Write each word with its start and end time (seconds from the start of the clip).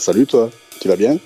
Salut 0.00 0.26
toi, 0.26 0.48
tu 0.80 0.88
vas 0.88 0.96
bien? 0.96 1.18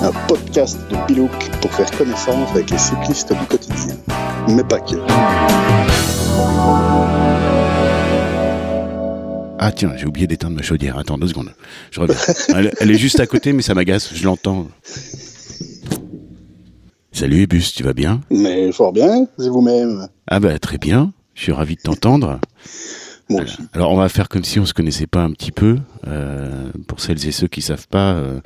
Un 0.00 0.12
podcast 0.28 0.78
de 0.88 0.96
Pilouk 1.08 1.32
pour 1.60 1.72
faire 1.72 1.90
connaissance 1.90 2.50
avec 2.52 2.70
les 2.70 2.78
cyclistes 2.78 3.32
du 3.32 3.46
quotidien. 3.46 3.96
Mais 4.48 4.62
pas 4.62 4.78
que. 4.78 4.94
Ah 9.58 9.72
tiens, 9.72 9.94
j'ai 9.96 10.06
oublié 10.06 10.28
d'éteindre 10.28 10.54
ma 10.54 10.62
chaudière. 10.62 10.96
Attends 10.96 11.18
deux 11.18 11.26
secondes. 11.26 11.50
Je 11.90 11.98
reviens. 11.98 12.14
Elle, 12.54 12.70
elle 12.78 12.90
est 12.92 12.98
juste 12.98 13.18
à 13.18 13.26
côté, 13.26 13.52
mais 13.52 13.62
ça 13.62 13.74
m'agace. 13.74 14.14
Je 14.14 14.24
l'entends. 14.24 14.68
Salut 17.10 17.42
Ebus, 17.42 17.72
tu 17.74 17.82
vas 17.82 17.92
bien? 17.92 18.20
Mais 18.30 18.70
fort 18.70 18.92
bien, 18.92 19.26
c'est 19.36 19.48
vous-même. 19.48 20.06
Ah 20.28 20.38
bah 20.38 20.60
très 20.60 20.78
bien. 20.78 21.12
Je 21.34 21.42
suis 21.42 21.52
ravi 21.52 21.76
de 21.76 21.82
t'entendre. 21.82 22.40
Moi 23.28 23.42
aussi. 23.42 23.58
Alors 23.72 23.92
on 23.92 23.96
va 23.96 24.08
faire 24.08 24.28
comme 24.28 24.44
si 24.44 24.60
on 24.60 24.66
se 24.66 24.74
connaissait 24.74 25.06
pas 25.06 25.22
un 25.22 25.32
petit 25.32 25.52
peu. 25.52 25.78
Euh, 26.06 26.70
pour 26.86 27.00
celles 27.00 27.26
et 27.26 27.32
ceux 27.32 27.48
qui 27.48 27.62
savent 27.62 27.88
pas, 27.88 28.14
euh, 28.14 28.40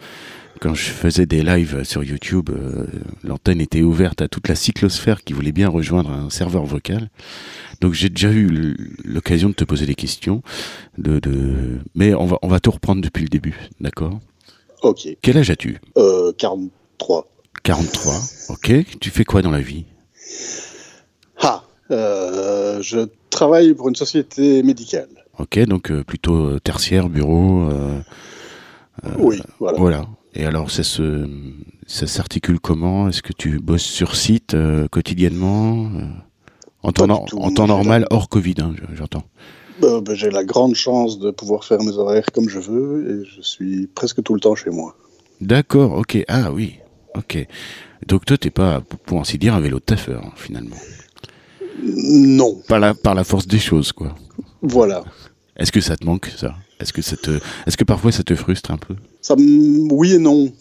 quand 0.61 0.75
je 0.75 0.85
faisais 0.85 1.27
des 1.27 1.43
lives 1.43 1.85
sur 1.85 2.05
YouTube, 2.05 2.51
euh, 2.51 2.87
l'antenne 3.25 3.61
était 3.61 3.83
ouverte 3.83 4.23
à 4.23 4.29
toute 4.29 4.49
la 4.49 4.55
cyclosphère 4.55 5.23
qui 5.25 5.33
voulait 5.33 5.53
bien 5.53 5.69
rejoindre 5.69 6.11
un 6.11 6.31
serveur 6.31 6.65
vocal. 6.65 7.11
Donc 7.81 7.93
j'ai 7.93 8.09
déjà 8.09 8.31
eu 8.31 8.77
l'occasion 9.05 9.49
de 9.49 9.55
te 9.55 9.65
poser 9.65 9.87
des 9.87 9.95
questions, 9.95 10.43
de, 10.97 11.19
de... 11.19 11.79
mais 11.95 12.15
on 12.15 12.27
va 12.27 12.39
on 12.43 12.49
va 12.49 12.61
tout 12.61 12.71
reprendre 12.71 13.03
depuis 13.03 13.23
le 13.23 13.29
début, 13.29 13.57
d'accord? 13.81 14.19
Ok. 14.83 15.09
Quel 15.23 15.39
âge 15.39 15.51
as-tu? 15.51 15.79
Euh, 15.97 16.33
43. 16.39 17.29
43. 17.65 18.15
Ok. 18.51 18.73
Tu 19.01 19.11
fais 19.11 19.25
quoi 19.25 19.43
dans 19.43 19.51
la 19.51 19.61
vie? 19.61 19.85
Ah 21.41 21.65
euh, 21.91 22.58
Je 22.81 23.01
travaille 23.31 23.75
pour 23.75 23.89
une 23.89 23.97
société 23.97 24.63
médicale. 24.63 25.09
Ok, 25.39 25.59
donc 25.67 25.91
euh, 25.91 26.03
plutôt 26.05 26.35
euh, 26.47 26.59
tertiaire, 26.61 27.09
bureau. 27.09 27.69
euh, 27.71 28.01
oui, 29.19 29.41
voilà. 29.59 29.79
Voilà. 29.79 30.07
Et 30.35 30.45
alors, 30.45 30.71
ça 30.71 30.83
se, 30.83 31.29
ça 31.87 32.07
s'articule 32.07 32.61
comment? 32.61 33.09
Est-ce 33.09 33.23
que 33.23 33.33
tu 33.33 33.59
bosses 33.61 33.83
sur 33.83 34.17
site 34.17 34.57
quotidiennement 34.91 35.89
en, 36.83 36.93
temps, 36.93 37.25
tout, 37.27 37.39
en 37.39 37.67
normal, 37.67 38.07
hors 38.11 38.29
Covid, 38.29 38.55
hein, 38.61 38.75
je- 38.77 38.97
j'entends. 38.97 39.25
Euh, 39.83 40.01
ben, 40.01 40.15
J'ai 40.15 40.31
la 40.31 40.45
grande 40.45 40.75
chance 40.75 41.19
de 41.19 41.31
pouvoir 41.31 41.65
faire 41.65 41.83
mes 41.83 41.93
horaires 41.97 42.27
comme 42.33 42.49
je 42.49 42.59
veux 42.59 43.23
et 43.23 43.29
je 43.37 43.41
suis 43.43 43.87
presque 43.95 44.23
tout 44.23 44.35
le 44.35 44.41
temps 44.41 44.55
chez 44.55 44.71
moi. 44.71 44.97
D'accord, 45.41 45.93
ok. 45.93 46.19
Ah 46.29 46.53
oui, 46.53 46.75
ok. 47.17 47.47
Donc 48.07 48.25
toi, 48.27 48.37
t'es 48.37 48.51
pas, 48.51 48.81
pour- 49.07 49.21
ainsi 49.21 49.39
dire, 49.39 49.55
un 49.55 49.61
vélo 49.61 49.79
de 49.79 49.85
taffeur, 49.85 50.23
hein, 50.25 50.33
finalement. 50.37 50.77
Non, 51.83 52.61
Par 52.69 52.81
la, 52.81 52.95
par 52.95 53.15
la 53.15 53.25
force 53.25 53.47
des 53.47 53.59
choses, 53.59 53.93
quoi. 53.93 54.15
voilà. 54.63 55.05
Est-ce 55.57 55.73
que 55.73 55.81
ça 55.81 55.97
te 55.97 56.05
manque, 56.05 56.27
ça? 56.37 56.55
Est-ce 56.81 56.93
que, 56.93 57.03
ça 57.03 57.17
te, 57.17 57.41
est-ce 57.67 57.77
que 57.77 57.85
parfois 57.85 58.13
ça 58.13 58.23
te 58.23 58.35
frustre 58.35 58.71
un 58.71 58.77
peu? 58.79 58.95
Ça, 59.21 59.35
oui 59.37 60.15
et 60.15 60.19
non. 60.19 60.53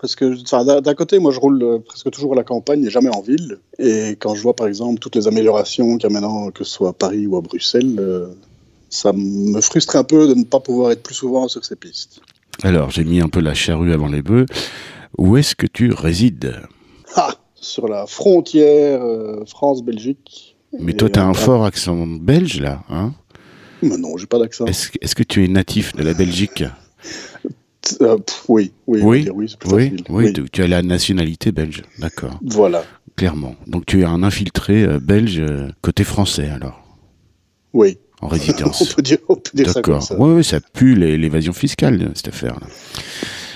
Parce 0.00 0.16
que 0.16 0.80
d'un 0.82 0.94
côté, 0.94 1.18
moi, 1.18 1.32
je 1.32 1.40
roule 1.40 1.62
euh, 1.62 1.78
presque 1.78 2.10
toujours 2.10 2.34
à 2.34 2.36
la 2.36 2.44
campagne 2.44 2.84
et 2.84 2.90
jamais 2.90 3.08
en 3.08 3.22
ville. 3.22 3.58
Et 3.78 4.10
quand 4.20 4.34
je 4.34 4.42
vois, 4.42 4.54
par 4.54 4.66
exemple, 4.66 4.98
toutes 5.00 5.16
les 5.16 5.26
améliorations 5.26 5.96
qu'il 5.96 6.10
y 6.10 6.12
a 6.12 6.20
maintenant, 6.20 6.50
que 6.50 6.62
ce 6.64 6.70
soit 6.70 6.90
à 6.90 6.92
Paris 6.92 7.26
ou 7.26 7.36
à 7.38 7.40
Bruxelles, 7.40 7.96
euh, 7.98 8.26
ça 8.90 9.12
me 9.14 9.58
frustre 9.62 9.96
un 9.96 10.04
peu 10.04 10.28
de 10.28 10.34
ne 10.34 10.44
pas 10.44 10.60
pouvoir 10.60 10.90
être 10.90 11.02
plus 11.02 11.14
souvent 11.14 11.48
sur 11.48 11.64
ces 11.64 11.76
pistes. 11.76 12.20
Alors, 12.62 12.90
j'ai 12.90 13.04
mis 13.04 13.20
un 13.22 13.28
peu 13.28 13.40
la 13.40 13.54
charrue 13.54 13.94
avant 13.94 14.08
les 14.08 14.20
bœufs. 14.20 14.44
Où 15.16 15.38
est-ce 15.38 15.54
que 15.54 15.66
tu 15.66 15.90
résides? 15.92 16.60
Ah 17.16 17.34
Sur 17.54 17.88
la 17.88 18.04
frontière 18.06 19.02
euh, 19.02 19.42
France-Belgique. 19.46 20.53
Mais 20.80 20.92
Et, 20.92 20.96
toi, 20.96 21.08
t'as 21.08 21.24
euh, 21.26 21.30
un 21.30 21.34
fort 21.34 21.64
accent 21.64 22.06
belge, 22.06 22.60
là, 22.60 22.82
hein? 22.90 23.12
Mais 23.82 23.96
non, 23.96 24.16
j'ai 24.16 24.26
pas 24.26 24.38
d'accent. 24.38 24.64
Est-ce 24.66 25.14
que 25.14 25.22
tu 25.22 25.44
es 25.44 25.48
natif 25.48 25.94
de 25.94 26.02
la 26.02 26.14
Belgique? 26.14 26.64
Euh, 28.00 28.16
pff, 28.16 28.44
oui, 28.48 28.72
oui, 28.86 29.00
Oui, 29.02 29.28
oui, 29.34 29.54
Oui, 29.66 29.80
facile. 29.90 30.04
oui, 30.08 30.32
tu- 30.32 30.48
tu 30.50 30.62
as 30.62 30.66
la 30.68 30.82
nationalité 30.82 31.52
belge, 31.52 31.82
d'accord, 31.98 32.40
Voilà, 32.42 32.82
clairement. 33.14 33.56
Donc 33.66 33.84
tu 33.84 34.00
es 34.00 34.04
un 34.04 34.22
infiltré 34.22 34.84
euh, 34.84 34.98
belge 35.00 35.38
euh, 35.38 35.68
côté 35.82 36.02
français, 36.02 36.48
alors, 36.48 36.82
oui. 37.74 37.98
en 38.22 38.26
on 38.28 38.28
résidence. 38.30 38.94
peut 38.94 39.02
dire, 39.02 39.18
on 39.28 39.36
peut 39.36 39.50
dire 39.52 39.66
ça 39.70 39.82
comme 39.82 39.94
D'accord. 39.94 40.02
ça. 40.08 40.16
Oui, 40.18 40.32
oui, 40.36 40.44
ça 40.44 40.60
pue 40.60 40.94
l'é- 40.94 41.18
l'évasion 41.18 41.52
fiscale, 41.52 42.00
euh, 42.02 42.08
cette 42.14 42.28
affaire-là. 42.28 42.66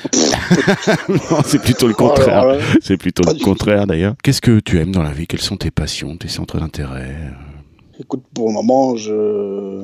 non, 1.09 1.41
c'est 1.45 1.61
plutôt 1.61 1.87
le 1.89 1.95
contraire. 1.95 2.39
Alors 2.41 2.53
là, 2.55 2.59
C'est 2.81 2.97
plutôt 2.97 3.23
Pas 3.23 3.33
le 3.33 3.41
contraire, 3.45 3.87
d'ailleurs. 3.87 4.15
Qu'est-ce 4.23 4.41
que 4.41 4.61
tu 4.61 4.79
aimes 4.79 4.93
dans 4.93 5.03
la 5.03 5.13
vie? 5.13 5.27
Quelles 5.27 5.41
sont 5.41 5.57
tes 5.57 5.71
passions, 5.71 6.17
tes 6.17 6.29
centres 6.29 6.59
d'intérêt? 6.59 7.17
Écoute, 8.01 8.23
pour 8.35 8.49
le 8.49 8.55
moment, 8.55 8.97
je 8.97 9.83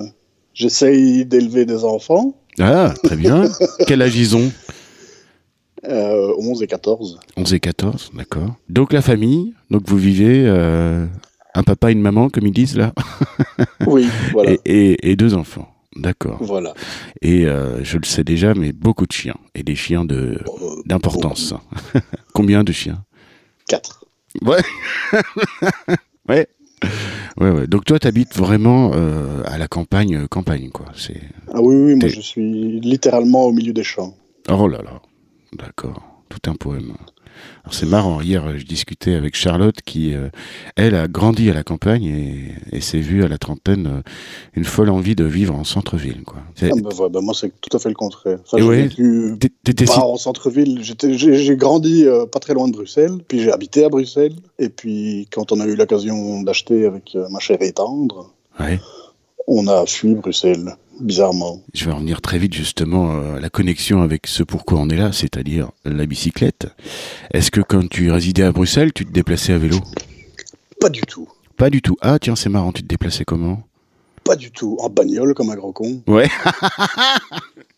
j'essaye 0.55 1.25
d'élever 1.27 1.65
des 1.67 1.85
enfants, 1.85 2.35
Ah, 2.61 2.95
très 3.03 3.17
bien. 3.17 3.45
Quel 3.87 4.03
âge 4.03 4.17
ils 4.17 4.37
ont? 4.37 4.51
Euh, 5.89 6.33
11 6.39 6.63
et 6.63 6.67
14. 6.67 7.19
11 7.37 7.55
et 7.55 7.61
14, 7.61 8.13
d'accord. 8.15 8.55
Donc 8.69 8.93
la 8.93 9.03
famille, 9.03 9.53
donc 9.71 9.83
vous 9.87 9.99
vivez 9.99 10.45
euh, 10.47 11.05
un 11.55 11.63
papa 11.63 11.91
et 11.91 11.93
une 11.93 12.01
maman, 12.01 12.31
comme 12.31 12.47
ils 12.47 12.53
disent 12.53 12.77
là, 12.77 12.93
Oui, 13.87 14.07
voilà. 14.33 14.53
et, 14.53 14.61
et- 14.65 15.11
et 15.11 15.17
deux 15.17 15.35
enfants. 15.35 15.69
D'accord. 15.97 16.38
Voilà. 16.41 16.75
Et 17.22 17.47
euh, 17.47 17.82
je 17.84 17.99
le 17.99 18.05
sais 18.05 18.25
déjà, 18.25 18.55
mais 18.55 18.72
beaucoup 18.72 19.06
de 19.06 19.12
chiens. 19.12 19.37
Et 19.55 19.62
des 19.62 19.77
chiens 19.77 20.05
de 20.05 20.38
Euh, 20.47 20.82
d'importance. 20.87 21.55
Combien 22.34 22.65
de 22.65 22.72
chiens? 22.72 23.05
4. 23.69 24.04
Ouais. 24.43 24.62
ouais. 26.28 26.49
Ouais, 27.41 27.50
ouais. 27.50 27.66
Donc 27.66 27.84
toi, 27.84 27.99
t'habites 27.99 28.37
vraiment 28.37 28.91
euh, 28.94 29.43
à 29.47 29.56
la 29.59 29.69
campagne, 29.69 30.27
campagne, 30.28 30.71
quoi. 30.71 30.87
C'est. 30.94 31.21
Ah 31.53 31.60
oui, 31.62 31.75
oui, 31.77 31.94
moi 31.94 32.09
je 32.09 32.21
suis 32.21 32.81
littéralement 32.81 33.44
au 33.44 33.53
milieu 33.53 33.72
des 33.72 33.84
champs. 33.84 34.15
Oh 34.50 34.69
là 34.69 34.83
là. 34.83 35.00
D'accord. 35.56 36.14
Tout 36.29 36.51
un 36.51 36.55
poème. 36.55 36.95
Alors 37.65 37.75
c'est 37.75 37.87
marrant. 37.87 38.21
Hier, 38.21 38.59
je 38.59 38.65
discutais 38.65 39.15
avec 39.15 39.35
Charlotte 39.35 39.77
qui, 39.85 40.15
euh, 40.15 40.29
elle, 40.77 40.95
a 40.95 41.09
grandi 41.09 41.51
à 41.51 41.55
la 41.55 41.65
campagne 41.65 42.05
et, 42.05 42.77
et 42.77 42.81
s'est 42.81 43.01
vue 43.01 43.25
à 43.25 43.29
la 43.29 43.39
trentaine 43.39 43.87
euh, 43.87 44.03
une 44.55 44.65
folle 44.65 44.91
envie 44.91 45.15
de 45.15 45.25
vivre 45.25 45.55
en 45.55 45.65
centre-ville, 45.65 46.23
quoi. 46.25 46.39
Ah, 46.63 46.67
bah, 46.77 46.91
ouais, 46.99 47.09
bah, 47.11 47.21
moi 47.21 47.34
c'est 47.34 47.53
tout 47.61 47.77
à 47.77 47.81
fait 47.81 47.89
le 47.89 47.95
contraire. 47.95 48.39
Enfin, 48.45 48.63
ouais. 48.63 48.83
vécu 48.83 49.37
si 49.67 49.84
pas 49.87 49.99
en 49.99 50.17
centre-ville. 50.17 50.81
J'ai 50.83 51.57
grandi 51.57 52.07
euh, 52.07 52.27
pas 52.27 52.39
très 52.39 52.55
loin 52.55 52.69
de 52.69 52.73
Bruxelles, 52.73 53.19
puis 53.27 53.41
j'ai 53.41 53.53
habité 53.53 53.84
à 53.84 53.89
Bruxelles. 53.89 54.37
Et 54.59 54.69
puis 54.69 55.29
quand 55.33 55.53
on 55.53 55.61
a 55.61 55.67
eu 55.67 55.75
l'occasion 55.75 56.43
d'acheter 56.43 56.87
avec 56.87 57.17
ma 57.31 57.41
chère 57.41 57.61
et 57.63 57.73
tendre, 57.73 58.34
Ouais. 58.61 58.79
On 59.47 59.66
a 59.66 59.87
fui 59.87 60.15
Bruxelles, 60.15 60.77
bizarrement. 61.00 61.60
Je 61.75 61.84
vais 61.84 61.93
revenir 61.93 62.21
très 62.21 62.38
vite 62.38 62.55
justement 62.55 63.15
euh, 63.15 63.37
à 63.37 63.41
la 63.41 63.50
connexion 63.50 64.03
avec 64.03 64.27
ce 64.27 64.43
pourquoi 64.43 64.78
on 64.78 64.88
est 64.88 64.97
là, 64.97 65.12
c'est-à-dire 65.12 65.71
la 65.84 66.06
bicyclette. 66.06 66.69
Est-ce 67.32 67.50
que 67.50 67.60
quand 67.60 67.88
tu 67.88 68.10
résidais 68.10 68.44
à 68.44 68.53
Bruxelles, 68.53 68.93
tu 68.93 69.04
te 69.04 69.12
déplaçais 69.12 69.53
à 69.53 69.59
vélo? 69.59 69.78
Pas 70.81 70.91
du 70.91 71.03
tout. 71.03 71.28
Pas 71.56 71.71
du 71.71 71.83
tout. 71.83 71.97
Ah 72.00 72.19
tiens, 72.19 72.37
c'est 72.37 72.49
marrant, 72.49 72.72
tu 72.72 72.83
te 72.83 72.88
déplaçais 72.88 73.25
comment? 73.25 73.62
Pas 74.25 74.37
du 74.37 74.50
tout. 74.50 74.77
En 74.81 74.88
bagnole 74.88 75.34
comme 75.34 75.50
un 75.50 75.56
gros 75.56 75.72
con. 75.72 76.03
Ouais. 76.06 76.28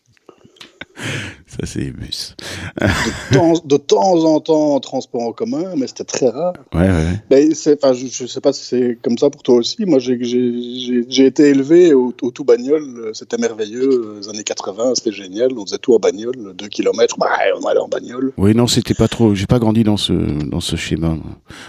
Ça 1.47 1.65
c'est 1.65 1.91
bus. 1.91 2.35
De 2.81 3.33
temps, 3.33 3.53
de 3.63 3.77
temps 3.77 4.25
en 4.25 4.39
temps 4.41 4.73
en 4.75 4.79
transport 4.79 5.21
en 5.21 5.31
commun, 5.31 5.73
mais 5.77 5.87
c'était 5.87 6.03
très 6.03 6.29
rare. 6.29 6.53
Ouais, 6.73 6.89
ouais. 6.89 7.49
Enfin, 7.81 7.93
je 7.93 8.23
ne 8.23 8.27
sais 8.27 8.41
pas 8.41 8.51
si 8.51 8.65
c'est 8.65 8.97
comme 9.01 9.17
ça 9.17 9.29
pour 9.29 9.43
toi 9.43 9.55
aussi. 9.55 9.85
Moi, 9.85 9.99
j'ai- 9.99 11.25
été 11.25 11.43
élevé 11.49 11.93
au, 11.93 12.13
au 12.21 12.31
tout 12.31 12.43
bagnole. 12.43 13.11
C'était 13.13 13.37
merveilleux. 13.37 14.17
Les 14.21 14.29
années 14.29 14.43
80, 14.43 14.95
c'était 14.95 15.11
génial. 15.13 15.49
On 15.57 15.65
faisait 15.65 15.77
tout 15.77 15.93
en 15.93 15.99
bagnole. 15.99 16.53
2 16.55 16.67
km, 16.67 17.17
bah, 17.17 17.27
on 17.61 17.65
allait 17.65 17.79
en 17.79 17.87
bagnole. 17.87 18.33
Oui, 18.37 18.53
non, 18.55 18.67
c'était 18.67 18.93
pas 18.93 19.07
trop. 19.07 19.33
J'ai 19.35 19.47
pas 19.47 19.59
grandi 19.59 19.83
dans 19.83 19.97
ce 19.97 20.13
dans 20.13 20.59
ce 20.59 20.75
schéma. 20.75 21.15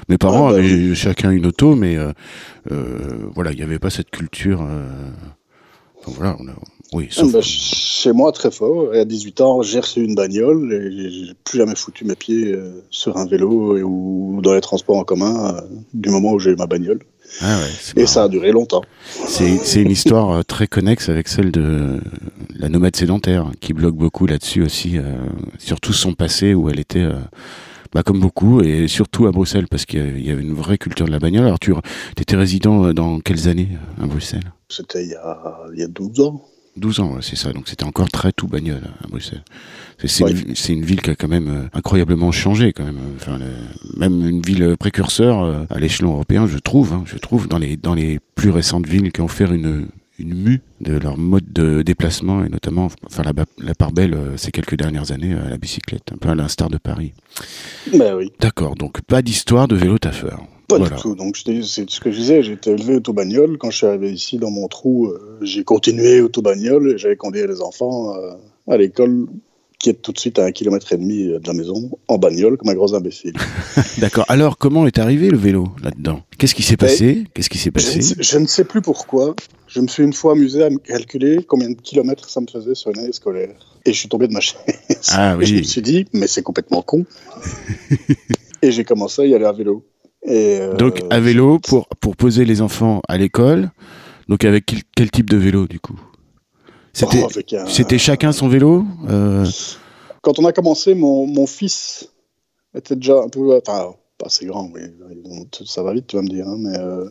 Mes 0.09 0.19
parents 0.19 0.49
Ah, 0.49 0.53
bah 0.53 0.59
avaient 0.59 0.95
chacun 0.95 1.31
une 1.31 1.47
auto, 1.47 1.77
mais 1.77 1.97
euh, 1.97 2.13
euh, 2.73 2.99
voilà, 3.35 3.53
il 3.53 3.57
n'y 3.57 3.63
avait 3.63 3.79
pas 3.79 3.91
cette 3.91 4.11
culture. 4.11 4.63
euh, 4.63 4.87
voilà, 6.09 6.37
on 6.41 6.49
a- 6.49 6.53
oui, 6.95 7.09
Ah, 7.11 7.15
sauf. 7.21 7.33
ben, 7.33 7.43
chez 7.43 8.13
moi, 8.13 8.33
très 8.33 8.51
fort. 8.51 8.95
Et 8.95 9.01
à 9.01 9.05
18 9.05 9.41
ans, 9.43 9.61
j'ai 9.63 9.81
reçu 9.81 10.03
une 10.03 10.15
bagnole 10.15 10.73
et 10.73 11.11
j'ai 11.11 11.33
plus 11.45 11.59
jamais 11.59 11.75
foutu 11.77 12.05
mes 12.07 12.15
pieds 12.15 12.53
euh, 12.53 12.83
sur 12.91 13.17
un 13.19 13.27
vélo 13.27 13.77
et- 13.77 13.83
ou 13.83 14.41
dans 14.43 14.55
les 14.55 14.61
transports 14.63 14.97
en 14.97 15.05
commun 15.05 15.55
euh, 15.57 15.61
du 15.93 16.09
moment 16.11 16.33
où 16.33 16.39
j'ai 16.39 16.51
eu 16.51 16.57
ma 16.57 16.67
bagnole. 16.67 17.01
Ah 17.43 17.59
ouais, 17.59 18.03
Et 18.03 18.07
ça 18.07 18.23
a 18.25 18.29
duré 18.29 18.53
longtemps. 18.53 18.81
C'est 19.27 19.83
une 19.83 19.91
histoire 19.91 20.31
euh, 20.31 20.43
très 20.43 20.67
connexe 20.67 21.11
avec 21.11 21.29
celle 21.29 21.51
de 21.53 22.01
la 22.59 22.71
nomade 22.71 22.97
sédentaire, 22.97 23.51
qui 23.61 23.75
bloque 23.75 23.95
beaucoup 23.97 24.27
là-dessus 24.27 24.63
aussi, 24.63 24.97
euh, 24.97 25.03
surtout 25.59 25.93
son 25.93 26.15
passé 26.15 26.55
où 26.55 26.71
elle 26.71 26.81
était, 26.81 27.01
euh, 27.03 27.19
bah, 27.95 28.03
comme 28.03 28.21
beaucoup, 28.21 28.61
et 28.61 28.89
surtout 28.89 29.27
à 29.27 29.33
Bruxelles, 29.33 29.67
parce 29.71 29.87
qu'il 29.87 30.21
y 30.25 30.31
avait- 30.31 30.43
une 30.43 30.55
vraie 30.55 30.79
culture 30.79 31.07
de 31.07 31.11
la 31.11 31.19
bagnole. 31.19 31.45
Alors, 31.47 31.59
tu 31.59 31.73
étais 32.21 32.37
résident 32.37 32.85
euh, 32.87 32.93
dans 32.95 33.21
quelles 33.21 33.49
années 33.49 33.69
à 34.01 34.07
Bruxelles? 34.07 34.53
C'était 34.69 35.05
il, 35.05 35.11
y 35.11 35.15
a- 35.15 35.59
il 35.73 35.81
y 35.81 35.83
a 35.83 35.89
12 35.89 36.21
ans. 36.21 36.45
12 36.77 37.01
ans, 37.01 37.17
c'est 37.21 37.35
ça. 37.35 37.53
Donc 37.53 37.67
c'était 37.69 37.83
encore 37.85 38.09
très 38.09 38.31
tout 38.31 38.47
bagnole 38.47 38.83
à 39.03 39.09
Bruxelles. 39.09 39.43
C'est 40.05 40.23
Ouais. 40.23 40.31
une, 40.69 40.85
ville 40.85 41.03
qui 41.03 41.11
a 41.11 41.17
quand 41.17 41.27
même 41.27 41.49
euh, 41.49 41.63
incroyablement 41.73 42.31
changé, 42.31 42.73
quand 42.73 42.85
même. 42.85 43.01
Enfin, 43.17 43.37
le- 43.39 43.99
même 43.99 44.25
une 44.29 44.41
ville 44.43 44.77
précurseur 44.79 45.43
euh, 45.43 45.65
à 45.71 45.81
l'échelon 45.81 46.13
européen, 46.13 46.47
je 46.47 46.59
trouve. 46.59 46.93
hein, 46.93 47.03
je 47.05 47.17
trouve 47.19 47.49
dans 47.49 47.59
les 47.59 47.77
dans 47.77 47.95
les 47.95 48.21
plus 48.37 48.51
récentes 48.51 48.87
villes 48.87 49.11
qui 49.11 49.21
ont 49.23 49.27
fait 49.29 49.47
une 49.47 49.89
une 50.19 50.35
mue 50.35 50.61
de 50.81 50.97
leur 50.97 51.17
mode 51.17 51.53
de 51.53 51.83
déplacement 51.83 52.45
et 52.45 52.49
notamment, 52.49 52.89
enfin 53.07 53.23
la, 53.59 53.75
part 53.75 53.93
belle 53.93 54.15
euh, 54.15 54.37
ces 54.37 54.51
quelques 54.51 54.77
dernières 54.77 55.13
années 55.13 55.35
à 55.35 55.49
la 55.49 55.57
bicyclette, 55.57 56.13
un 56.13 56.17
peu 56.17 56.29
à 56.29 56.35
l'instar 56.35 56.69
de 56.71 56.79
Paris. 56.79 57.13
Ben 57.93 58.15
oui. 58.17 58.33
D'accord, 58.41 58.75
donc 58.75 59.01
pas 59.03 59.23
d'histoire 59.23 59.69
de 59.69 59.77
vélo 59.77 59.99
taffeur. 59.99 60.41
Pas 60.69 60.77
Voilà. 60.77 60.97
du 60.97 61.03
tout. 61.03 61.15
Donc, 61.15 61.37
c'est 61.37 61.89
ce 61.89 62.01
que 62.01 62.11
je 62.11 62.19
disais, 62.19 62.43
j'ai 62.43 62.53
été 62.53 62.71
élevé 62.71 62.97
auto-bagnole. 62.97 63.57
Quand 63.57 63.71
je 63.71 63.79
suis 63.79 63.87
arrivé 63.87 64.13
ici, 64.13 64.37
dans 64.37 64.51
mon 64.51 64.69
trou, 64.69 65.07
euh, 65.07 65.39
j'ai 65.41 65.65
continué 65.65 66.21
auto-bagnole 66.21 66.93
et 66.93 66.99
j'avais 66.99 67.17
conduire 67.17 67.47
les 67.47 67.63
enfants 67.63 68.15
euh, 68.15 68.33
à 68.69 68.77
l'école 68.77 69.29
qui 69.79 69.91
est 69.91 69.95
tout 70.03 70.13
de 70.13 70.19
suite 70.19 70.39
à 70.41 70.45
un 70.45 70.51
kilomètre 70.53 70.93
et 70.93 70.97
demi 70.97 71.27
de 71.27 71.41
la 71.47 71.53
maison, 71.53 71.91
en 72.09 72.19
bagnole, 72.19 72.57
comme 72.57 72.69
un 72.71 72.75
gros 72.75 72.95
imbécile. 72.95 73.35
D'accord. 73.99 74.25
Alors, 74.29 74.59
comment 74.59 74.87
est 74.87 74.99
arrivé 74.99 75.31
le 75.31 75.37
vélo 75.39 75.69
là-dedans? 75.83 76.23
Qu'est-ce 76.37 76.55
qui 76.55 76.63
s'est 76.65 76.77
passé? 76.77 77.25
Qu'est-ce 77.33 77.49
qui 77.49 77.59
s'est 77.59 77.71
Je 77.75 77.81
ne, 77.81 77.87
passé? 77.87 78.03
sais, 78.03 78.15
je 78.19 78.39
ne 78.39 78.47
sais 78.47 78.65
plus 78.65 78.83
pourquoi. 78.83 79.37
Je 79.69 79.81
me 79.81 79.87
suis 79.87 80.03
une 80.03 80.13
fois 80.15 80.33
amusé 80.33 80.65
à 80.65 80.71
me 80.71 80.79
calculer 80.79 81.45
combien 81.47 81.71
de 81.71 81.75
kilomètres 81.81 82.29
ça 82.29 82.41
me 82.41 82.47
faisait 82.47 82.75
sur 82.75 82.91
une 82.91 82.99
année 82.99 83.13
scolaire. 83.13 83.55
Et 83.85 83.93
je 83.93 83.99
suis 83.99 84.09
tombé 84.09 84.27
de 84.27 84.33
ma 84.33 84.41
chaise. 84.41 84.59
Ah 85.13 85.37
Et 85.41 85.47
je 85.47 85.55
me 85.55 85.59
oui. 85.61 85.65
suis 85.65 85.83
dit, 85.83 86.07
mais 86.13 86.27
c'est 86.27 86.43
complètement 86.43 86.83
con. 86.83 87.05
et 88.63 88.73
j'ai 88.73 88.85
commencé 88.85 89.23
à 89.23 89.27
y 89.27 89.35
aller 89.35 89.45
à 89.45 89.53
vélo. 89.53 89.85
Et, 90.27 90.59
euh, 90.61 90.75
Donc, 90.75 91.03
à 91.11 91.21
vélo 91.21 91.59
pour, 91.61 91.87
pour 92.01 92.17
poser 92.17 92.45
les 92.45 92.61
enfants 92.63 93.01
à 93.09 93.17
l'école. 93.17 93.71
Donc, 94.29 94.45
avec 94.45 94.67
quel, 94.67 94.81
quel 94.97 95.11
type 95.11 95.31
de 95.31 95.37
vélo, 95.37 95.67
du 95.69 95.79
coup? 95.81 95.99
C'était 96.99 97.23
oh, 97.23 97.29
un- 97.57 97.67
c'était 97.67 97.99
chacun 97.99 98.33
son 98.33 98.49
vélo 98.49 98.85
Euh, 99.09 99.47
Quand 100.23 100.39
on 100.39 100.45
a 100.45 100.53
commencé, 100.53 100.95
mon, 100.95 101.27
mon 101.27 101.47
fils 101.47 102.09
était 102.75 102.97
déjà 102.97 103.21
un 103.23 103.29
peu. 103.29 103.57
Enfin, 103.67 103.95
pas 104.19 104.27
assez 104.27 104.47
grand, 104.47 104.71
oui. 104.75 104.81
Ça 105.65 105.83
va 105.83 105.93
vite, 105.93 106.07
tu 106.09 106.17
vas 106.17 106.23
me 106.23 106.29
dire. 106.29 106.47
hein, 106.49 106.57
mais 106.59 106.77
euh, 106.79 107.09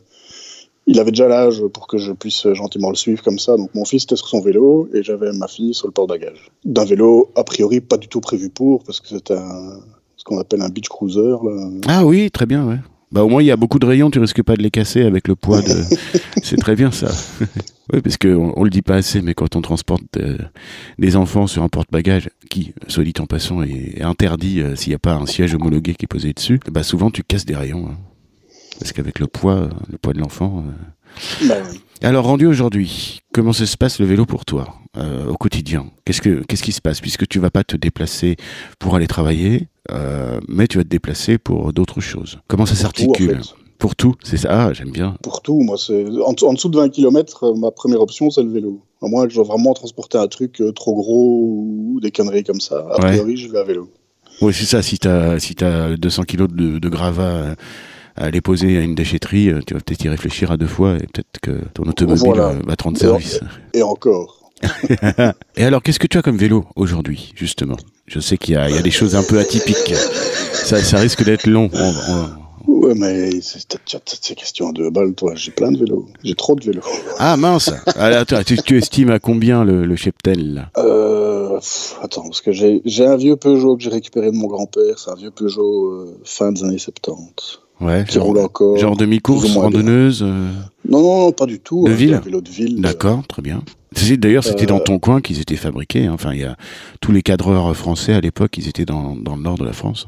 il 0.88 1.00
avait 1.00 1.12
déjà 1.12 1.28
l'âge 1.28 1.62
pour 1.74 1.88
que 1.88 1.98
je 1.98 2.12
puisse 2.12 2.51
gentiment 2.54 2.89
le 2.89 2.95
suivre 2.95 3.24
comme 3.24 3.39
ça. 3.39 3.56
Donc 3.57 3.74
mon 3.75 3.86
fils 3.86 4.04
était 4.04 4.16
sur 4.18 4.28
son 4.28 4.42
vélo 4.42 4.89
et 4.94 5.04
j'avais 5.04 5.31
ma 5.31 5.48
fille 5.48 5.74
sur 5.74 5.88
le 5.88 5.92
porte-bagages. 5.94 6.51
D'un 6.66 6.86
vélo, 6.86 7.31
a 7.36 7.44
priori, 7.44 7.80
pas 7.81 7.98
du 7.98 8.07
tout 8.07 8.19
prévu 8.22 8.50
pour, 8.50 8.84
parce 8.84 9.00
que 9.00 9.07
c'était 9.10 9.36
un, 9.36 9.80
ce 10.18 10.24
qu'on 10.25 10.38
appelle 10.39 10.62
un 10.62 10.69
beach 10.69 10.89
cruiser. 10.89 11.22
Là. 11.22 11.69
Ah 11.88 12.06
oui, 12.06 12.30
très 12.31 12.45
bien, 12.45 12.66
ouais. 12.68 12.78
Bah, 13.12 13.24
au 13.24 13.30
moins, 13.30 13.42
il 13.42 13.45
y 13.45 13.51
a 13.51 13.56
beaucoup 13.56 13.80
de 13.80 13.86
rayons, 13.86 14.10
tu 14.12 14.19
risques 14.19 14.44
pas 14.44 14.56
de 14.57 14.62
les 14.62 14.72
casser 14.72 15.04
avec 15.04 15.30
le 15.30 15.36
poids 15.38 15.62
de. 15.62 15.74
C'est 16.44 16.57
très 16.57 16.75
bien 16.75 16.92
ça. 16.92 17.07
oui, 17.94 18.01
parce 18.01 18.18
qu'on 18.18 18.54
on 18.56 18.63
le 18.63 18.69
dit 18.69 18.81
pas 18.81 18.95
assez, 18.95 19.22
mais 19.22 19.34
quand 19.34 19.56
on 19.56 19.62
transporte 19.62 20.04
euh, 20.18 20.38
des 21.00 21.16
enfants 21.16 21.48
sur 21.48 21.63
un 21.63 21.69
porte-bagages, 21.69 22.30
qui, 22.50 22.74
soit 22.88 23.04
dit 23.04 23.13
en 23.19 23.25
passant, 23.25 23.62
est, 23.63 23.98
est 23.98 24.04
interdit 24.04 24.62
euh, 24.62 24.75
s'il 24.75 24.89
n'y 24.92 24.95
a 24.95 25.00
pas 25.00 25.13
un 25.16 25.25
siège 25.25 25.54
homologué 25.56 25.94
qui 25.95 26.06
est 26.06 26.07
posé 26.07 26.34
dessus, 26.34 26.60
bah 26.72 26.84
souvent 26.84 27.12
tu 27.12 27.24
casses 27.24 27.45
des 27.45 27.56
rayons. 27.56 27.88
hein. 27.89 27.98
Parce 28.80 28.92
qu'avec 28.92 29.19
le 29.19 29.28
poids, 29.28 29.56
euh, 29.56 29.69
le 29.92 29.98
poids 29.98 30.13
de 30.13 30.19
l'enfant. 30.19 30.63
euh. 30.68 31.48
Ben, 31.48 31.63
Alors 32.04 32.25
rendu 32.25 32.45
aujourd'hui, 32.45 33.22
comment 33.34 33.54
ça 33.54 33.66
se 33.66 33.75
passe 33.78 34.00
le 34.00 34.06
vélo 34.06 34.25
pour 34.25 34.45
toi 34.45 34.75
au 35.30 35.36
quotidien? 35.36 35.88
Qu'est-ce 36.06 36.22
que 36.22 36.44
qu'est-ce 36.48 36.62
qui 36.63 36.72
se 36.72 36.81
passe? 36.81 37.01
Puisque 37.01 37.28
tu 37.28 37.39
vas 37.39 37.50
pas 37.51 37.63
te 37.63 37.75
déplacer 37.78 38.36
pour 38.80 38.95
aller 38.95 39.07
travailler, 39.07 39.68
mais 40.48 40.68
tu 40.68 40.78
vas 40.78 40.84
te 40.84 40.89
déplacer 40.89 41.38
pour 41.38 41.72
d'autres 41.74 42.01
choses. 42.01 42.39
Comment 42.48 42.66
ça 42.66 42.74
en 42.74 42.75
s'articule? 42.75 43.42
fait. 43.42 43.66
Pour 43.79 43.95
tout, 43.95 44.15
c'est 44.24 44.38
ça. 44.38 44.47
Ah, 44.51 44.74
j'aime 44.74 44.91
bien. 44.91 45.15
Pour 45.21 45.41
tout, 45.41 45.62
moi, 45.62 45.77
c'est 45.77 46.06
en, 46.25 46.33
en 46.47 46.53
dessous 46.53 46.69
de 46.69 46.77
20 46.77 46.89
km, 46.89 47.53
ma 47.56 47.69
première 47.71 48.01
option, 48.01 48.29
c'est 48.31 48.41
le 48.44 48.50
vélo. 48.51 48.81
À 49.03 49.07
moins 49.07 49.24
que 49.25 49.29
je 49.29 49.35
dois 49.35 49.44
vraiment 49.44 49.74
transporter 49.74 50.18
un 50.18 50.27
truc 50.27 50.59
euh, 50.62 50.71
trop 50.71 50.95
gros 50.95 51.63
ou 51.94 52.00
des 52.01 52.09
conneries 52.12 52.44
comme 52.44 52.59
ça. 52.59 52.79
A 52.91 53.00
Ouais. 53.01 53.09
priori, 53.12 53.38
je 53.38 53.50
vais 53.51 53.59
à 53.59 53.63
vélo. 53.63 53.89
Oui, 54.41 54.53
c'est 54.53 54.65
ça. 54.65 54.81
Si 54.81 54.97
t'as 54.97 55.38
si 55.39 55.53
t'as 55.56 55.95
200 55.95 56.24
kilos 56.24 56.47
de, 56.51 56.79
de 56.79 56.89
gravats 56.89 57.21
euh, 57.24 57.56
à 58.15 58.25
aller 58.25 58.41
poser 58.41 58.77
à 58.77 58.81
une 58.81 58.95
déchetterie, 58.95 59.50
euh, 59.50 59.59
tu 59.65 59.75
vas 59.75 59.79
peut-être 59.79 60.03
y 60.03 60.09
réfléchir 60.09 60.51
à 60.51 60.57
deux 60.57 60.65
fois 60.68 60.95
et 60.95 61.06
peut-être 61.07 61.39
que 61.41 61.51
ton 61.75 61.83
automobile 61.83 62.24
Voilà. 62.25 62.47
euh, 62.50 62.62
va 62.65 62.75
te 62.75 62.83
rendre 62.83 62.97
service. 62.97 63.39
Et 63.75 63.83
encore. 63.83 64.51
Et 65.56 65.63
alors, 65.63 65.83
qu'est-ce 65.83 66.00
que 66.00 66.07
tu 66.07 66.18
as 66.18 66.24
comme 66.24 66.38
vélo 66.38 66.65
aujourd'hui, 66.75 67.31
justement? 67.35 67.77
Je 68.07 68.19
sais 68.19 68.38
qu'il 68.38 68.56
y 68.56 68.57
y 68.57 68.77
a 68.77 68.81
des 68.81 68.89
choses 68.91 69.15
un 69.15 69.21
peu 69.24 69.38
atypiques. 69.38 69.94
Ça, 70.53 70.81
ça 70.81 70.97
risque 70.97 71.24
d'être 71.24 71.45
long. 71.45 71.69
On- 71.74 71.94
on- 72.09 72.29
Ouais, 72.67 72.93
mais 72.95 73.29
c'est 73.41 73.59
à 73.95 74.71
deux 74.73 74.89
balles, 74.89 75.13
toi. 75.13 75.33
J'ai 75.35 75.51
plein 75.51 75.71
de 75.71 75.77
vélos. 75.77 76.05
J'ai 76.23 76.35
trop 76.35 76.55
de 76.55 76.63
vélos. 76.65 76.81
Ah 77.17 77.37
mince 77.37 77.71
Alors, 77.95 78.19
attends, 78.19 78.43
tu, 78.45 78.57
tu 78.57 78.77
estimes 78.77 79.09
à 79.09 79.19
combien 79.19 79.63
le, 79.63 79.85
le 79.85 79.95
cheptel 79.95 80.69
Euh, 80.77 81.55
pff, 81.55 81.95
attends, 82.01 82.23
parce 82.23 82.41
que 82.41 82.51
j'ai 82.51 83.05
un 83.05 83.15
vieux 83.15 83.35
Peugeot 83.37 83.77
que 83.77 83.83
j'ai 83.83 83.89
récupéré 83.89 84.31
de 84.31 84.35
mon 84.35 84.47
grand-père. 84.47 84.99
C'est 84.99 85.09
un 85.11 85.15
vieux 85.15 85.31
Peugeot 85.31 85.91
euh, 85.91 86.19
fin 86.25 86.51
des 86.51 86.63
années 86.63 86.77
70. 86.77 87.59
Ouais, 87.79 88.05
Qui 88.07 88.15
genre, 88.15 88.25
roule 88.25 88.39
encore. 88.39 88.75
genre 88.77 88.97
demi-course, 88.97 89.55
randonneuse 89.55 90.23
euh, 90.23 90.49
Non, 90.89 91.01
non, 91.01 91.17
non, 91.25 91.31
pas 91.31 91.45
du 91.45 91.59
tout. 91.59 91.83
De 91.85 91.91
hein, 91.91 91.95
ville 91.95 92.21
vélo 92.25 92.41
de 92.41 92.49
ville. 92.49 92.81
D'accord, 92.81 93.21
très 93.27 93.41
bien. 93.41 93.61
D'ailleurs, 94.17 94.43
c'était 94.43 94.65
dans 94.65 94.79
ton 94.79 94.99
coin 94.99 95.21
qu'ils 95.21 95.39
étaient 95.39 95.55
fabriqués. 95.55 96.07
hein. 96.07 96.11
Enfin, 96.13 96.33
il 96.33 96.41
y 96.41 96.43
a 96.43 96.57
tous 97.01 97.11
les 97.11 97.21
cadreurs 97.21 97.75
français 97.75 98.13
à 98.13 98.19
l'époque, 98.21 98.57
ils 98.57 98.67
étaient 98.67 98.85
dans, 98.85 99.15
dans 99.15 99.35
le 99.35 99.41
nord 99.43 99.57
de 99.57 99.63
la 99.65 99.73
France. 99.73 100.07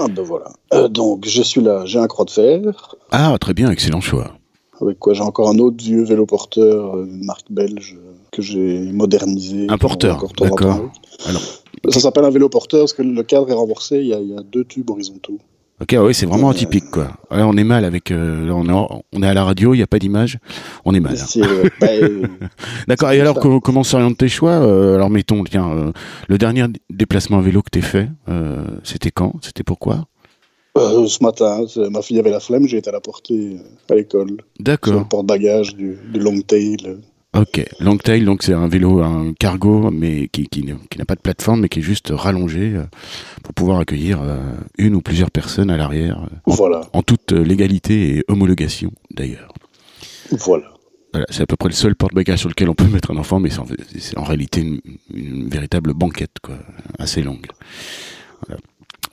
Ah 0.00 0.06
ben 0.08 0.22
voilà. 0.22 0.50
Euh, 0.72 0.88
donc, 0.88 1.26
je 1.26 1.42
suis 1.42 1.60
là. 1.60 1.84
J'ai 1.84 1.98
un 1.98 2.06
croix 2.06 2.24
de 2.24 2.30
fer. 2.30 2.96
Ah, 3.10 3.36
très 3.40 3.52
bien, 3.52 3.70
excellent 3.70 4.00
choix. 4.00 4.32
Avec 4.80 4.98
quoi 5.00 5.12
J'ai 5.12 5.22
encore 5.22 5.48
un 5.48 5.58
autre 5.58 5.82
vieux 5.82 6.04
vélo 6.04 6.24
porteur, 6.24 6.96
une 7.00 7.24
marque 7.24 7.50
belge, 7.50 7.98
que 8.30 8.40
j'ai 8.42 8.78
modernisé. 8.92 9.66
Un 9.68 9.76
porteur, 9.78 10.24
d'accord. 10.38 10.80
Alors, 11.26 11.42
Ça 11.88 11.98
s'appelle 12.00 12.24
un 12.24 12.30
vélo 12.30 12.48
porteur 12.48 12.82
parce 12.82 12.92
que 12.92 13.02
le 13.02 13.22
cadre 13.24 13.50
est 13.50 13.54
renversé. 13.54 13.98
Il 13.98 14.06
y 14.06 14.14
a, 14.14 14.20
il 14.20 14.28
y 14.28 14.36
a 14.36 14.42
deux 14.42 14.64
tubes 14.64 14.88
horizontaux. 14.88 15.38
Ok, 15.80 15.96
oui, 16.00 16.14
c'est 16.14 16.26
vraiment 16.26 16.50
atypique, 16.50 16.90
quoi. 16.90 17.08
On 17.30 17.56
est 17.56 17.64
mal 17.64 17.84
avec. 17.84 18.10
euh, 18.10 18.48
on, 18.50 18.68
est 18.68 19.02
on 19.12 19.22
est 19.22 19.26
à 19.26 19.34
la 19.34 19.44
radio, 19.44 19.74
il 19.74 19.78
n'y 19.78 19.82
a 19.82 19.86
pas 19.86 19.98
d'image, 19.98 20.38
on 20.84 20.94
est 20.94 21.00
mal. 21.00 21.14
hein. 21.14 21.24
C'est, 21.26 21.42
euh, 21.42 22.22
D'accord. 22.88 23.12
Et 23.12 23.20
alors, 23.20 23.38
co- 23.38 23.60
comment 23.60 23.84
s'orientent 23.84 24.18
tes 24.18 24.28
choix 24.28 24.52
Euh, 24.52 24.94
Alors, 24.96 25.10
mettons, 25.10 25.44
tiens, 25.44 25.92
le 26.28 26.38
dernier 26.38 26.64
déplacement 26.90 27.38
à 27.38 27.42
vélo 27.42 27.62
que 27.62 27.70
t'es 27.70 27.80
fait, 27.80 28.08
c'était 28.84 29.10
quand? 29.10 29.34
C'était 29.42 29.64
pourquoi? 29.64 30.06
Euh, 30.76 31.06
ce 31.08 31.22
matin, 31.24 31.64
ma 31.90 32.02
fille 32.02 32.20
avait 32.20 32.30
la 32.30 32.38
flemme, 32.40 32.68
j'ai 32.68 32.76
été 32.76 32.90
la 32.92 33.00
porter 33.00 33.56
à 33.90 33.94
l'école. 33.96 34.28
Sur 34.28 34.36
le 34.36 34.62
D'accord. 34.64 35.08
porte-bagages 35.08 35.74
du, 35.74 35.96
du 36.12 36.20
long 36.20 36.40
tail. 36.40 36.76
Ok. 37.38 37.64
Longtail, 37.78 38.24
donc 38.24 38.42
c'est 38.42 38.52
un 38.52 38.66
vélo, 38.66 39.00
un 39.00 39.32
cargo, 39.32 39.90
mais 39.92 40.26
qui, 40.26 40.48
qui, 40.48 40.62
qui 40.90 40.98
n'a 40.98 41.04
pas 41.04 41.14
de 41.14 41.20
plateforme, 41.20 41.60
mais 41.60 41.68
qui 41.68 41.78
est 41.78 41.82
juste 41.82 42.12
rallongé 42.12 42.72
euh, 42.74 42.82
pour 43.44 43.54
pouvoir 43.54 43.78
accueillir 43.78 44.20
euh, 44.20 44.38
une 44.76 44.96
ou 44.96 45.00
plusieurs 45.00 45.30
personnes 45.30 45.70
à 45.70 45.76
l'arrière, 45.76 46.18
euh, 46.18 46.50
en, 46.50 46.54
Voilà, 46.54 46.80
en 46.92 47.02
toute 47.02 47.30
légalité 47.30 48.16
et 48.16 48.24
homologation, 48.26 48.90
d'ailleurs. 49.14 49.52
voilà. 50.32 50.66
Voilà, 51.12 51.26
c'est 51.30 51.42
à 51.42 51.46
peu 51.46 51.56
près 51.56 51.68
le 51.68 51.74
seul 51.74 51.94
porte-bagages 51.94 52.40
sur 52.40 52.48
lequel 52.48 52.68
on 52.68 52.74
peut 52.74 52.84
mettre 52.86 53.12
un 53.12 53.16
enfant, 53.16 53.38
mais 53.38 53.50
c'est 53.50 54.18
en, 54.18 54.24
réalité 54.24 54.60
une, 54.60 54.80
une 55.14 55.48
véritable 55.48 55.94
banquette, 55.94 56.36
quoi, 56.42 56.56
assez 56.98 57.22
longue. 57.22 57.46
Voilà. 58.46 58.60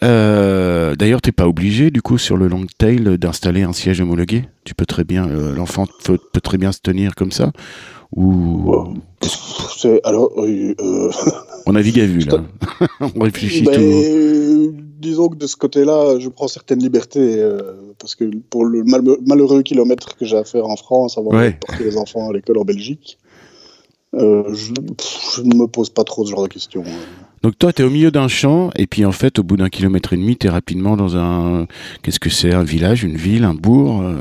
Euh, 0.03 0.95
D'ailleurs, 0.95 1.21
t'es 1.21 1.31
pas 1.31 1.47
obligé, 1.47 1.91
du 1.91 2.01
coup, 2.01 2.17
sur 2.17 2.37
le 2.37 2.47
long 2.47 2.65
tail, 2.77 3.17
d'installer 3.17 3.63
un 3.63 3.73
siège 3.73 4.01
homologué? 4.01 4.45
Tu 4.63 4.75
peux 4.75 4.85
très 4.85 5.03
bien, 5.03 5.27
euh, 5.29 5.55
l'enfant 5.55 5.87
peut, 6.03 6.17
peut 6.33 6.41
très 6.41 6.57
bien 6.57 6.71
se 6.71 6.79
tenir 6.81 7.15
comme 7.15 7.31
ça? 7.31 7.51
Ou. 8.15 8.93
C'est- 9.77 10.01
Alors, 10.05 10.31
euh, 10.37 10.73
euh, 10.79 11.11
on 11.65 11.73
navigue 11.73 11.99
à 11.99 12.05
vue 12.05 12.19
là. 12.25 12.43
on 13.15 13.19
réfléchit 13.23 13.63
ben, 13.63 13.73
tout. 13.75 13.81
euh, 13.81 14.71
disons 14.99 15.29
que 15.29 15.35
de 15.35 15.47
ce 15.47 15.55
côté-là, 15.55 16.19
je 16.19 16.29
prends 16.29 16.47
certaines 16.47 16.79
libertés. 16.79 17.35
euh, 17.39 17.73
parce 17.99 18.15
que 18.15 18.25
pour 18.49 18.65
le 18.65 18.83
mal- 18.83 19.17
malheureux 19.25 19.61
kilomètre 19.63 20.15
que 20.17 20.25
j'ai 20.25 20.37
à 20.37 20.43
faire 20.43 20.67
en 20.67 20.75
France 20.75 21.17
avant 21.17 21.31
Ouais. 21.31 21.51
de 21.53 21.57
porter 21.65 21.83
les 21.85 21.97
enfants 21.97 22.29
à 22.29 22.33
l'école 22.33 22.57
en 22.57 22.65
Belgique, 22.65 23.17
euh, 24.13 24.43
je, 24.53 24.71
pff, 24.73 25.35
je 25.37 25.41
ne 25.43 25.55
me 25.55 25.65
pose 25.67 25.89
pas 25.89 26.03
trop 26.03 26.25
ce 26.25 26.31
genre 26.31 26.43
de 26.43 26.47
questions. 26.49 26.83
Donc 27.45 27.59
toi, 27.59 27.71
t'es 27.71 27.83
au 27.83 27.91
milieu 27.91 28.09
d'un 28.09 28.27
champ, 28.27 28.71
et 28.75 28.87
puis 28.87 29.05
en 29.05 29.11
fait, 29.11 29.37
au 29.37 29.43
bout 29.43 29.55
d'un 29.55 29.69
kilomètre 29.69 30.13
et 30.13 30.17
demi, 30.17 30.35
t'es 30.35 30.49
rapidement 30.49 30.97
dans 30.97 31.15
un, 31.15 31.67
qu'est-ce 32.01 32.19
que 32.19 32.31
c'est, 32.31 32.51
un 32.51 32.63
village, 32.63 33.03
une 33.03 33.17
ville, 33.17 33.43
un 33.43 33.53
bourg. 33.53 34.01
euh, 34.01 34.15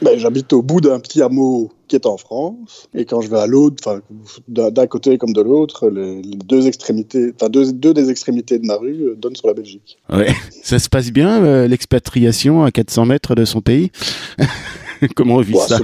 Ben, 0.00 0.18
J'habite 0.18 0.50
au 0.54 0.62
bout 0.62 0.80
d'un 0.80 0.98
petit 0.98 1.20
hameau 1.20 1.70
qui 1.88 1.96
est 1.96 2.06
en 2.06 2.16
France, 2.16 2.88
et 2.94 3.04
quand 3.04 3.20
je 3.20 3.28
vais 3.28 3.36
à 3.36 3.46
l'autre, 3.46 4.00
d'un 4.48 4.86
côté 4.86 5.18
comme 5.18 5.34
de 5.34 5.42
l'autre, 5.42 5.90
les, 5.90 6.22
les 6.22 6.38
deux 6.38 6.68
extrémités, 6.68 7.34
enfin 7.36 7.50
deux, 7.50 7.70
deux 7.70 7.92
des 7.92 8.08
extrémités 8.08 8.58
de 8.58 8.64
ma 8.64 8.76
rue 8.76 9.08
euh, 9.08 9.14
donnent 9.14 9.36
sur 9.36 9.48
la 9.48 9.52
Belgique. 9.52 9.98
Ouais. 10.10 10.28
Ça 10.62 10.78
se 10.78 10.88
passe 10.88 11.10
bien, 11.12 11.44
euh, 11.44 11.68
l'expatriation 11.68 12.62
à 12.64 12.70
400 12.70 13.04
mètres 13.04 13.34
de 13.34 13.44
son 13.44 13.60
pays? 13.60 13.90
Comment 15.16 15.34
on 15.34 15.40
vit 15.42 15.52
Ouais, 15.52 15.66
ça? 15.68 15.80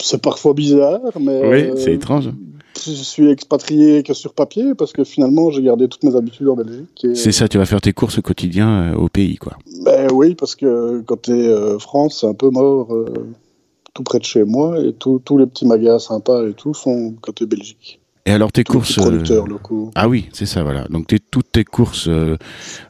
c'est- 0.00 0.22
parfois 0.22 0.54
bizarre, 0.54 1.00
mais 1.20 1.40
Oui, 1.48 1.80
c'est 1.82 1.94
étrange. 1.94 2.30
Je 2.76 2.90
suis 2.92 3.28
expatrié 3.30 4.02
que 4.02 4.14
sur 4.14 4.34
papier 4.34 4.74
parce 4.74 4.92
que 4.92 5.04
finalement 5.04 5.50
j'ai 5.50 5.62
gardé 5.62 5.88
toutes 5.88 6.02
mes 6.04 6.14
habitudes 6.16 6.48
en 6.48 6.56
Belgique. 6.56 7.04
et- 7.04 7.14
C'est 7.14 7.32
ça, 7.32 7.48
tu 7.48 7.58
vas 7.58 7.66
faire 7.66 7.80
tes 7.80 7.92
courses 7.92 8.18
au 8.18 8.22
quotidien 8.22 8.92
euh, 8.92 8.96
au 8.96 9.08
pays, 9.08 9.36
quoi. 9.36 9.56
Ben 9.84 10.08
oui, 10.12 10.34
parce 10.34 10.54
que 10.56 11.00
côté 11.02 11.32
euh, 11.32 11.78
France, 11.78 12.18
c'est 12.20 12.26
un 12.26 12.34
peu 12.34 12.50
mort 12.50 12.94
euh, 12.94 13.06
tout 13.94 14.02
près 14.02 14.18
de 14.18 14.24
chez 14.24 14.44
moi 14.44 14.78
et 14.80 14.92
tous 14.94 15.20
les 15.38 15.46
petits 15.46 15.66
magasins 15.66 15.98
sympas 15.98 16.46
et 16.48 16.54
tout 16.54 16.74
sont 16.74 17.14
côté 17.20 17.46
Belgique. 17.46 17.98
Et 18.24 18.30
alors 18.30 18.52
tes 18.52 18.62
Tous 18.62 18.74
courses 18.74 18.88
petits 18.94 19.00
producteurs 19.00 19.46
locaux. 19.48 19.90
Ah 19.96 20.08
oui, 20.08 20.28
c'est 20.32 20.46
ça, 20.46 20.62
voilà. 20.62 20.86
Donc 20.88 21.08
t'es- 21.08 21.18
toutes 21.18 21.50
tes 21.50 21.64
courses 21.64 22.06
euh, 22.08 22.36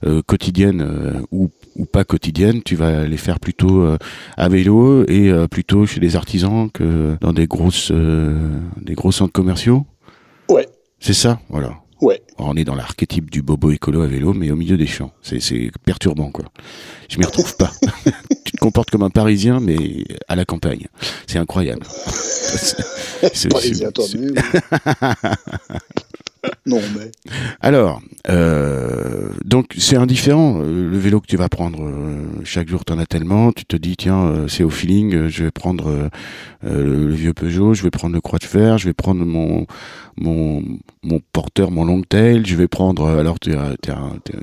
euh, 0.04 0.20
quotidiennes 0.26 0.82
euh, 0.82 1.20
ou, 1.32 1.48
ou 1.76 1.84
pas 1.86 2.04
quotidiennes, 2.04 2.62
tu 2.62 2.76
vas 2.76 3.04
les 3.04 3.16
faire 3.16 3.40
plutôt 3.40 3.82
euh, 3.82 3.98
à 4.36 4.48
vélo 4.48 5.04
et 5.08 5.30
euh, 5.30 5.46
plutôt 5.48 5.86
chez 5.86 6.00
des 6.00 6.16
artisans 6.16 6.70
que 6.70 7.16
dans 7.20 7.32
des 7.32 7.46
grosses, 7.46 7.90
euh, 7.92 8.58
des 8.80 8.94
gros 8.94 9.12
centres 9.12 9.32
commerciaux. 9.32 9.86
Ouais, 10.48 10.68
C'est 11.00 11.14
ça, 11.14 11.40
voilà. 11.48 11.74
ouais. 12.00 12.20
On 12.38 12.56
est 12.56 12.64
dans 12.64 12.74
l'archétype 12.74 13.30
du 13.30 13.40
bobo 13.42 13.70
écolo 13.70 14.02
à 14.02 14.06
vélo, 14.06 14.32
mais 14.34 14.50
au 14.50 14.56
milieu 14.56 14.76
des 14.76 14.86
champs. 14.86 15.12
C'est, 15.22 15.70
perturbant, 15.84 16.30
quoi. 16.30 16.44
Je 17.08 17.18
m'y 17.18 17.24
retrouve 17.24 17.56
pas. 17.56 17.70
tu 18.44 18.52
te 18.52 18.56
comportes 18.58 18.90
comme 18.90 19.02
un 19.02 19.10
Parisien, 19.10 19.60
mais 19.60 19.76
à 20.28 20.34
la 20.36 20.44
campagne. 20.44 20.86
C'est 21.26 21.38
incroyable. 21.38 21.86
C'est- 21.86 23.48
Parisien 23.48 23.90
toi-même. 23.92 24.34
non, 26.64 26.80
mais. 26.96 27.10
Alors, 27.60 28.00
euh, 28.28 29.30
donc 29.44 29.74
c'est 29.78 29.96
indifférent 29.96 30.60
euh, 30.60 30.90
le 30.90 30.96
vélo 30.96 31.20
que 31.20 31.26
tu 31.26 31.36
vas 31.36 31.48
prendre. 31.48 31.82
euh, 31.82 32.24
chaque 32.44 32.68
jour, 32.68 32.84
tu 32.84 32.92
en 32.92 32.98
as 33.00 33.06
tellement. 33.06 33.50
Tu 33.50 33.64
te 33.64 33.74
dis, 33.74 33.96
tiens, 33.96 34.24
euh, 34.26 34.48
c'est 34.48 34.62
au 34.62 34.70
feeling. 34.70 35.26
je 35.28 35.44
vais 35.44 35.50
prendre 35.50 36.08
le, 36.62 37.10
vieux 37.10 37.34
Peugeot, 37.34 37.74
je 37.74 37.82
vais 37.82 37.90
prendre 37.90 38.14
le 38.14 38.20
Croix 38.20 38.38
de 38.38 38.44
Fer, 38.44 38.78
je 38.78 38.86
vais 38.86 38.92
prendre 38.92 39.24
mon 39.24 39.66
mon, 40.16 40.62
mon 41.02 41.20
porteur, 41.32 41.72
mon. 41.72 41.82
Je 42.12 42.54
vais 42.54 42.68
prendre. 42.68 43.08
alors, 43.08 43.40
tu, 43.40 43.52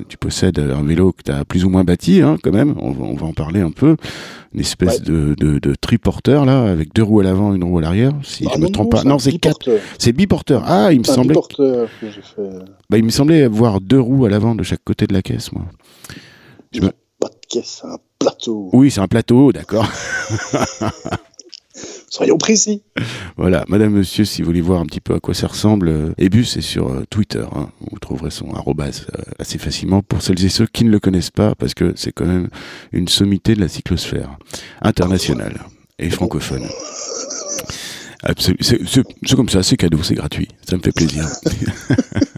tu 0.09 0.17
possèdes 0.17 0.59
un 0.59 0.83
vélo 0.83 1.13
que 1.13 1.23
tu 1.23 1.31
as 1.31 1.45
plus 1.45 1.63
ou 1.63 1.69
moins 1.69 1.85
bâti, 1.85 2.21
hein, 2.21 2.37
quand 2.43 2.51
même. 2.51 2.75
On 2.79 2.91
va 3.13 3.25
en 3.25 3.33
parler 3.33 3.61
un 3.61 3.71
peu. 3.71 3.95
Une 4.53 4.61
espèce 4.61 4.99
Ouais. 4.99 5.05
de, 5.05 5.35
de, 5.35 5.59
de 5.59 5.75
triporteur 5.75 6.43
là, 6.45 6.63
avec 6.63 6.93
deux 6.95 7.03
roues 7.03 7.19
à 7.19 7.23
l'avant, 7.23 7.53
une 7.53 7.63
roue 7.63 7.77
à 7.77 7.81
l'arrière. 7.81 8.13
Si 8.23 8.45
Ah 8.47 8.51
je 8.55 8.59
me 8.59 8.65
non, 8.65 8.71
trompe 8.71 8.93
non, 8.93 9.01
pas. 9.01 9.03
Non, 9.07 9.19
c'est 9.19 9.31
quatre. 9.37 9.59
biporteur. 9.59 9.81
C'est 9.99 10.11
biporteur. 10.11 10.63
Ah, 10.65 10.91
il 10.91 10.99
me 10.99 11.03
semblait. 11.03 11.35
que 11.55 11.85
fait. 11.87 12.41
Bah, 12.89 12.97
il 12.97 13.03
me 13.03 13.11
semblait 13.11 13.43
avoir 13.43 13.79
deux 13.79 13.99
roues 13.99 14.25
à 14.25 14.29
l'avant 14.29 14.55
de 14.55 14.63
chaque 14.63 14.83
côté 14.83 15.05
de 15.05 15.13
la 15.13 15.21
caisse, 15.21 15.51
moi. 15.51 15.65
Je 16.71 16.81
me- 16.81 16.91
Pas 17.19 17.27
de 17.29 17.35
caisse, 17.47 17.81
c'est 17.81 17.87
un 17.87 17.97
plateau. 18.17 18.69
Oui, 18.73 18.89
c'est 18.89 19.01
un 19.01 19.07
plateau, 19.07 19.51
d'accord. 19.51 19.85
Soyons 22.09 22.37
précis. 22.37 22.81
voilà, 23.37 23.65
madame, 23.67 23.93
monsieur, 23.93 24.25
si 24.25 24.41
vous 24.41 24.47
voulez 24.47 24.61
voir 24.61 24.81
un 24.81 24.85
petit 24.85 24.99
peu 25.01 25.13
à 25.15 25.19
quoi 25.19 25.33
ça 25.33 25.47
ressemble, 25.47 25.87
euh, 25.89 26.13
Ebus 26.17 26.45
c'est 26.45 26.61
sur 26.61 26.89
euh, 26.89 27.05
Twitter. 27.09 27.45
hein. 27.55 27.69
Vous 27.91 27.99
trouverez 27.99 28.31
son 28.31 28.51
arrobase 28.53 29.05
euh, 29.17 29.21
assez 29.37 29.57
facilement 29.57 30.01
pour 30.01 30.21
celles 30.21 30.43
et 30.43 30.49
ceux 30.49 30.65
qui 30.65 30.85
ne 30.85 30.89
le 30.89 30.99
connaissent 30.99 31.29
pas, 31.31 31.53
parce 31.55 31.73
que 31.73 31.93
c'est 31.95 32.11
quand 32.11 32.25
même 32.25 32.49
une 32.91 33.07
sommité 33.07 33.53
de 33.55 33.61
la 33.61 33.67
cyclosphère 33.67 34.37
internationale 34.81 35.59
et 35.99 36.09
francophone. 36.09 36.67
C'est 38.35 39.35
comme 39.35 39.49
ça, 39.49 39.63
c'est 39.63 39.77
cadeau, 39.77 40.01
c'est 40.03 40.15
gratuit. 40.15 40.47
Ça 40.67 40.75
me 40.77 40.81
fait 40.81 40.91
plaisir. 40.91 41.25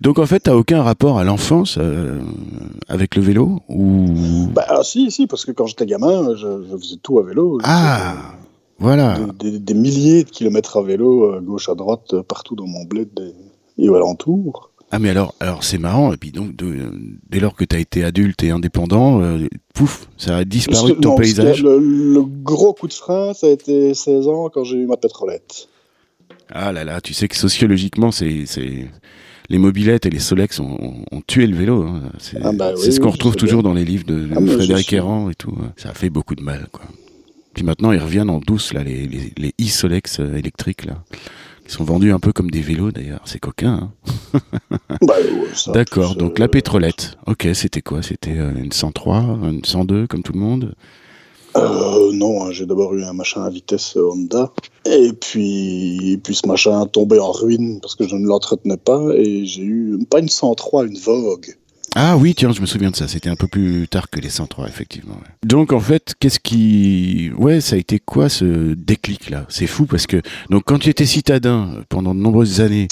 Donc 0.00 0.18
en 0.18 0.26
fait, 0.26 0.40
t'as 0.40 0.54
aucun 0.54 0.82
rapport 0.82 1.18
à 1.18 1.24
l'enfance 1.24 1.76
euh, 1.78 2.20
avec 2.88 3.16
le 3.16 3.22
vélo 3.22 3.60
ou? 3.68 4.48
Bah, 4.54 4.64
ah, 4.68 4.82
si, 4.82 5.10
si, 5.10 5.26
parce 5.26 5.44
que 5.44 5.52
quand 5.52 5.66
j'étais 5.66 5.84
gamin, 5.86 6.34
je, 6.36 6.64
je 6.70 6.76
faisais 6.78 6.96
tout 7.02 7.18
à 7.18 7.22
vélo. 7.22 7.58
Ah, 7.64 8.14
voilà. 8.78 9.18
Des, 9.38 9.50
des- 9.50 9.58
des 9.58 9.74
milliers 9.74 10.24
de 10.24 10.30
kilomètres 10.30 10.78
à 10.78 10.82
vélo, 10.82 11.24
euh, 11.34 11.40
gauche 11.40 11.68
à 11.68 11.74
droite, 11.74 12.14
euh, 12.14 12.22
partout 12.22 12.56
dans 12.56 12.66
mon 12.66 12.84
bled 12.84 13.10
et, 13.78 13.88
alentours. 13.88 14.70
Ah 14.92 14.98
mais 14.98 15.10
alors, 15.10 15.34
alors 15.38 15.62
c'est 15.64 15.78
marrant. 15.78 16.12
Et 16.12 16.16
puis 16.16 16.32
donc, 16.32 16.56
de- 16.56 16.90
dès 17.28 17.38
lors 17.40 17.54
que 17.54 17.64
tu 17.64 17.76
as 17.76 17.78
été 17.78 18.02
adulte 18.02 18.42
et 18.42 18.50
indépendant, 18.50 19.20
euh, 19.22 19.46
pouf, 19.74 20.08
ça 20.16 20.38
a 20.38 20.44
disparu 20.44 20.92
de 20.92 20.94
ton 20.96 21.10
non, 21.10 21.16
paysage. 21.16 21.62
Le, 21.62 21.78
le 21.78 22.22
gros 22.22 22.72
coup 22.72 22.88
de 22.88 22.92
frein, 22.94 23.34
ça 23.34 23.48
a 23.48 23.50
été 23.50 23.92
16 23.92 24.28
ans 24.28 24.48
quand 24.52 24.64
j'ai 24.64 24.76
eu 24.78 24.86
ma 24.86 24.96
pétrolette. 24.96 25.68
Ah 26.52 26.72
là 26.72 26.84
là, 26.84 27.00
tu 27.02 27.12
sais 27.14 27.28
que 27.28 27.36
sociologiquement, 27.36 28.10
c'est 28.10 28.44
c'est 28.46 28.88
les 29.50 29.58
mobilettes 29.58 30.06
et 30.06 30.10
les 30.10 30.18
Solex 30.20 30.58
ont, 30.60 30.76
ont- 30.80 31.04
ont 31.12 31.20
tué 31.26 31.46
le 31.46 31.56
vélo. 31.56 31.82
hein. 31.82 32.02
C'est 32.18 32.38
Ah 32.42 32.52
bah 32.52 32.72
oui, 32.76 32.92
ce 32.92 32.98
qu'on 33.00 33.10
retrouve 33.10 33.36
toujours 33.36 33.62
bien. 33.62 33.70
dans 33.70 33.74
les 33.76 33.84
livres 33.84 34.04
de, 34.06 34.20
de 34.26 34.30
Ah, 34.34 34.40
Frédéric 34.56 34.86
suis- 34.86 34.96
Errand 34.96 35.28
et 35.28 35.34
tout. 35.34 35.52
hein. 35.60 35.72
Ça 35.76 35.90
a 35.90 35.94
fait 35.94 36.08
beaucoup 36.10 36.34
de 36.34 36.42
mal, 36.42 36.66
quoi. 36.72 36.84
Puis 37.52 37.64
maintenant, 37.64 37.90
ils 37.92 37.98
reviennent 37.98 38.30
en 38.30 38.38
douce 38.38 38.72
là, 38.72 38.82
les 38.84 39.06
les, 39.06 39.32
les 39.36 39.54
e-Solex 39.60 40.20
euh, 40.20 40.36
électriques 40.36 40.84
là, 40.86 41.02
qui 41.66 41.72
sont 41.74 41.82
vendus 41.84 42.12
un 42.12 42.20
peu 42.20 42.32
comme 42.32 42.50
des 42.50 42.60
vélos 42.60 42.92
d'ailleurs. 42.92 43.20
C'est 43.24 43.40
coquin. 43.40 43.90
hein. 44.34 44.40
Bah, 45.02 45.14
ouais, 45.18 45.72
D'accord. 45.74 46.14
Donc 46.14 46.32
euh, 46.38 46.42
la 46.42 46.48
pétrolette. 46.48 47.16
Ok, 47.26 47.48
c'était 47.54 47.82
quoi? 47.82 48.02
C'était 48.02 48.38
euh, 48.38 48.52
une 48.56 48.70
103, 48.72 49.38
une 49.50 49.64
102 49.64 50.06
comme 50.06 50.22
tout 50.22 50.32
le 50.32 50.38
monde? 50.40 50.74
Euh, 51.56 52.12
non, 52.12 52.44
hein, 52.44 52.50
j'ai 52.52 52.66
d'abord 52.66 52.94
eu 52.94 53.04
un 53.04 53.12
machin 53.12 53.42
à 53.42 53.50
vitesse 53.50 53.96
euh, 53.96 54.10
Honda. 54.10 54.52
Et 54.84 55.12
puis, 55.12 56.20
puis 56.22 56.34
ce 56.34 56.46
machin 56.46 56.86
tombé 56.86 57.18
en 57.18 57.32
ruine 57.32 57.80
parce 57.80 57.94
que 57.94 58.06
je 58.06 58.16
ne 58.16 58.26
l'entretenais 58.26 58.76
pas. 58.76 59.00
Et 59.14 59.46
j'ai 59.46 59.62
eu, 59.62 59.98
pas 60.08 60.20
une 60.20 60.28
103, 60.28 60.86
une 60.86 60.98
Vogue. 60.98 61.56
Ah 61.96 62.16
oui, 62.16 62.34
tiens, 62.36 62.52
je 62.52 62.60
me 62.60 62.66
souviens 62.66 62.90
de 62.90 62.96
ça. 62.96 63.08
C'était 63.08 63.30
un 63.30 63.36
peu 63.36 63.48
plus 63.48 63.88
tard 63.88 64.10
que 64.10 64.20
les 64.20 64.30
103, 64.30 64.68
effectivement. 64.68 65.16
Donc 65.44 65.72
en 65.72 65.80
fait, 65.80 66.14
qu'est-ce 66.20 66.38
qui, 66.38 67.30
ouais, 67.36 67.60
ça 67.60 67.74
a 67.74 67.78
été 67.78 67.98
quoi 67.98 68.28
ce 68.28 68.74
déclic 68.74 69.28
là 69.30 69.44
C'est 69.48 69.66
fou 69.66 69.86
parce 69.86 70.06
que 70.06 70.22
donc 70.50 70.62
quand 70.66 70.78
tu 70.78 70.88
étais 70.88 71.06
citadin 71.06 71.82
pendant 71.88 72.14
de 72.14 72.20
nombreuses 72.20 72.60
années, 72.60 72.86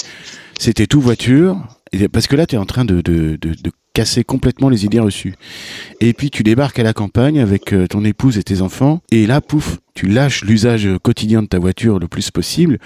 c'était 0.59 0.87
tout 0.87 0.99
voiture. 0.99 1.57
Parce 2.11 2.27
que 2.27 2.35
là, 2.35 2.45
tu 2.45 2.55
es 2.55 2.57
en 2.59 2.67
train 2.67 2.85
de, 2.85 3.01
de, 3.01 3.35
de 3.35 3.71
casser 3.99 4.23
complètement 4.23 4.69
les 4.69 4.85
idées 4.85 5.01
reçues. 5.01 5.35
Et 5.99 6.13
puis 6.13 6.31
tu 6.31 6.41
débarques 6.41 6.79
à 6.79 6.83
la 6.83 6.93
campagne 6.93 7.41
avec 7.41 7.73
euh, 7.73 7.85
ton 7.85 8.05
épouse 8.05 8.37
et 8.37 8.43
tes 8.43 8.61
enfants, 8.61 9.01
et 9.11 9.27
là, 9.27 9.41
pouf, 9.41 9.79
tu 9.93 10.07
lâches 10.07 10.45
l'usage 10.45 10.87
quotidien 11.03 11.41
de 11.41 11.47
ta 11.47 11.59
voiture 11.59 11.99
le 11.99 12.07
plus 12.07 12.31
possible, 12.31 12.79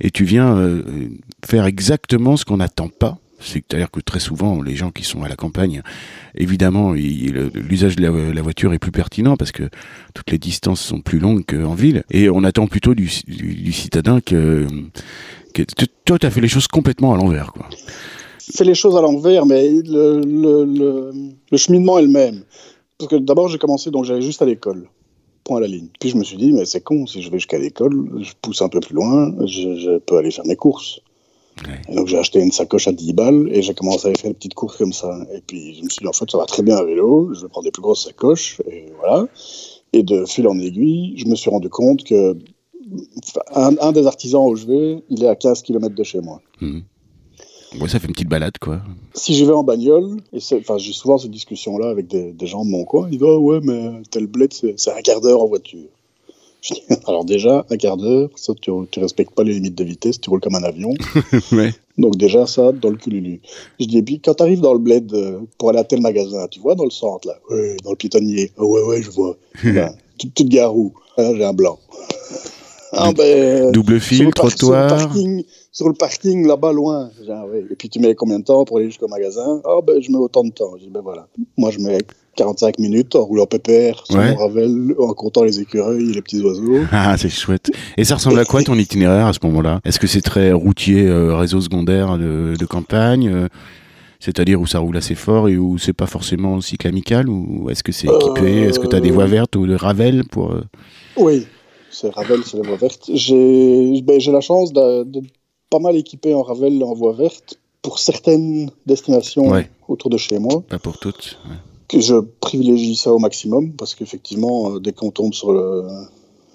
et 0.00 0.10
tu 0.10 0.24
viens 0.24 0.56
euh, 0.56 0.82
faire 1.44 1.66
exactement 1.66 2.38
ce 2.38 2.46
qu'on 2.46 2.56
n'attend 2.56 2.88
pas. 2.88 3.18
C'est-à-dire 3.40 3.90
que 3.90 4.00
très 4.00 4.20
souvent, 4.20 4.62
les 4.62 4.74
gens 4.74 4.90
qui 4.90 5.04
sont 5.04 5.22
à 5.22 5.28
la 5.28 5.36
campagne, 5.36 5.82
évidemment, 6.34 6.94
l'usage 6.94 7.96
de 7.96 8.32
la, 8.32 8.40
voiture 8.40 8.72
est 8.72 8.78
plus 8.78 8.90
pertinent 8.90 9.36
parce 9.36 9.52
que 9.52 9.64
toutes 10.14 10.30
les 10.30 10.38
distances 10.38 10.80
sont 10.80 11.02
plus 11.02 11.18
longues 11.18 11.44
qu'en 11.44 11.74
ville. 11.74 12.04
Et 12.10 12.30
on 12.30 12.42
attend 12.42 12.68
plutôt 12.68 12.94
du 12.94 13.72
citadin 13.72 14.22
que, 14.22 14.66
que 15.52 15.84
toi, 16.06 16.18
tu 16.18 16.24
as 16.24 16.30
fait 16.30 16.40
les 16.40 16.48
choses 16.48 16.68
complètement 16.68 17.12
à 17.12 17.18
l'envers, 17.18 17.52
quoi. 17.52 17.68
Fait 18.52 18.64
les 18.64 18.74
choses 18.74 18.96
à 18.96 19.00
l'envers, 19.00 19.46
mais 19.46 19.70
le, 19.70 20.20
le, 20.20 20.64
le, 20.64 21.12
le 21.50 21.56
cheminement 21.56 21.98
est 21.98 22.02
le 22.02 22.08
même. 22.08 22.42
Parce 22.98 23.10
que 23.10 23.16
d'abord, 23.16 23.48
j'ai 23.48 23.58
commencé, 23.58 23.90
donc 23.90 24.04
j'allais 24.04 24.22
juste 24.22 24.42
à 24.42 24.44
l'école. 24.44 24.88
Point 25.44 25.58
à 25.58 25.60
la 25.60 25.66
ligne. 25.66 25.88
Puis 26.00 26.10
je 26.10 26.16
me 26.16 26.24
suis 26.24 26.36
dit, 26.36 26.52
mais 26.52 26.64
c'est 26.64 26.80
con, 26.80 27.06
si 27.06 27.22
je 27.22 27.30
vais 27.30 27.38
jusqu'à 27.38 27.58
l'école, 27.58 28.22
je 28.22 28.32
pousse 28.40 28.62
un 28.62 28.68
peu 28.68 28.80
plus 28.80 28.94
loin, 28.94 29.34
je, 29.46 29.76
je 29.76 29.98
peux 29.98 30.16
aller 30.16 30.30
faire 30.30 30.46
mes 30.46 30.56
courses. 30.56 31.00
Ouais. 31.66 31.80
Et 31.88 31.94
donc 31.94 32.08
j'ai 32.08 32.18
acheté 32.18 32.40
une 32.40 32.50
sacoche 32.50 32.88
à 32.88 32.92
10 32.92 33.12
balles 33.12 33.48
et 33.52 33.62
j'ai 33.62 33.74
commencé 33.74 34.06
à 34.06 34.08
aller 34.08 34.18
faire 34.18 34.30
des 34.30 34.36
petites 34.36 34.54
courses 34.54 34.76
comme 34.76 34.92
ça. 34.92 35.18
Et 35.34 35.40
puis 35.46 35.74
je 35.74 35.82
me 35.84 35.88
suis 35.88 36.00
dit, 36.00 36.08
en 36.08 36.12
fait, 36.12 36.30
ça 36.30 36.38
va 36.38 36.46
très 36.46 36.62
bien 36.62 36.76
à 36.76 36.84
vélo, 36.84 37.32
je 37.34 37.42
vais 37.42 37.48
prendre 37.48 37.64
des 37.64 37.70
plus 37.70 37.82
grosses 37.82 38.04
sacoches, 38.04 38.60
et 38.70 38.86
voilà. 38.98 39.26
Et 39.92 40.02
de 40.02 40.24
fil 40.24 40.48
en 40.48 40.58
aiguille, 40.58 41.14
je 41.16 41.26
me 41.26 41.34
suis 41.36 41.50
rendu 41.50 41.68
compte 41.68 42.04
que 42.04 42.36
un, 43.54 43.76
un 43.80 43.92
des 43.92 44.06
artisans 44.06 44.46
où 44.46 44.56
je 44.56 44.66
vais, 44.66 45.02
il 45.08 45.24
est 45.24 45.28
à 45.28 45.36
15 45.36 45.62
km 45.62 45.94
de 45.94 46.02
chez 46.02 46.20
moi. 46.20 46.40
Mhm. 46.60 46.82
Ouais, 47.80 47.88
ça 47.88 47.98
fait 47.98 48.06
une 48.06 48.12
petite 48.12 48.28
balade, 48.28 48.56
quoi. 48.60 48.80
Si 49.14 49.34
j'y 49.34 49.44
vais 49.44 49.52
en 49.52 49.64
bagnole, 49.64 50.16
et 50.32 50.38
enfin, 50.54 50.78
j'ai 50.78 50.92
souvent 50.92 51.18
cette 51.18 51.30
discussion-là 51.30 51.88
avec 51.90 52.06
des, 52.06 52.32
des 52.32 52.46
gens 52.46 52.64
de 52.64 52.70
mon 52.70 52.84
coin, 52.84 53.08
ils 53.10 53.18
disent 53.18 53.26
Ah 53.28 53.38
ouais, 53.38 53.60
mais 53.62 54.02
tel 54.10 54.26
bled, 54.26 54.52
c'est 54.52 54.90
un 54.90 55.00
quart 55.02 55.20
d'heure 55.20 55.42
en 55.42 55.46
voiture. 55.46 55.88
Je 56.62 56.74
dis, 56.74 56.82
Alors, 57.06 57.24
déjà, 57.24 57.66
un 57.70 57.76
quart 57.76 57.96
d'heure, 57.96 58.30
ça, 58.36 58.52
tu, 58.60 58.70
tu 58.90 59.00
respectes 59.00 59.34
pas 59.34 59.42
les 59.44 59.54
limites 59.54 59.74
de 59.76 59.84
vitesse, 59.84 60.20
tu 60.20 60.30
roules 60.30 60.40
comme 60.40 60.54
un 60.54 60.62
avion. 60.62 60.94
ouais. 61.52 61.72
Donc, 61.98 62.16
déjà, 62.16 62.46
ça, 62.46 62.72
dans 62.72 62.90
le 62.90 62.96
cululu. 62.96 63.40
Je 63.80 63.86
dis 63.86 63.98
Et 63.98 64.02
puis, 64.02 64.20
quand 64.20 64.34
tu 64.34 64.42
arrives 64.42 64.60
dans 64.60 64.72
le 64.72 64.78
bled 64.78 65.12
euh, 65.12 65.40
pour 65.58 65.70
aller 65.70 65.78
à 65.80 65.84
tel 65.84 66.00
magasin, 66.00 66.46
tu 66.50 66.60
vois, 66.60 66.74
dans 66.74 66.84
le 66.84 66.90
centre, 66.90 67.28
là, 67.28 67.34
ouais, 67.50 67.76
dans 67.84 67.90
le 67.90 67.96
piétonnier, 67.96 68.50
Ah 68.56 68.64
ouais, 68.64 68.82
ouais, 68.82 69.02
je 69.02 69.10
vois. 69.10 69.36
Ben, 69.64 69.92
tu, 70.18 70.30
tu 70.30 70.44
te 70.44 70.48
gares 70.48 70.76
où? 70.76 70.92
Ah, 71.16 71.34
J'ai 71.34 71.44
un 71.44 71.52
blanc. 71.52 71.78
Ah, 72.92 73.12
ben, 73.12 73.72
Double 73.72 74.00
fil, 74.00 74.30
trottoir. 74.32 74.88
parking, 74.88 75.42
sur 75.74 75.88
le 75.88 75.94
parking 75.94 76.46
là-bas 76.46 76.72
loin. 76.72 77.10
Ah 77.28 77.44
ouais. 77.46 77.64
Et 77.70 77.74
puis 77.74 77.90
tu 77.90 77.98
mets 77.98 78.14
combien 78.14 78.38
de 78.38 78.44
temps 78.44 78.64
pour 78.64 78.78
aller 78.78 78.86
jusqu'au 78.86 79.08
magasin? 79.08 79.60
Ah 79.66 79.80
ben 79.86 80.00
je 80.00 80.10
mets 80.10 80.16
autant 80.16 80.44
de 80.44 80.50
temps. 80.52 80.72
Je 80.78 80.84
dis 80.84 80.90
ben 80.90 81.02
voilà. 81.02 81.26
Moi 81.58 81.70
je 81.72 81.80
mets 81.80 81.98
45 82.36 82.78
minutes 82.78 83.14
en 83.16 83.24
roulant 83.24 83.46
pépère 83.46 84.02
sur 84.06 84.16
Ouais. 84.16 84.30
mon 84.32 84.36
ravel, 84.38 84.94
en 84.98 85.12
comptant 85.12 85.42
les 85.44 85.60
écureuils 85.60 86.10
et 86.10 86.14
les 86.14 86.22
petits 86.22 86.40
oiseaux. 86.40 86.78
Ah, 86.92 87.16
c'est 87.18 87.28
chouette. 87.28 87.70
Et 87.96 88.04
ça 88.04 88.14
ressemble 88.14 88.38
à 88.38 88.44
quoi 88.44 88.62
ton 88.62 88.74
itinéraire 88.76 89.26
à 89.26 89.32
ce 89.32 89.38
moment-là? 89.44 89.80
Est-ce 89.84 89.98
que 90.00 90.06
c'est 90.06 90.22
très 90.22 90.52
routier, 90.52 91.06
euh, 91.06 91.36
réseau 91.36 91.60
secondaire 91.60 92.18
de, 92.18 92.54
de 92.58 92.66
campagne 92.66 93.28
euh, 93.28 93.48
C'est-à-dire 94.20 94.60
où 94.60 94.66
ça 94.66 94.78
roule 94.80 94.96
assez 94.96 95.14
fort 95.16 95.48
et 95.48 95.56
où 95.56 95.76
c'est 95.78 95.92
pas 95.92 96.06
forcément 96.06 96.60
cycle 96.60 96.86
amical 96.88 97.28
Ou 97.28 97.68
est-ce 97.70 97.82
que 97.82 97.92
c'est 97.92 98.08
équipé? 98.08 98.64
Euh, 98.64 98.68
Est-ce 98.68 98.78
que 98.80 98.86
tu 98.88 98.96
as 98.96 99.00
des 99.00 99.10
voies 99.12 99.26
vertes 99.26 99.54
ou 99.56 99.66
de 99.66 99.74
Ravel 99.74 100.24
pour... 100.24 100.54
Oui, 101.16 101.46
c'est 101.90 102.12
Ravel, 102.14 102.40
c'est 102.44 102.56
la 102.56 102.64
voie 102.68 102.76
verte. 102.76 103.10
J'ai 103.12 104.02
ben, 104.02 104.20
la 104.26 104.40
chance 104.40 104.72
de, 104.72 105.04
de 105.04 105.20
pas 105.74 105.80
mal 105.86 105.96
équiper 105.96 106.32
en 106.34 106.42
Ravel 106.42 106.82
en 106.84 106.94
voie 106.94 107.12
verte 107.12 107.58
pour 107.82 107.98
certaines 107.98 108.70
destinations 108.86 109.46
Ouais. 109.54 109.68
autour 109.88 110.08
de 110.10 110.16
chez 110.26 110.38
moi. 110.38 110.62
Pas 110.68 110.78
pour 110.78 110.96
toutes. 110.98 111.26
ouais. 111.48 111.56
que 111.88 112.00
je 112.00 112.16
privilégie 112.48 112.96
ça 112.96 113.10
au 113.12 113.18
maximum 113.18 113.72
parce 113.72 113.94
qu'effectivement, 113.96 114.58
euh, 114.70 114.80
dès 114.80 114.92
qu'on 114.98 115.10
tombe 115.10 115.34
sur 115.34 115.52
le, 115.52 115.84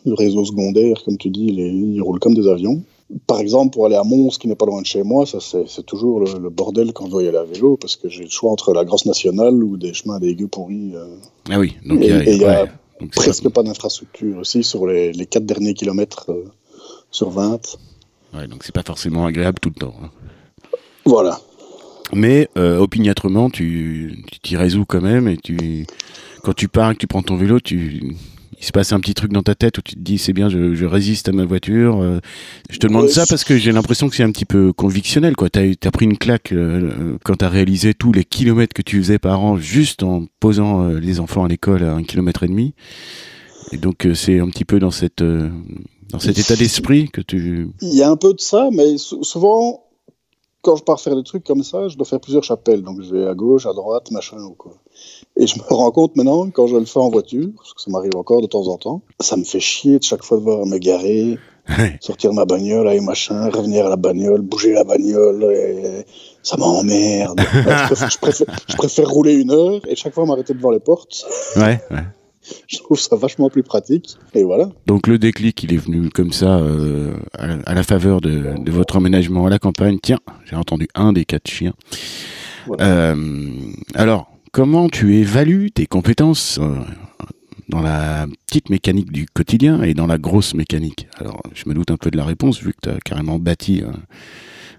le 0.05 0.13
réseau 0.23 0.43
secondaire, 0.51 0.95
comme 1.05 1.17
tu 1.17 1.29
dis, 1.29 1.45
il, 1.51 1.59
est- 1.59 1.71
il 1.95 2.01
roule 2.01 2.19
comme 2.19 2.33
des 2.33 2.47
avions. 2.47 2.81
par 3.27 3.39
exemple, 3.45 3.69
pour 3.73 3.83
aller 3.87 3.95
à 4.03 4.03
Mons, 4.03 4.37
qui 4.39 4.47
n'est 4.47 4.55
pas 4.63 4.65
loin 4.71 4.81
de 4.81 4.85
chez 4.93 5.03
moi, 5.11 5.25
ça 5.25 5.39
c'est 5.41 5.85
toujours 5.93 6.17
le, 6.21 6.49
bordel 6.49 6.93
quand 6.93 7.05
je 7.07 7.11
dois 7.11 7.23
y 7.23 7.27
aller 7.27 7.37
à 7.37 7.43
vélo, 7.53 7.69
parce 7.81 7.95
que 7.99 8.07
j'ai 8.13 8.23
le 8.23 8.29
choix 8.37 8.51
entre 8.51 8.69
la 8.73 8.83
Grosse 8.85 9.05
Nationale 9.13 9.55
ou 9.67 9.77
des 9.77 9.93
chemins 9.99 10.19
dégueux 10.19 10.47
pourris. 10.47 10.91
Euh. 10.95 11.05
Ah 11.53 11.59
oui, 11.59 11.69
donc 11.89 11.99
il 12.01 12.37
y 12.37 12.45
a, 12.45 12.65
presque 13.21 13.47
pas, 13.49 13.63
d'infrastructure 13.63 14.35
aussi 14.43 14.63
sur 14.63 14.81
les, 14.87 15.11
les 15.19 15.25
4 15.33 15.45
derniers 15.53 15.73
kilomètres 15.73 16.25
euh, 16.29 16.45
sur 17.11 17.29
20. 17.29 17.77
Ouais, 18.33 18.47
donc 18.47 18.63
c'est 18.63 18.73
pas 18.73 18.83
forcément 18.83 19.25
agréable 19.25 19.59
tout 19.59 19.69
le 19.69 19.79
temps. 19.79 19.95
Hein. 20.03 20.09
Voilà. 21.05 21.39
Mais 22.13 22.49
euh, 22.57 22.77
opiniâtrement, 22.77 23.49
tu 23.49 24.23
t'y 24.41 24.57
résous 24.57 24.85
quand 24.85 25.01
même 25.01 25.27
et 25.27 25.37
tu 25.37 25.85
quand 26.43 26.53
tu 26.53 26.67
pars, 26.67 26.93
que 26.93 26.97
tu 26.97 27.07
prends 27.07 27.21
ton 27.21 27.35
vélo, 27.35 27.59
tu 27.59 28.15
il 28.59 28.65
se 28.65 28.71
passe 28.73 28.91
un 28.91 28.99
petit 28.99 29.13
truc 29.13 29.31
dans 29.31 29.41
ta 29.41 29.55
tête 29.55 29.77
où 29.77 29.81
tu 29.81 29.95
te 29.95 29.99
dis 29.99 30.17
c'est 30.17 30.33
bien, 30.33 30.49
je, 30.49 30.85
résiste 30.85 31.29
à 31.29 31.31
ma 31.31 31.45
voiture. 31.45 32.01
Euh. 32.01 32.19
je 32.69 32.77
te 32.77 32.87
demande 32.87 33.07
ça 33.07 33.25
parce 33.27 33.45
que 33.45 33.57
j'ai 33.57 33.71
l'impression 33.71 34.09
que 34.09 34.15
c'est 34.15 34.23
un 34.23 34.31
petit 34.31 34.45
peu 34.45 34.73
convictionnel. 34.73 35.33
Tu 35.37 35.59
as, 35.59 35.87
as, 35.87 35.91
pris 35.91 36.05
une 36.05 36.17
claque 36.17 36.51
euh, 36.51 37.17
quand 37.23 37.37
tu 37.37 37.45
as 37.45 37.49
réalisé 37.49 37.93
tous 37.93 38.11
les 38.11 38.25
kilomètres 38.25 38.73
que 38.73 38.81
tu 38.81 38.97
faisais 38.97 39.19
par 39.19 39.39
an 39.41 39.57
juste 39.57 40.03
en 40.03 40.25
posant 40.41 40.83
euh, 40.83 40.99
les 40.99 41.21
enfants 41.21 41.45
à 41.45 41.47
l'école 41.47 41.83
à 41.83 41.93
un 41.93 42.03
kilomètre 42.03 42.43
et 42.43 42.47
demi. 42.47 42.73
Et 43.71 43.77
donc 43.77 44.07
c'est 44.13 44.39
un 44.39 44.49
petit 44.49 44.65
peu 44.65 44.79
dans 44.79 44.91
cette 44.91 45.23
dans 46.11 46.19
cet 46.19 46.37
état 46.37 46.55
d'esprit 46.55 47.09
que 47.09 47.21
tu. 47.21 47.69
Il 47.81 47.93
y 47.93 48.03
a 48.03 48.09
un 48.09 48.17
peu 48.17 48.33
de 48.33 48.39
ça, 48.39 48.69
mais 48.71 48.97
souvent 48.97 49.83
quand 50.61 50.75
je 50.75 50.83
pars 50.83 50.99
faire 50.99 51.15
des 51.15 51.23
trucs 51.23 51.43
comme 51.45 51.63
ça, 51.63 51.87
je 51.87 51.95
dois 51.95 52.05
faire 52.05 52.19
plusieurs 52.19 52.43
chapelles. 52.43 52.81
Donc 52.81 53.01
je 53.01 53.15
vais 53.15 53.27
à 53.27 53.33
gauche, 53.33 53.65
à 53.65 53.73
droite, 53.73 54.11
machin 54.11 54.37
ou 54.41 54.53
quoi. 54.53 54.73
Et 55.37 55.47
je 55.47 55.57
me 55.57 55.63
rends 55.69 55.91
compte 55.91 56.15
maintenant, 56.15 56.49
quand 56.49 56.67
je 56.67 56.75
le 56.75 56.85
fais 56.85 56.99
en 56.99 57.09
voiture, 57.09 57.49
parce 57.55 57.73
que 57.73 57.81
ça 57.81 57.91
m'arrive 57.91 58.15
encore 58.15 58.41
de 58.41 58.47
temps 58.47 58.67
en 58.67 58.77
temps, 58.77 59.01
ça 59.19 59.37
me 59.37 59.43
fait 59.43 59.59
chier 59.59 59.99
de 59.99 60.03
chaque 60.03 60.23
fois 60.23 60.37
de 60.37 60.43
voir 60.43 60.65
me 60.65 60.77
garer, 60.77 61.37
sortir 62.01 62.33
ma 62.33 62.45
bagnole 62.45 62.87
et 62.89 62.99
machin, 62.99 63.49
revenir 63.49 63.85
à 63.85 63.89
la 63.89 63.95
bagnole, 63.95 64.41
bouger 64.41 64.73
la 64.73 64.83
bagnole, 64.83 65.43
et 65.43 66.05
ça 66.43 66.57
m'emmerde. 66.57 67.39
je, 67.53 68.17
préfère, 68.17 68.47
je, 68.67 68.75
préfère, 68.75 69.09
rouler 69.09 69.35
une 69.35 69.51
heure 69.51 69.81
et 69.87 69.95
chaque 69.95 70.13
fois 70.13 70.25
m'arrêter 70.25 70.53
devant 70.53 70.71
les 70.71 70.79
portes. 70.79 71.25
Ouais, 71.55 71.79
ouais 71.91 72.03
je 72.67 72.77
trouve 72.77 72.99
ça 72.99 73.15
vachement 73.15 73.49
plus 73.49 73.63
pratique. 73.63 74.17
Et 74.33 74.43
voilà. 74.43 74.69
Donc 74.85 75.07
le 75.07 75.17
déclic, 75.17 75.63
il 75.63 75.73
est 75.73 75.77
venu 75.77 76.09
comme 76.09 76.31
ça, 76.31 76.57
euh, 76.57 77.15
à, 77.37 77.73
la, 77.73 77.83
faveur 77.83 78.21
de, 78.21 78.53
votre 78.71 78.97
emménagement 78.97 79.45
à 79.45 79.49
la 79.49 79.59
campagne. 79.59 79.97
Tiens, 80.01 80.19
j'ai 80.45 80.55
entendu 80.55 80.87
un 80.95 81.13
des 81.13 81.25
quatre 81.25 81.49
chiens. 81.49 81.73
Euh, 82.79 83.49
alors, 83.95 84.29
comment 84.51 84.89
tu 84.89 85.15
évalues 85.15 85.71
tes 85.71 85.87
compétences 85.87 86.59
euh, 86.61 86.75
dans 87.67 87.81
la 87.81 88.27
petite 88.47 88.69
mécanique 88.69 89.11
du 89.11 89.25
quotidien 89.25 89.81
et 89.81 89.93
dans 89.93 90.07
la 90.07 90.17
grosse 90.17 90.53
mécanique? 90.53 91.07
Alors, 91.17 91.41
je 91.53 91.67
me 91.67 91.73
doute 91.73 91.91
un 91.91 91.97
peu 91.97 92.11
de 92.11 92.17
la 92.17 92.25
réponse, 92.25 92.61
vu 92.61 92.73
que 92.73 92.79
tu 92.83 92.89
as 92.89 92.99
carrément 93.03 93.39
bâti 93.39 93.83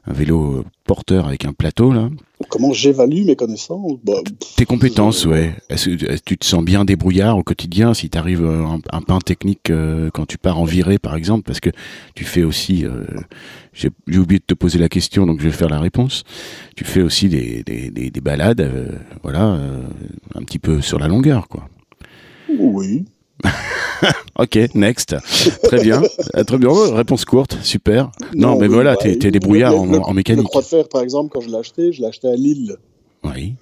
un 0.06 0.12
vélo 0.12 0.64
porteur 0.84 1.26
avec 1.26 1.44
un 1.44 1.52
plateau 1.52 1.92
là. 1.92 2.08
Comment 2.48 2.72
j'évalue 2.72 3.24
mes 3.24 3.36
connaissances? 3.36 3.98
Bah, 4.02 4.14
Tes 4.56 4.64
compétences, 4.64 5.26
ouais. 5.26 5.54
Est-ce 5.68 5.90
que 5.90 6.16
tu 6.24 6.38
te 6.38 6.44
sens 6.44 6.64
bien 6.64 6.84
débrouillard 6.84 7.36
au 7.36 7.42
quotidien 7.42 7.92
si 7.92 8.08
tu 8.08 8.16
arrives 8.16 8.44
un, 8.44 8.80
un 8.92 9.02
pain 9.02 9.18
technique 9.18 9.70
euh, 9.70 10.10
quand 10.12 10.26
tu 10.26 10.38
pars 10.38 10.58
en 10.58 10.64
virée 10.64 10.98
par 10.98 11.16
exemple? 11.16 11.42
Parce 11.42 11.60
que 11.60 11.70
tu 12.14 12.24
fais 12.24 12.42
aussi, 12.42 12.84
euh, 12.86 13.04
j'ai 13.74 13.90
oublié 14.18 14.38
de 14.38 14.44
te 14.46 14.54
poser 14.54 14.78
la 14.78 14.88
question 14.88 15.26
donc 15.26 15.40
je 15.40 15.44
vais 15.44 15.54
faire 15.54 15.68
la 15.68 15.80
réponse. 15.80 16.24
Tu 16.76 16.84
fais 16.84 17.02
aussi 17.02 17.28
des, 17.28 17.62
des, 17.62 17.90
des, 17.90 18.20
balades, 18.20 18.60
euh, 18.62 18.88
voilà, 19.22 19.58
un 20.34 20.42
petit 20.42 20.58
peu 20.58 20.80
sur 20.80 20.98
la 20.98 21.08
longueur 21.08 21.46
quoi. 21.48 21.68
Oui. 22.58 23.04
Ok, 24.38 24.58
next. 24.74 25.16
Très 25.64 25.82
bien. 25.82 26.02
Euh, 26.36 26.44
très 26.44 26.58
bien. 26.58 26.70
Réponse 26.94 27.24
courte, 27.24 27.58
super. 27.62 28.10
Non, 28.34 28.58
mais 28.58 28.68
voilà, 28.68 28.96
t'es 28.96 29.12
es 29.12 29.30
débrouillard 29.30 29.74
en, 29.74 29.92
en, 29.92 30.14
mécanique. 30.14 30.42
Le 30.42 30.48
croix 30.48 30.62
de 30.62 30.66
fer, 30.66 30.88
par 30.88 31.02
exemple, 31.02 31.30
quand 31.32 31.40
je 31.40 31.48
l'ai 31.48 31.56
acheté, 31.56 31.92
je 31.92 32.00
l'ai 32.00 32.08
acheté 32.08 32.28
à 32.28 32.36
Lille. 32.36 32.76
Oui. 33.24 33.54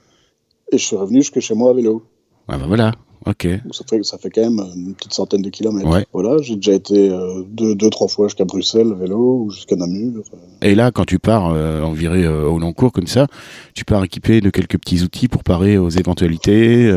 Et 0.70 0.78
je 0.78 0.84
suis 0.84 0.96
revenu 0.96 1.20
jusque 1.20 1.40
chez 1.40 1.54
moi 1.54 1.70
à 1.70 1.74
vélo. 1.74 2.02
Ah 2.48 2.58
bah 2.58 2.64
voilà. 2.66 2.92
Ok. 3.28 3.46
Ça 3.72 3.84
fait, 3.86 4.02
ça 4.04 4.16
fait 4.16 4.30
quand 4.30 4.40
même 4.40 4.58
une 4.74 4.94
petite 4.94 5.12
centaine 5.12 5.42
de 5.42 5.50
kilomètres. 5.50 6.06
Voilà, 6.14 6.40
j'ai 6.40 6.56
déjà 6.56 6.72
été 6.72 7.10
euh, 7.10 7.42
deux, 7.46 7.74
deux, 7.74 7.90
trois 7.90 8.08
fois 8.08 8.28
jusqu'à 8.28 8.46
Bruxelles, 8.46 8.94
vélo, 8.98 9.42
ou 9.44 9.50
jusqu'à 9.50 9.76
Namur. 9.76 10.22
Et 10.62 10.74
là, 10.74 10.90
quand 10.90 11.04
tu 11.04 11.18
pars 11.18 11.52
euh, 11.52 11.82
en 11.82 11.92
virée 11.92 12.24
euh, 12.24 12.48
au 12.48 12.58
long 12.58 12.72
cours 12.72 12.90
comme 12.90 13.06
ça, 13.06 13.26
tu 13.74 13.84
pars 13.84 14.02
équipé 14.02 14.40
de 14.40 14.48
quelques 14.48 14.78
petits 14.78 15.02
outils 15.02 15.28
pour 15.28 15.44
parer 15.44 15.76
aux 15.76 15.90
éventualités, 15.90 16.90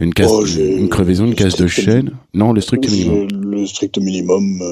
une, 0.00 0.14
casse, 0.14 0.30
oh, 0.32 0.46
une 0.46 0.88
crevaison, 0.88 1.26
une 1.26 1.34
casse 1.34 1.56
de 1.56 1.66
chaîne? 1.66 2.12
Non, 2.32 2.54
le 2.54 2.62
strict 2.62 2.90
minimum. 2.90 3.28
Le 3.32 3.66
strict 3.66 3.98
minimum. 3.98 4.62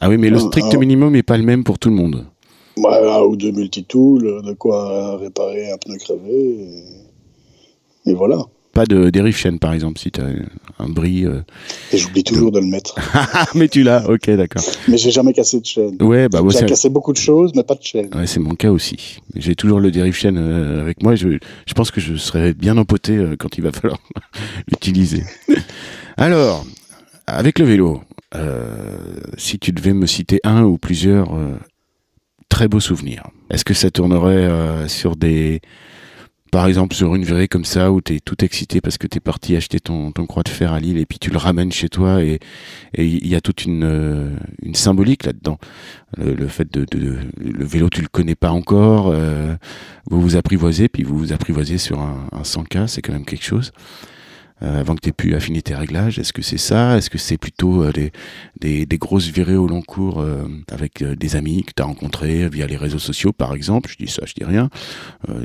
Ah 0.00 0.08
oui, 0.08 0.18
mais 0.18 0.30
le 0.30 0.40
strict 0.40 0.74
minimum 0.74 1.12
n'est 1.12 1.22
pas 1.22 1.38
le 1.38 1.44
même 1.44 1.62
pour 1.62 1.78
tout 1.78 1.90
le 1.90 1.94
monde. 1.94 2.26
un 2.76 3.22
ou 3.22 3.36
deux 3.36 3.52
multitools, 3.52 4.42
de 4.42 4.52
quoi 4.54 5.16
réparer 5.16 5.70
un 5.70 5.76
pneu 5.76 5.96
crevé. 5.96 6.66
et 8.06 8.14
voilà 8.14 8.38
pas 8.78 8.86
de 8.86 9.10
dérive 9.10 9.36
chaîne 9.36 9.58
par 9.58 9.72
exemple 9.72 9.98
si 9.98 10.12
tu 10.12 10.20
as 10.20 10.28
un 10.78 10.88
bris. 10.88 11.26
Euh, 11.26 11.40
et 11.92 11.98
j'oublie 11.98 12.22
toujours 12.22 12.52
de... 12.52 12.60
le 12.60 12.66
mettre. 12.66 12.94
mais 13.56 13.66
tu 13.66 13.82
l'as, 13.82 14.08
ok, 14.08 14.30
d'accord. 14.30 14.62
Mais 14.86 14.96
j'ai 14.96 15.10
jamais 15.10 15.32
cassé 15.32 15.58
de 15.58 15.66
chaîne. 15.66 16.00
Ouais, 16.00 16.28
bah 16.28 16.42
J'ai 16.48 16.64
cassé 16.64 16.88
beaucoup 16.88 17.12
de 17.12 17.18
choses, 17.18 17.50
mais 17.56 17.64
pas 17.64 17.74
de 17.74 17.82
chaîne. 17.82 18.08
Ouais, 18.14 18.28
c'est 18.28 18.38
mon 18.38 18.54
cas 18.54 18.70
aussi. 18.70 19.18
J'ai 19.34 19.56
toujours 19.56 19.80
le 19.80 19.90
dérive 19.90 20.14
chaîne 20.14 20.38
euh, 20.38 20.80
avec 20.80 21.02
moi. 21.02 21.16
je, 21.16 21.38
je, 21.66 21.74
pense 21.74 21.90
que 21.90 22.00
je 22.00 22.14
serai 22.14 22.54
bien 22.54 22.78
empoté 22.78 23.16
euh, 23.16 23.34
quand 23.36 23.58
il 23.58 23.62
va 23.62 23.72
falloir 23.78 23.98
l'utiliser. 24.68 25.24
Alors, 26.16 26.64
avec 27.26 27.58
le 27.58 27.64
vélo, 27.64 28.02
si 29.36 29.58
tu 29.58 29.72
devais 29.72 29.92
me 29.92 30.06
citer 30.06 30.38
un 30.44 30.62
ou 30.62 30.78
plusieurs 30.78 31.36
très 32.48 32.68
beaux 32.68 32.78
souvenirs, 32.78 33.24
est-ce 33.50 33.64
que 33.64 33.74
ça 33.74 33.90
tournerait 33.90 34.86
sur 34.86 35.16
des 35.16 35.60
par 36.50 36.66
exemple 36.66 36.94
sur 36.94 37.14
une 37.14 37.24
virée 37.24 37.48
comme 37.48 37.64
ça 37.64 37.92
où 37.92 38.00
tu 38.00 38.16
es 38.16 38.20
tout 38.20 38.44
excité 38.44 38.80
parce 38.80 38.98
que 38.98 39.06
tu 39.06 39.18
es 39.18 39.20
parti 39.20 39.56
acheter 39.56 39.80
ton, 39.80 40.12
ton, 40.12 40.26
croix 40.26 40.42
de 40.42 40.48
fer 40.48 40.72
à 40.72 40.80
Lille 40.80 40.98
et 40.98 41.06
puis 41.06 41.18
tu 41.18 41.30
le 41.30 41.38
ramènes 41.38 41.72
chez 41.72 41.88
toi 41.88 42.22
et 42.22 42.40
il 42.96 43.26
y 43.26 43.34
a 43.34 43.40
toute 43.40 43.64
une, 43.64 43.84
euh, 43.84 44.36
une 44.62 44.74
symbolique 44.74 45.24
là-dedans. 45.24 45.58
Le, 46.16 46.48
fait 46.48 46.72
de, 46.72 46.86
le 46.94 47.64
vélo 47.64 47.90
tu 47.90 48.00
le 48.00 48.08
connais 48.08 48.34
pas 48.34 48.50
encore, 48.50 49.10
euh, 49.12 49.54
vous 50.06 50.20
vous 50.20 50.36
apprivoisez 50.36 50.88
puis 50.88 51.02
vous 51.02 51.18
vous 51.18 51.32
apprivoisez 51.32 51.78
sur 51.78 52.00
un, 52.00 52.28
un 52.32 52.42
100K, 52.42 52.86
c'est 52.86 53.02
quand 53.02 53.12
même 53.12 53.26
quelque 53.26 53.44
chose. 53.44 53.72
Euh, 54.62 54.80
avant 54.80 54.96
que 54.96 55.00
tu 55.00 55.10
aies 55.10 55.12
pu 55.12 55.34
affiner 55.36 55.62
tes 55.62 55.74
réglages 55.74 56.18
Est-ce 56.18 56.32
que 56.32 56.42
c'est 56.42 56.58
ça? 56.58 56.96
Est-ce 56.96 57.10
que 57.10 57.18
c'est 57.18 57.38
plutôt 57.38 57.84
euh, 57.84 57.92
des, 58.60 58.86
des, 58.86 58.98
grosses 58.98 59.28
virées 59.28 59.56
au 59.56 59.68
long 59.68 59.82
cours 59.82 60.20
euh, 60.20 60.48
avec 60.68 61.04
des 61.04 61.36
amis 61.36 61.62
que 61.62 61.72
tu 61.76 61.82
as 61.82 61.86
rencontrés 61.86 62.48
via 62.48 62.66
les 62.66 62.76
réseaux 62.76 62.98
sociaux, 62.98 63.32
par 63.32 63.54
exemple? 63.54 63.88
Je 63.88 64.04
dis 64.04 64.10
ça, 64.10 64.22
je 64.26 64.34
dis 64.34 64.44
rien. 64.44 64.68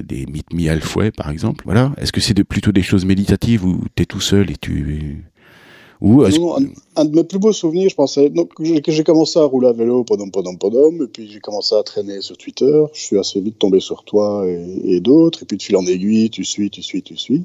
des 0.04 0.26
mythes 0.26 0.52
mis 0.54 0.68
à 0.68 0.80
fouet, 0.80 1.12
par 1.12 1.30
exemple. 1.30 1.64
Voilà. 1.66 1.94
Est-ce 1.98 2.12
que 2.12 2.22
c'est 2.22 2.34
de, 2.34 2.44
plutôt 2.44 2.72
des 2.72 2.82
choses 2.82 3.06
méditatives 3.06 3.66
où 3.66 3.84
tu 3.96 4.04
es 4.04 4.06
tout 4.06 4.22
seul 4.22 4.50
et 4.50 4.58
tu... 4.58 5.24
Ou 6.02 6.22
un, 6.22 7.06
de 7.06 7.16
mes 7.16 7.24
plus 7.24 7.40
beaux 7.40 7.54
souvenirs, 7.54 7.90
je 7.90 7.96
pensais 7.96 8.30
donc, 8.30 8.52
j'ai 8.60 9.04
commencé 9.06 9.40
à 9.40 9.46
rouler 9.46 9.70
à 9.70 9.72
vélo, 9.72 10.04
podom, 10.04 10.32
podom, 10.32 10.58
podom, 10.58 11.02
et 11.02 11.08
puis 11.08 11.32
j'ai 11.32 11.40
commencé 11.40 11.76
à 11.76 11.84
traîner 11.84 12.20
sur 12.20 12.36
Twitter. 12.36 12.84
Je 12.92 13.00
suis 13.00 13.18
assez 13.18 13.40
vite 13.40 13.58
tombé 13.58 13.80
sur 13.80 14.04
toi 14.04 14.46
et, 14.46 14.96
et 14.96 15.00
d'autres, 15.00 15.44
et 15.44 15.46
puis 15.46 15.56
de 15.56 15.64
fil 15.64 15.78
en 15.78 15.86
aiguille, 15.86 16.30
tu 16.30 16.44
suis, 16.44 16.70
tu 16.70 16.84
suis, 16.84 17.04
tu 17.04 17.16
suis. 17.16 17.44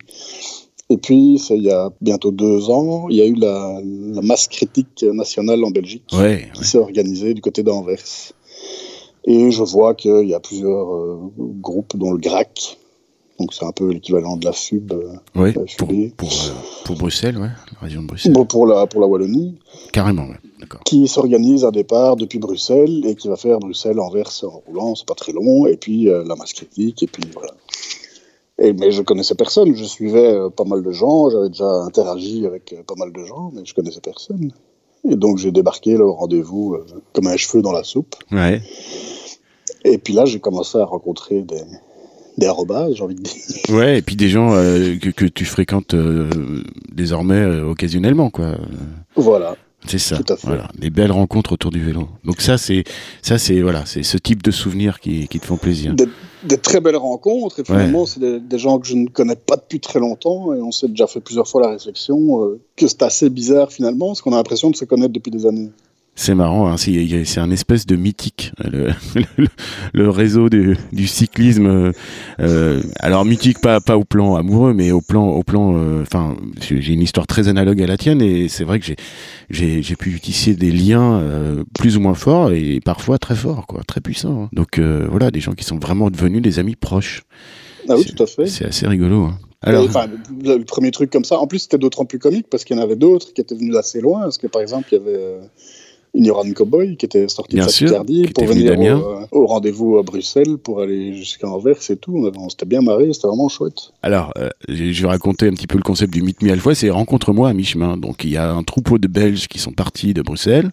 Et 0.91 0.97
puis, 0.97 1.35
il 1.51 1.63
y 1.63 1.71
a 1.71 1.91
bientôt 2.01 2.31
deux 2.31 2.71
ans, 2.71 3.09
il 3.11 3.17
y 3.17 3.21
a 3.21 3.27
eu 3.27 3.35
la, 3.35 3.81
masse 4.23 4.49
critique 4.49 5.05
nationale 5.13 5.63
en 5.65 5.71
Belgique 5.71 6.05
qui 6.07 6.65
s'est 6.65 6.79
organisée 6.79 7.35
du 7.35 7.41
côté 7.41 7.63
d'Anvers. 7.63 8.33
Et 9.25 9.51
je 9.51 9.63
vois 9.63 9.95
qu'il 9.95 10.27
y 10.27 10.35
a 10.35 10.41
plusieurs 10.41 10.95
euh, 10.95 11.31
groupes, 11.39 11.97
dont 11.97 12.13
le 12.13 12.19
GRAC, 12.19 12.79
donc 13.39 13.53
c'est 13.53 13.67
un 13.67 13.73
peu 13.73 13.93
l'équivalent 13.93 14.39
de 14.39 14.47
la 14.47 14.53
FUB. 14.53 14.91
Euh, 14.93 15.17
oui, 15.35 15.53
pour, 15.53 15.89
pour, 16.17 16.33
euh, 16.33 16.53
pour, 16.87 16.97
Bruxelles, 16.97 17.37
ouais, 17.37 17.51
la 17.75 17.81
région 17.81 18.01
de 18.01 18.07
Bruxelles. 18.07 18.33
pour, 18.49 18.67
la, 18.67 18.87
pour 18.87 19.03
la 19.03 19.07
Wallonie. 19.07 19.59
Carrément, 19.93 20.23
ouais, 20.23 20.39
d'accord. 20.59 20.81
Qui 20.85 21.07
s'organise 21.07 21.67
un 21.67 21.71
départ 21.71 22.17
depuis 22.17 22.39
Bruxelles 22.39 23.05
et 23.05 23.15
qui 23.15 23.29
va 23.29 23.37
faire 23.37 23.59
Bruxelles-Anvers 23.59 24.31
en 24.45 24.63
roulant, 24.67 24.95
c'est 24.95 25.07
pas 25.07 25.15
très 25.15 25.33
long, 25.33 25.67
et 25.67 25.77
puis 25.77 26.05
la 26.05 26.35
masse 26.35 26.55
critique, 26.55 27.03
et 27.03 27.07
puis 27.07 27.25
voilà. 27.35 27.53
Et, 28.59 28.73
mais 28.73 28.91
je 28.91 29.03
connaissais 29.03 29.35
personne. 29.35 29.75
Je 29.75 29.85
suivais 29.85 30.33
euh, 30.33 30.51
pas 30.51 30.65
mal 30.65 30.83
de 30.83 30.91
gens. 30.91 31.31
J'avais 31.31 31.49
déjà 31.49 31.71
interagi 31.85 32.45
avec 32.47 32.73
euh, 32.73 32.83
pas 32.83 32.95
mal 32.97 33.13
de 33.13 33.25
gens, 33.25 33.53
mais 33.55 33.63
je 33.65 33.75
connaissais 33.75 34.01
personne. 34.01 34.53
Et 35.09 35.15
donc 35.15 35.39
j'ai 35.39 35.53
débarqué 35.53 35.97
le 35.97 36.09
rendez-vous 36.09 36.75
euh, 36.75 36.85
comme 37.13 37.29
un 37.29 37.37
cheveu 37.37 37.63
dans 37.63 37.73
la 37.73 37.85
soupe. 37.85 38.17
Ouais. 38.33 38.61
Et 39.85 39.99
puis 39.99 40.13
là, 40.13 40.25
j'ai 40.25 40.41
commencé 40.41 40.77
à 40.77 40.85
rencontrer 40.85 41.43
des, 41.43 41.63
des 42.37 42.47
arrobas, 42.47 42.93
j'ai 42.93 43.03
envie 43.05 43.15
de 43.15 43.23
dire. 43.23 43.35
Ouais, 43.71 43.99
et 43.99 44.03
puis 44.03 44.17
des 44.17 44.29
gens 44.29 44.51
que, 44.51 45.11
que, 45.11 45.25
tu 45.25 45.45
fréquentes 45.45 45.95
désormais 46.93 47.61
occasionnellement, 47.61 48.31
quoi. 48.31 48.57
Voilà. 49.15 49.57
C'est 49.87 49.99
ça. 49.99 50.19
Voilà, 50.43 50.69
des 50.77 50.91
belles 50.91 51.13
rencontres 51.13 51.53
autour 51.53 51.71
du 51.71 51.83
vélo. 51.83 52.09
Donc 52.25 52.41
ça, 52.41 52.59
c'est 52.59 52.85
ça, 53.23 53.39
c'est 53.39 53.61
voilà, 53.61 53.87
c'est 53.87 54.03
ce 54.03 54.19
type 54.19 54.43
de 54.43 54.51
souvenirs 54.51 55.01
qui, 55.01 55.29
qui 55.29 55.41
te 55.41 55.47
font 55.47 55.57
plaisir. 55.57 55.95
Des, 55.95 56.59
très 56.59 56.81
belles 56.81 56.97
rencontres. 56.97 57.61
Et 57.61 57.65
finalement, 57.65 58.05
c'est 58.05 58.21
des, 58.21 58.59
gens 58.59 58.79
que 58.79 58.87
je 58.87 58.95
ne 58.95 59.09
connais 59.09 59.37
pas 59.37 59.57
depuis 59.57 59.81
très 59.81 60.01
longtemps. 60.01 60.53
Et 60.53 60.61
on 60.61 60.73
s'est 60.73 60.89
déjà 60.89 61.07
fait 61.07 61.21
plusieurs 61.21 61.49
fois 61.49 61.63
la 61.63 61.71
réflexion 61.71 62.45
euh, 62.45 62.61
que 62.77 62.87
c'est 62.87 63.03
assez 63.03 63.31
bizarre 63.31 63.73
finalement, 63.73 64.09
parce 64.09 64.21
qu'on 64.21 64.33
a 64.33 64.37
l'impression 64.37 64.71
de 64.71 64.77
se 64.77 64.85
connaître 64.85 65.13
depuis 65.13 65.31
des 65.31 65.47
années. 65.47 65.71
C'est 66.21 66.35
marrant, 66.35 66.67
hein, 66.69 66.77
c'est 66.77 67.39
un 67.39 67.51
espèce 67.53 67.87
de 67.87 67.95
mythique, 67.95 68.51
le, 68.65 68.89
le, 69.37 69.47
le 69.93 70.11
réseau 70.11 70.49
du, 70.49 70.77
du 70.93 71.07
cyclisme. 71.07 71.67
euh, 71.67 71.93
euh, 72.41 72.83
alors 72.99 73.25
mythique, 73.25 73.61
pas 73.61 73.81
pas 73.81 73.97
au 73.97 74.03
plan 74.03 74.35
amoureux, 74.35 74.75
mais 74.75 74.91
au 74.91 75.01
plan 75.01 75.29
au 75.29 75.45
plan. 75.45 75.77
euh, 75.77 76.03
Enfin, 76.03 76.37
j'ai 76.61 76.93
une 76.93 77.03
histoire 77.03 77.29
très 77.29 77.47
analogue 77.47 77.81
à 77.83 77.87
la 77.87 77.97
tienne, 77.97 78.21
et 78.21 78.49
c'est 78.49 78.65
vrai 78.65 78.81
que 78.81 78.87
j'ai 79.49 79.97
pu 79.97 80.19
tisser 80.19 80.55
des 80.55 80.73
liens 80.73 81.21
euh, 81.21 81.63
plus 81.79 81.97
ou 81.97 82.01
moins 82.01 82.15
forts 82.15 82.51
et 82.51 82.81
parfois 82.85 83.19
très 83.19 83.37
forts, 83.37 83.69
quoi, 83.69 83.83
très 83.87 84.01
puissants. 84.01 84.43
hein. 84.43 84.49
Donc 84.53 84.79
euh, 84.81 85.07
voilà, 85.09 85.31
des 85.31 85.39
gens 85.41 85.53
qui 85.53 85.65
sont 85.65 85.79
vraiment 85.79 86.11
devenus 86.11 86.43
des 86.43 86.59
amis 86.59 86.75
proches. 86.75 87.23
Ah 87.89 87.95
oui, 87.97 88.03
C'est- 88.05 88.15
tout 88.17 88.23
à 88.25 88.27
fait. 88.27 88.47
C'est 88.49 88.65
assez 88.65 88.89
rigolo. 88.89 89.23
hein. 89.27 89.39
Alors, 89.63 89.85
Enfin, 89.85 90.07
le, 90.45 90.65
premier 90.65 90.91
truc 90.91 91.11
comme 91.11 91.25
ça. 91.25 91.39
En 91.39 91.47
plus, 91.47 91.61
c'était 91.61 91.79
d'autant 91.79 92.05
plus 92.05 92.19
comique 92.19 92.47
parce 92.51 92.65
qu'il 92.65 92.77
y 92.77 92.81
en 92.81 92.83
avait 92.83 92.97
d'autres 92.97 93.33
qui 93.33 93.41
étaient 93.41 93.55
venus 93.57 93.73
d'assez 93.73 94.01
loin. 94.01 94.21
Parce 94.23 94.39
que, 94.39 94.47
par 94.49 94.63
exemple, 94.63 94.89
il 94.93 94.95
y 94.95 95.01
avait 95.01 95.17
euh, 95.17 95.41
Ignorant 96.15 96.51
Cowboy 96.53 96.97
qui 96.97 97.07
était 97.07 97.29
sorti 97.29 97.57
Bien 97.57 97.67
de 97.67 97.71
sa 97.71 97.85
Picardie 97.87 98.27
pour 98.35 98.45
venir 98.47 98.79
au, 98.79 98.83
euh, 99.11 99.27
au 99.31 99.47
rendez-vous 99.47 99.99
à 99.99 100.03
Bruxelles 100.03 100.57
pour 100.59 100.81
aller 100.81 101.15
jusqu'à 101.15 101.47
Anvers 101.49 101.79
et 101.91 101.97
tout. 101.97 102.31
On, 102.37 102.49
s'était 102.49 102.67
bien 102.67 102.81
marré, 102.81 103.13
c'était 103.13 103.27
vraiment 103.29 103.49
chouette. 103.49 103.93
Alors, 104.03 104.33
euh, 104.39 104.49
je 104.69 105.03
vais 105.03 105.09
raconter 105.09 105.47
un 105.47 105.53
petit 105.53 105.67
peu 105.67 105.77
le 105.77 105.83
concept 105.85 106.13
du 106.13 106.23
Meet 106.23 106.43
Me 106.43 106.51
à 106.51 106.57
la 106.57 106.61
fois, 106.61 106.75
c'est 106.75 106.91
rencontre-moi 106.91 107.49
à 107.49 107.53
mi-chemin. 107.53 107.97
Donc, 107.97 108.25
il 108.25 108.31
y 108.31 108.37
a 108.37 108.51
un 108.51 108.63
troupeau 108.63 108.99
de 108.99 109.07
Belges 109.07 109.47
qui 109.49 109.59
sont 109.59 109.73
partis 109.73 110.15
de 110.15 110.23
Bruxelles, 110.23 110.71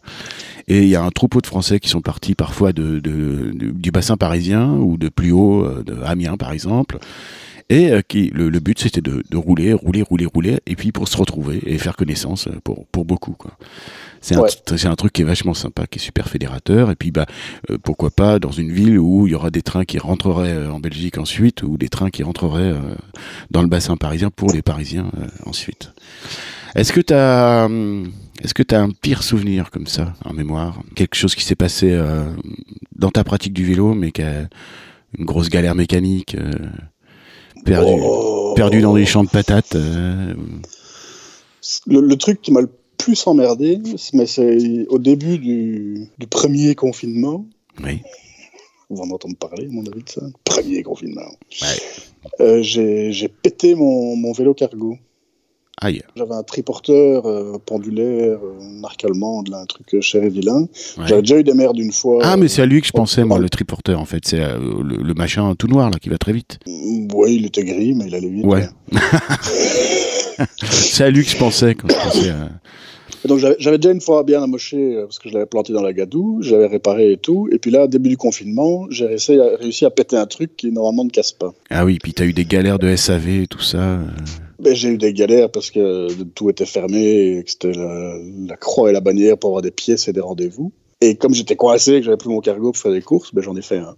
et 0.68 0.80
il 0.84 0.88
y 0.88 0.96
a 0.96 1.04
un 1.04 1.12
troupeau 1.12 1.42
de 1.42 1.48
Français 1.48 1.80
qui 1.80 1.90
sont 1.90 2.02
partis 2.02 2.34
parfois 2.34 2.72
de, 2.74 3.00
de- 3.00 3.52
de- 3.54 3.72
du 3.72 3.92
bassin 3.92 4.18
parisien 4.18 4.72
ou 4.74 4.98
de 4.98 5.10
plus 5.10 5.32
haut, 5.32 5.64
euh, 5.66 5.84
de 5.84 5.96
Amiens 6.06 6.38
par 6.38 6.52
exemple. 6.54 6.98
Et 7.72 7.90
qui, 8.08 8.30
le, 8.32 8.50
le 8.50 8.60
but, 8.60 8.78
c'était 8.78 9.02
de, 9.02 9.24
de 9.28 9.38
rouler, 9.38 9.74
rouler, 9.74 10.04
rouler, 10.04 10.28
rouler, 10.28 10.58
et 10.68 10.76
puis 10.76 10.92
pour 10.92 11.08
se 11.08 11.18
retrouver 11.18 11.60
et 11.66 11.80
faire 11.80 11.96
connaissance 11.96 12.48
pour, 12.64 12.86
pour 12.92 13.06
beaucoup. 13.06 13.32
quoi. 13.32 13.54
C'est 14.26 14.34
un, 14.34 14.42
Ouais. 14.90 14.96
truc 14.96 15.14
qui 15.14 15.22
est 15.22 15.26
vachement 15.26 15.54
sympa, 15.54 15.86
qui 15.86 16.00
est 16.00 16.02
super 16.02 16.28
fédérateur. 16.30 16.90
Et 16.90 16.96
puis, 16.96 17.12
bah, 17.12 17.28
euh, 17.70 17.78
pourquoi 17.78 18.10
pas 18.10 18.40
dans 18.40 18.50
une 18.50 18.72
ville 18.72 18.98
où 18.98 19.28
il 19.28 19.32
y 19.34 19.36
aura 19.36 19.52
des 19.52 19.62
trains 19.62 19.86
qui 19.86 20.00
rentreraient 20.00 20.52
euh, 20.52 20.72
en 20.72 20.80
Belgique 20.80 21.20
ensuite, 21.20 21.62
ou 21.62 21.78
des 21.78 21.90
trains 21.90 22.10
qui 22.10 22.24
rentreraient 22.24 22.74
euh, 22.74 22.80
dans 23.52 23.62
le 23.62 23.68
bassin 23.68 23.98
parisien 23.98 24.32
pour 24.32 24.52
les 24.52 24.64
Parisiens 24.64 25.12
ensuite. 25.46 25.92
Est-ce 26.74 26.92
que 26.92 27.02
tu 27.02 27.14
as, 27.14 27.70
est-ce 28.42 28.56
que 28.56 28.64
tu 28.64 28.74
as 28.74 28.82
un 28.82 28.90
pire 28.90 29.22
souvenir 29.22 29.70
comme 29.70 29.86
ça 29.86 30.14
en 30.26 30.34
mémoire? 30.34 30.82
Quelque 30.96 31.16
chose 31.16 31.36
qui 31.36 31.44
s'est 31.46 31.56
passé 31.56 31.92
euh, 31.92 32.26
dans 32.96 33.12
ta 33.12 33.24
pratique 33.24 33.54
du 33.54 33.64
vélo, 33.64 33.94
mais 33.94 34.12
qui 34.12 34.24
a 34.24 34.48
une 35.20 35.26
grosse 35.26 35.50
galère 35.50 35.76
mécanique, 35.76 36.36
euh, 36.36 36.52
perdu, 37.64 37.92
Oh. 38.02 38.54
perdu 38.56 38.82
dans 38.82 38.96
des 38.96 39.06
champs 39.06 39.24
de 39.24 39.30
patates. 39.30 39.76
euh, 39.76 40.34
Le, 41.86 42.02
le 42.02 42.16
truc 42.18 42.42
qui 42.42 42.52
m'a 42.52 42.62
le 42.62 42.70
plus 42.98 43.26
emmerdé, 43.28 43.80
c'est- 43.98 44.14
mais 44.14 44.26
c'est 44.26 44.86
au 44.90 45.00
début 45.00 45.38
du, 45.38 46.08
du 46.18 46.28
premier 46.28 46.76
confinement. 46.76 47.46
oui. 47.84 48.02
On 48.92 48.96
va 48.98 49.02
en 49.06 49.10
entendre 49.10 49.36
parler, 49.36 49.66
à 49.66 49.72
mon 49.72 49.82
avis, 49.82 50.04
de 50.04 50.10
ça. 50.10 50.22
Premier 50.44 50.84
confinement. 50.84 51.26
Ouais. 51.60 51.68
Euh, 52.40 52.62
J'ai 52.62 53.28
pété 53.42 53.74
mon, 53.74 54.16
mon 54.16 54.32
vélo 54.32 54.54
cargo. 54.54 55.00
Aïe. 55.82 56.04
J'avais 56.16 56.36
un 56.36 56.44
triporteur 56.44 57.26
euh, 57.26 57.58
pendulaire, 57.66 58.38
euh, 58.44 58.60
marque 58.80 59.04
allemande, 59.04 59.48
là, 59.50 59.58
un 59.58 59.66
truc 59.66 59.92
euh, 59.96 60.02
cher 60.02 60.24
et 60.24 60.30
vilain. 60.30 60.68
Ouais. 61.00 61.06
J'avais 61.08 61.22
déjà 61.24 61.40
eu 61.40 61.44
des 61.44 61.56
merdes 61.56 61.80
une 61.80 61.92
fois. 61.92 62.20
Ah, 62.24 62.38
mais 62.38 62.48
c'est 62.48 62.62
à 62.62 62.68
lui 62.68 62.80
que 62.80 62.86
je 62.86 62.92
pensais, 62.92 63.24
moi, 63.24 63.40
le 63.40 63.50
triporteur, 63.50 64.00
en 64.00 64.06
fait. 64.06 64.24
C'est 64.24 64.38
le, 64.38 64.84
le 65.02 65.14
machin 65.16 65.56
tout 65.56 65.68
noir, 65.68 65.90
là, 65.90 65.98
qui 65.98 66.10
va 66.10 66.20
très 66.20 66.34
vite. 66.34 66.60
Oui, 66.68 67.38
il 67.38 67.46
était 67.48 67.64
gris, 67.64 67.96
mais 67.96 68.06
il 68.06 68.14
allait 68.14 68.30
vite. 68.30 68.46
Ouais. 68.46 68.68
C'est 70.70 71.04
à 71.06 71.10
lui 71.10 71.24
que 71.24 71.32
je 71.32 71.38
pensais 71.38 71.74
quand 71.76 71.88
je 71.90 71.96
pensais 71.96 72.30
à... 72.30 72.50
Et 73.26 73.28
Donc 73.28 73.40
j'avais 73.40 73.80
déjà 73.80 73.92
une 73.92 74.02
fois 74.02 74.24
bien 74.24 74.44
amoché 74.44 74.78
euh, 74.78 75.06
parce 75.06 75.18
que 75.18 75.30
je 75.30 75.34
l'avais 75.34 75.48
planté 75.48 75.74
dans 75.74 75.82
la 75.82 75.94
gadoue, 75.94 76.44
j'avais 76.44 76.68
réparé 76.68 77.14
et 77.14 77.18
tout. 77.18 77.50
Et 77.52 77.58
puis 77.58 77.72
là, 77.72 77.88
début 77.88 78.10
du 78.10 78.18
confinement, 78.18 78.86
j'ai 78.92 79.08
réussi, 79.08 79.40
à- 79.40 79.58
réussi 79.58 79.84
à 79.84 79.90
péter 79.90 80.16
un 80.16 80.28
truc 80.28 80.56
qui 80.56 80.72
normalement 80.72 81.06
ne 81.06 81.10
casse 81.10 81.32
pas. 81.32 81.52
Ah 81.72 81.86
oui, 81.86 81.98
puis 82.02 82.14
t'as 82.14 82.26
eu 82.26 82.34
des 82.34 82.46
galères 82.46 82.78
de 82.78 82.96
SAV 82.96 83.28
et 83.30 83.48
tout 83.48 83.62
ça. 83.62 83.80
euh. 83.80 84.06
Ben, 84.60 84.76
j'ai 84.76 84.90
eu 84.90 84.98
des 85.00 85.12
galères 85.12 85.50
parce 85.50 85.72
que 85.72 86.08
tout 86.36 86.52
était 86.52 86.68
fermé 86.68 87.38
et 87.40 87.44
que 87.44 87.50
c'était 87.50 87.72
la, 87.74 88.16
la 88.48 88.56
croix 88.58 88.92
et 88.92 88.94
la 88.94 89.02
bannière 89.02 89.40
pour 89.40 89.50
avoir 89.50 89.64
des 89.64 89.72
pièces 89.72 90.08
et 90.08 90.14
des 90.14 90.22
rendez-vous. 90.22 90.72
Et 91.02 91.16
comme 91.16 91.34
j'étais 91.34 91.56
coincé 91.56 91.94
et 91.96 92.00
que 92.02 92.06
j'avais 92.06 92.18
plus 92.18 92.30
mon 92.30 92.42
cargo 92.42 92.74
pour 92.74 92.78
faire 92.78 92.92
des 92.92 93.02
courses, 93.02 93.34
ben, 93.34 93.42
j'en 93.42 93.56
ai 93.56 93.64
fait 93.64 93.78
un. 93.80 93.96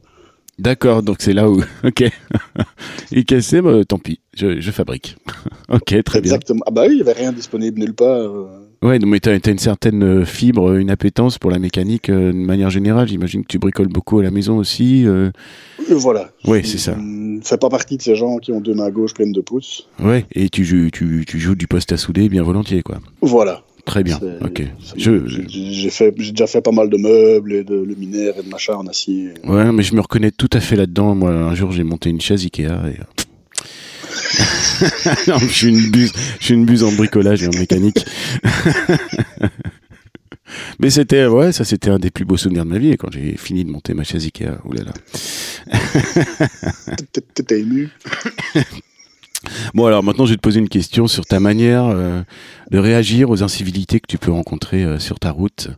D'accord, 0.58 1.04
donc 1.04 1.18
c'est 1.20 1.34
là 1.34 1.50
où... 1.50 1.62
Ok. 1.84 2.04
Il 3.12 3.26
cassé, 3.26 3.62
bah, 3.62 3.84
tant 3.86 4.00
pis, 4.00 4.22
je, 4.34 4.62
je 4.62 4.72
fabrique. 4.72 5.18
ok, 5.70 6.02
très 6.04 6.22
bien. 6.22 6.32
Exactement. 6.32 6.62
Ah 6.66 6.72
bah 6.72 6.84
oui, 6.88 6.94
il 6.94 6.96
n'y 6.96 7.02
avait 7.02 7.12
rien 7.12 7.34
disponible 7.34 7.80
nulle 7.80 7.94
part. 7.94 8.32
Euh. 8.84 8.88
Ouais, 8.88 9.00
mais 9.00 9.20
t'as 9.20 9.32
as 9.32 9.50
une 9.50 9.58
certaine 9.60 10.04
euh, 10.04 10.26
fibre, 10.26 10.76
une 10.76 10.90
appétence 10.90 11.38
pour 11.38 11.52
la 11.52 11.60
mécanique 11.60 12.10
euh, 12.10 12.32
de 12.32 12.38
manière 12.38 12.70
générale. 12.70 13.08
J'imagine 13.08 13.42
que 13.44 13.48
tu 13.48 13.60
bricoles 13.60 13.88
beaucoup 13.88 14.20
à 14.20 14.24
la 14.24 14.32
maison 14.32 14.58
aussi. 14.58 15.06
euh. 15.06 15.32
Voilà. 15.90 16.32
Ouais, 16.46 16.64
c'est 16.64 16.78
ça. 16.78 16.96
Je 16.98 17.48
fais 17.48 17.58
pas 17.58 17.70
partie 17.70 17.98
de 17.98 18.02
ces 18.02 18.16
gens 18.16 18.38
qui 18.38 18.52
ont 18.52 18.62
deux 18.62 18.74
mains 18.74 18.90
gauches 18.90 19.14
pleines 19.14 19.32
de 19.32 19.42
pouces. 19.42 19.88
Ouais, 20.04 20.26
et 20.34 20.50
tu 20.50 20.66
joues, 20.66 20.90
tu, 20.92 21.24
tu 21.28 21.40
joues 21.40 21.56
du 21.56 21.68
poste 21.68 21.92
à 21.92 21.98
souder 21.98 22.30
bien 22.30 22.44
volontiers, 22.44 22.82
quoi. 22.82 22.98
Voilà. 23.22 23.64
Très 23.86 24.04
bien, 24.04 24.20
ok. 24.42 24.64
J'ai 24.98 25.22
j'ai 25.26 25.90
fait, 25.90 26.14
j'ai 26.18 26.32
déjà 26.32 26.46
fait 26.46 26.60
pas 26.62 26.74
mal 26.74 26.90
de 26.90 26.98
meubles 26.98 27.54
et 27.54 27.64
de 27.64 27.82
luminaires 27.82 28.34
et 28.38 28.44
de 28.44 28.50
machins 28.50 28.74
en 28.74 28.86
acier. 28.86 29.30
Ouais, 29.46 29.72
mais 29.72 29.82
je 29.82 29.96
me 29.96 30.02
reconnais 30.02 30.32
tout 30.32 30.50
à 30.52 30.60
fait 30.60 30.76
là-dedans. 30.76 31.16
Moi, 31.16 31.32
un 31.32 31.56
jour, 31.56 31.72
j'ai 31.72 31.84
monté 31.86 32.10
une 32.10 32.20
chaise 32.20 32.44
Ikea 32.44 32.64
et... 32.66 33.00
non, 35.28 35.40
je 35.40 35.48
suis 35.48 35.70
une 35.70 35.92
buse, 35.92 36.12
je 36.40 36.46
suis 36.46 36.54
une 36.54 36.66
buse 36.66 36.84
en 36.84 36.92
bricolage 36.92 37.44
et 37.44 37.48
en 37.48 37.58
mécanique. 37.58 38.06
mais 40.80 40.90
c'était, 40.90 41.26
ouais, 41.26 41.52
ça 41.52 41.64
c'était 41.64 41.90
un 41.90 42.00
des 42.00 42.12
plus 42.12 42.26
beaux 42.26 42.38
souvenirs 42.38 42.66
de 42.66 42.70
ma 42.70 42.78
vie 42.78 42.96
quand 42.98 43.12
j'ai 43.12 43.36
fini 43.38 43.66
de 43.66 43.70
monter 43.70 43.94
ma 43.94 44.04
chaise 44.04 44.26
Ikea. 44.26 44.58
T'étais 47.34 47.62
ému. 47.62 47.90
Bon, 49.74 49.86
alors 49.86 50.04
maintenant, 50.04 50.26
je 50.26 50.32
vais 50.32 50.38
te 50.38 50.42
poser 50.42 50.60
une 50.60 50.70
question 50.70 51.08
sur 51.08 51.26
ta 51.26 51.40
manière 51.40 51.86
euh, 51.86 52.22
de 52.72 52.78
réagir 52.78 53.30
aux 53.30 53.44
incivilités 53.44 54.00
que 54.00 54.08
tu 54.08 54.18
peux 54.18 54.32
rencontrer 54.32 54.84
euh, 54.84 55.00
sur 55.00 55.20
ta 55.20 55.32
route, 55.32 55.70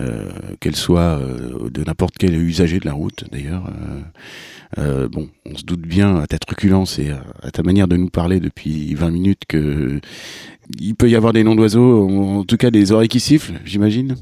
euh, 0.00 0.30
qu'elles 0.60 0.76
soient 0.76 1.20
de 1.70 1.84
n'importe 1.84 2.14
quel 2.18 2.34
usager 2.34 2.80
de 2.80 2.86
la 2.86 2.92
route, 2.92 3.24
d'ailleurs. 3.30 3.70
Bon, 4.76 5.28
on 5.44 5.56
se 5.56 5.64
doute 5.64 5.82
bien 5.82 6.16
à 6.16 6.26
ta 6.26 6.38
truculence 6.38 6.98
et 6.98 7.10
à, 7.42 7.50
ta 7.50 7.62
manière 7.62 7.88
de 7.88 7.96
nous 7.96 8.08
parler 8.08 8.40
depuis 8.40 8.94
20 8.94 9.10
minutes 9.10 9.42
que 9.46 10.00
il 10.80 10.94
peut 10.94 11.10
y 11.10 11.16
avoir 11.16 11.34
des 11.34 11.44
noms 11.44 11.54
d'oiseaux, 11.54 12.08
en 12.08 12.44
tout 12.44 12.56
cas 12.56 12.70
des 12.70 12.92
oreilles 12.92 13.08
qui 13.08 13.20
sifflent, 13.20 13.60
j'imagine? 13.64 14.16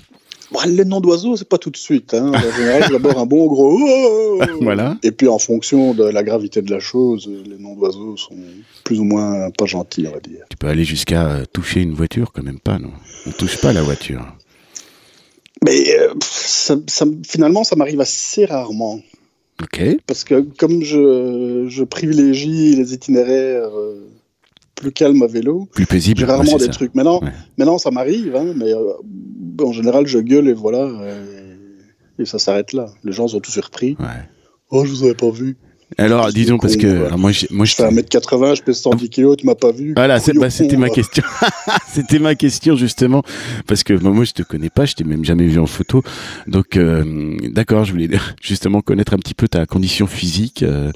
Bon, 0.67 0.71
les 0.77 0.85
noms 0.85 1.01
d'oiseaux, 1.01 1.37
c'est 1.37 1.49
pas 1.49 1.59
tout 1.59 1.71
de 1.71 1.77
suite. 1.77 2.15
Hein. 2.15 2.33
En 2.35 2.57
général, 2.57 2.91
d'abord 2.91 3.19
un 3.19 3.27
bon 3.27 3.47
gros. 3.47 3.79
Oh 3.81 4.41
Voilà. 4.61 4.97
Et 5.03 5.11
puis 5.13 5.29
en 5.29 5.39
fonction 5.39 5.95
de 5.95 6.05
la 6.05 6.23
gravité 6.23 6.63
de 6.63 6.71
la 6.71 6.81
chose, 6.81 7.29
les 7.47 7.59
noms 7.59 7.75
d'oiseaux 7.77 8.17
sont 8.17 8.35
plus 8.85 9.01
ou 9.01 9.05
moins 9.05 9.51
pas 9.51 9.67
gentils, 9.67 10.07
on 10.09 10.13
va 10.13 10.21
dire. 10.21 10.45
Tu 10.51 10.57
peux 10.57 10.67
aller 10.69 10.85
jusqu'à 10.85 11.27
euh, 11.29 11.45
toucher 11.53 11.81
une 11.81 11.95
voiture, 11.95 12.33
quand 12.33 12.43
même 12.43 12.61
pas, 12.61 12.79
non? 12.79 12.91
On 13.27 13.31
touche 13.33 13.61
pas 13.61 13.73
la 13.73 13.83
voiture. 13.83 14.25
Mais 15.65 15.95
euh, 15.99 16.15
pff, 16.15 16.31
ça, 16.47 16.77
ça- 16.87 17.07
finalement, 17.27 17.65
ça 17.65 17.77
m'arrive 17.77 18.01
assez 18.01 18.45
rarement. 18.47 19.01
Ok. 19.63 19.83
Parce 20.07 20.25
que 20.25 20.41
comme 20.59 20.83
je, 20.83 21.67
je 21.69 21.85
privilégie 21.85 22.75
les 22.77 22.95
itinéraires 22.95 23.69
euh, 23.77 24.07
plus 24.81 24.93
calmes 24.93 25.23
à 25.23 25.27
vélo, 25.27 25.69
Plus 25.73 25.87
paisible. 25.87 26.19
j'ai 26.21 26.27
rarement 26.27 26.57
des 26.57 26.65
ça. 26.65 26.71
trucs. 26.73 26.95
Maintenant, 26.95 27.21
Ouais. 27.23 27.31
maintenant 27.59 27.79
ça 27.79 27.91
m'arrive, 27.91 28.35
hein, 28.35 28.53
mais 28.57 28.73
euh, 28.73 28.93
en 29.63 29.73
général, 29.73 30.07
je 30.07 30.19
gueule 30.19 30.49
et 30.49 30.53
voilà. 30.55 30.89
Et, 32.19 32.23
et 32.23 32.27
ça 32.27 32.39
s'arrête 32.39 32.73
là. 32.73 32.87
Les 33.05 33.13
gens 33.13 33.29
sont 33.29 33.41
tous 33.41 33.53
surpris. 33.53 33.97
Ouais. 34.01 34.07
Oh, 34.71 34.85
je 34.85 34.91
vous 34.91 35.05
avais 35.05 35.15
pas 35.15 35.31
vu. 35.31 35.57
Alors, 35.99 36.33
disons, 36.33 36.59
parce 36.59 36.77
que 36.77 37.07
alors 37.07 37.19
moi, 37.19 37.33
j'ai- 37.33 37.49
moi, 37.51 37.67
Je 37.67 37.73
je 37.73 37.77
fais 37.77 37.83
1m80, 37.85 38.55
je 38.55 38.63
pèse 38.63 38.79
110 38.81 39.11
kg, 39.11 39.37
tu 39.37 39.47
m'as 39.47 39.55
pas 39.55 39.73
vu. 39.73 39.93
Voilà, 39.97 40.19
bah, 40.37 40.51
c'était 40.51 40.77
ma 40.77 40.87
va. 40.87 40.93
question. 40.95 41.23
c'était 41.93 42.19
ma 42.19 42.35
question 42.35 42.77
justement 42.77 43.23
parce 43.67 43.83
que 43.83 43.95
bah, 43.95 44.11
moi 44.11 44.25
je 44.25 44.33
te 44.33 44.43
connais 44.43 44.71
pas, 44.71 44.85
je 44.87 44.95
t'ai 44.95 45.05
même 45.05 45.25
jamais 45.25 45.47
vu 45.47 45.59
en 45.59 45.67
photo. 45.67 46.03
Donc 46.47 46.77
euh, 46.77 47.37
d'accord, 47.51 47.85
je 47.85 47.93
voulais 47.93 48.09
justement 48.41 48.81
connaître 48.83 49.15
un 49.15 49.19
petit 49.19 49.35
peu 49.35 49.49
ta 49.49 49.67
condition 49.67 50.07
physique, 50.07 50.63
euh, 50.63 50.93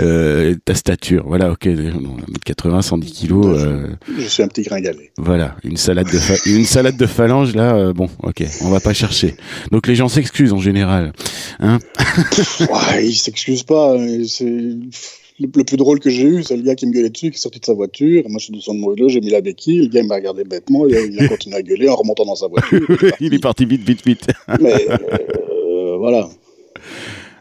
euh, 0.00 0.54
ta 0.64 0.74
stature. 0.74 1.24
Voilà, 1.26 1.50
ok, 1.50 1.66
non, 1.66 2.16
1m80, 2.46 2.82
110 2.82 3.12
kilos. 3.12 3.46
euh, 3.58 3.88
Je 4.18 4.24
suis 4.24 4.42
un 4.42 4.48
petit 4.48 4.62
gringalet. 4.62 5.10
voilà, 5.18 5.56
une 5.64 5.76
salade 5.76 6.06
de 6.06 6.48
une 6.48 6.64
salade 6.64 6.96
de 6.96 7.06
phalange 7.06 7.54
là. 7.54 7.92
bon, 7.92 8.08
ok, 8.22 8.44
on 8.62 8.70
va 8.70 8.80
pas 8.80 8.94
chercher. 8.94 9.34
Donc 9.72 9.86
les 9.86 9.94
gens 9.96 10.08
s'excusent 10.08 10.52
en 10.52 10.60
général. 10.60 11.12
Hein 11.60 11.78
Ouais, 12.60 13.04
il 13.06 13.14
s'excuse 13.16 13.62
pas. 13.64 13.94
hein, 13.96 14.22
C'est 14.28 14.44
le, 14.44 15.48
plus 15.48 15.76
drôle 15.76 16.00
que 16.00 16.10
j'ai 16.10 16.24
eu, 16.24 16.42
c'est 16.42 16.56
le 16.56 16.62
gars 16.62 16.74
qui 16.74 16.86
me 16.86 16.92
gueulait 16.92 17.10
dessus, 17.10 17.30
qui 17.30 17.36
est 17.36 17.40
sorti 17.40 17.60
de 17.60 17.64
sa 17.64 17.74
voiture. 17.74 18.22
Moi, 18.28 18.38
je 18.38 18.44
suis 18.44 18.52
descendu 18.52 18.78
de 18.78 18.84
mon 18.84 18.90
vélo, 18.92 19.08
j'ai 19.08 19.20
mis 19.20 19.30
la 19.30 19.40
béquille. 19.40 19.80
Le 19.82 19.86
gars, 19.88 20.00
il 20.00 20.06
m'a 20.06 20.16
regardé 20.16 20.44
bêtement. 20.44 20.86
Il 20.86 20.94
a, 20.96 21.00
il 21.00 21.20
a 21.20 21.28
continué 21.28 21.56
à 21.56 21.62
gueuler 21.62 21.88
en 21.88 21.96
remontant 21.96 22.24
dans 22.24 22.36
sa 22.36 22.48
voiture. 22.48 22.86
Il 23.20 23.34
est 23.34 23.38
parti 23.38 23.64
vite, 23.64 23.82
vite, 23.82 24.04
vite. 24.04 24.26
Mais 24.60 24.86
euh, 24.88 25.96
voilà. 25.98 26.28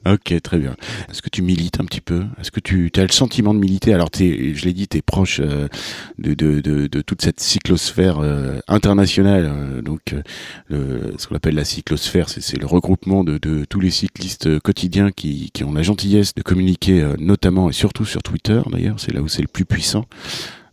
Ok, 0.08 0.34
très 0.41 0.58
bien. 0.58 0.76
Est-ce 1.10 1.22
que 1.22 1.30
tu 1.30 1.41
milites 1.41 1.82
un 1.82 1.86
petit 1.86 2.00
peu? 2.02 2.24
Est-ce 2.39 2.52
que 2.52 2.62
tu 2.62 2.89
as 2.96 3.02
le 3.02 3.10
sentiment 3.10 3.54
de 3.54 3.60
militer? 3.60 3.93
Alors, 3.93 4.10
je 4.17 4.65
l'ai 4.65 4.74
dit, 4.74 4.88
tu 4.88 4.98
es 4.98 5.02
proche 5.02 5.41
euh, 5.43 5.67
de, 6.17 7.02
toute 7.02 7.22
cette 7.22 7.41
cyclosphère 7.41 8.20
euh, 8.20 8.60
internationale. 8.70 9.52
Euh, 9.52 9.82
donc, 9.82 10.15
ce 10.70 11.28
qu'on 11.28 11.36
appelle 11.36 11.56
la 11.56 11.65
cyclosphère, 11.65 12.30
c'est 12.30 12.58
le 12.58 12.65
regroupement 12.65 13.24
de, 13.24 13.65
tous 13.65 13.80
les 13.80 13.91
cyclistes 13.91 14.60
quotidiens 14.60 15.12
qui 15.12 15.52
ont 15.65 15.74
la 15.74 15.84
gentillesse 15.84 16.34
de 16.36 16.41
communiquer, 16.41 17.06
notamment 17.20 17.70
et 17.70 17.74
surtout 17.74 18.06
sur 18.06 18.24
Twitter, 18.24 18.62
d'ailleurs, 18.72 19.00
c'est 19.00 19.13
là 19.13 19.22
où 19.22 19.28
c'est 19.28 19.41
le 19.41 19.48
plus 19.48 19.65
puissant. 19.65 20.06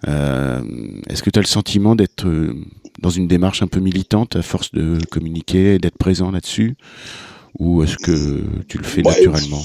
Est-ce 0.06 1.22
que 1.22 1.30
tu 1.30 1.38
as 1.38 1.42
le 1.42 1.48
sentiment 1.48 1.96
d'être 1.96 2.26
dans 3.00 3.10
une 3.10 3.26
démarche 3.26 3.62
un 3.62 3.66
peu 3.66 3.80
militante 3.80 4.36
à 4.36 4.42
force 4.42 4.72
de 4.72 4.98
communiquer, 5.10 5.78
d'être 5.78 5.98
présent 5.98 6.30
là-dessus? 6.30 6.76
Ou 7.58 7.82
est-ce 7.82 7.96
que 7.96 8.42
tu 8.68 8.78
le 8.78 8.84
fais 8.84 9.02
naturellement? 9.02 9.62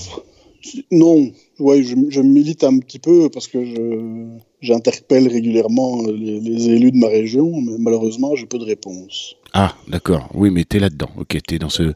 Non, 0.91 1.31
ouais, 1.59 1.83
je, 1.83 1.95
je, 2.09 2.21
milite 2.21 2.63
un 2.63 2.79
petit 2.79 2.99
peu 2.99 3.29
parce 3.29 3.47
que 3.47 3.59
j'interpelle 4.61 5.27
régulièrement 5.27 6.03
les, 6.05 6.39
les, 6.39 6.69
élus 6.69 6.91
de 6.91 6.97
ma 6.97 7.07
région, 7.07 7.61
mais 7.61 7.77
malheureusement, 7.79 8.35
j'ai 8.35 8.45
peu 8.45 8.59
de 8.59 8.65
réponses. 8.65 9.35
Ah, 9.53 9.73
d'accord. 9.87 10.29
Oui, 10.33 10.51
mais 10.51 10.65
tu 10.65 10.77
es 10.77 10.79
là-dedans. 10.79 11.09
Ok, 11.17 11.37
tu 11.47 11.55
es 11.55 11.59
dans 11.59 11.69
ce, 11.69 11.93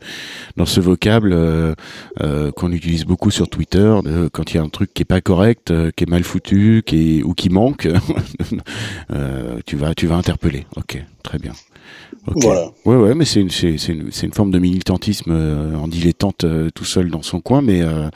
dans 0.57 0.65
ce 0.65 0.79
vocable 0.79 1.33
euh, 1.33 1.75
euh, 2.21 2.51
qu'on 2.51 2.71
utilise 2.71 3.05
beaucoup 3.05 3.31
sur 3.31 3.47
Twitter. 3.47 3.99
quand 4.31 4.53
il 4.53 4.57
y 4.57 4.59
a 4.59 4.63
un 4.63 4.69
truc 4.69 4.93
qui 4.93 5.03
est 5.03 5.05
pas 5.05 5.21
correct, 5.21 5.71
euh, 5.71 5.91
qui 5.95 6.05
est 6.05 6.09
mal 6.09 6.23
foutu, 6.23 6.83
qui 6.85 7.19
est, 7.19 7.23
ou 7.23 7.33
qui 7.33 7.49
manque, 7.49 7.87
tu, 9.65 9.75
vas, 9.75 9.93
tu 9.93 10.07
vas 10.07 10.15
interpeller. 10.15 10.65
Ok, 10.77 11.03
très 11.21 11.37
bien. 11.37 11.53
Voilà. 12.25 12.71
Ouais, 12.85 12.95
ouais, 12.95 13.15
mais 13.15 13.25
c'est 13.25 13.41
une, 13.41 13.49
c'est, 13.49 13.75
une, 13.75 14.11
c'est 14.11 14.25
une 14.25 14.33
forme 14.33 14.51
de 14.51 14.59
militantisme 14.59 15.31
euh, 15.31 15.75
en 15.75 15.87
dilettante 15.87 16.45
euh, 16.45 16.69
tout 16.73 16.85
seul 16.85 17.09
dans 17.09 17.21
son 17.21 17.41
coin, 17.41 17.61
mais, 17.61 17.81
euh, 17.81 18.07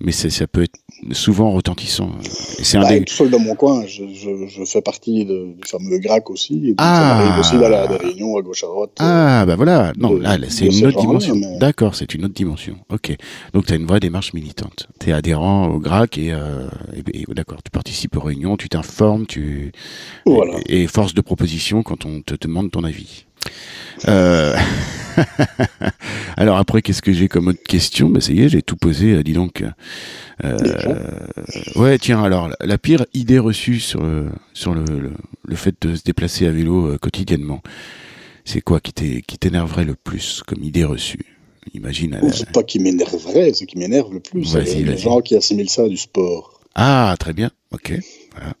mais 0.00 0.12
ça 0.12 0.46
peut 0.46 0.62
être 0.62 0.80
souvent 1.12 1.50
retentissant. 1.50 2.10
Et 2.58 2.64
c'est 2.64 2.78
un 2.78 2.82
bah, 2.82 2.98
Tout 3.00 3.12
seul 3.12 3.30
dans 3.30 3.38
mon 3.38 3.54
coin, 3.54 3.84
je, 3.86 4.04
je, 4.14 4.46
je 4.46 4.64
fais 4.64 4.80
partie 4.80 5.26
de, 5.26 5.52
du 5.60 5.68
fameux 5.68 5.98
GRAC 5.98 6.30
aussi. 6.30 6.68
Et 6.68 6.74
ah. 6.78 6.94
Ça 6.94 7.24
m'arrive 7.24 7.40
aussi 7.40 7.58
d'aller 7.58 7.76
à 7.76 7.86
des 7.86 7.96
réunions 7.96 8.36
à 8.38 8.42
gauche 8.42 8.64
à 8.64 8.66
droite. 8.66 8.90
Ah, 8.98 9.44
bah 9.46 9.56
voilà. 9.56 9.92
Non, 9.98 10.16
là, 10.18 10.38
c'est 10.48 10.66
une 10.66 10.86
autre 10.86 11.00
dimension. 11.00 11.34
D'accord, 11.58 11.94
c'est 11.94 12.14
une 12.14 12.24
autre 12.24 12.34
dimension. 12.34 12.76
Ok. 12.90 13.14
Donc, 13.52 13.66
tu 13.66 13.72
as 13.74 13.76
une 13.76 13.86
vraie 13.86 14.00
démarche 14.00 14.32
militante. 14.32 14.88
Tu 15.00 15.10
es 15.10 15.12
adhérent 15.12 15.68
au 15.68 15.78
GRAC 15.78 16.16
et, 16.16 16.34
et, 17.12 17.24
d'accord, 17.34 17.58
tu 17.62 17.70
participes 17.70 18.16
aux 18.16 18.20
réunions, 18.20 18.56
tu 18.56 18.70
t'informes, 18.70 19.26
tu. 19.26 19.72
Voilà. 20.24 20.54
Et, 20.66 20.82
et 20.82 20.86
force 20.86 21.12
de 21.12 21.20
proposition 21.20 21.82
quand 21.82 22.06
on 22.06 22.22
te 22.22 22.34
demande 22.40 22.70
ton 22.70 22.84
avis. 22.84 23.09
Euh... 24.08 24.56
Alors 26.36 26.56
après, 26.56 26.82
qu'est-ce 26.82 27.02
que 27.02 27.12
j'ai 27.12 27.28
comme 27.28 27.48
autre 27.48 27.62
question? 27.62 28.08
Bah 28.08 28.20
ça 28.20 28.32
y 28.32 28.42
est, 28.42 28.48
j'ai 28.48 28.62
tout 28.62 28.76
posé. 28.76 29.12
Euh, 29.12 29.22
dis 29.22 29.32
donc. 29.32 29.64
Euh... 30.44 30.56
Ouais, 31.76 31.98
tiens. 31.98 32.22
Alors, 32.22 32.50
la 32.60 32.78
pire 32.78 33.04
idée 33.12 33.38
reçue 33.38 33.80
sur 33.80 34.00
sur 34.54 34.74
le, 34.74 35.12
le, 35.44 35.56
fait 35.56 35.74
de 35.82 35.94
se 35.96 36.02
déplacer 36.02 36.46
à 36.46 36.50
vélo 36.50 36.96
quotidiennement, 36.98 37.62
c'est 38.44 38.62
quoi 38.62 38.80
qui 38.80 38.92
t'énerverait 38.92 39.84
le 39.84 39.94
plus 39.94 40.42
comme 40.46 40.62
idée 40.62 40.84
reçue? 40.84 41.36
Imagine. 41.74 42.18
C'est 42.32 42.50
pas 42.50 42.62
qui 42.62 42.78
m'énerverait, 42.78 43.52
c'est 43.52 43.66
qui 43.66 43.78
m'énerve 43.78 44.12
le 44.12 44.20
plus. 44.20 44.44
C'est 44.44 44.64
les 44.64 44.96
gens 44.96 45.20
qui 45.20 45.36
assimilent 45.36 45.68
ça 45.68 45.82
à 45.82 45.88
du 45.88 45.96
sport. 45.96 46.60
Ah, 46.74 47.14
très 47.18 47.32
bien. 47.32 47.50
Ok. 47.72 47.92
Voilà. 48.34 48.54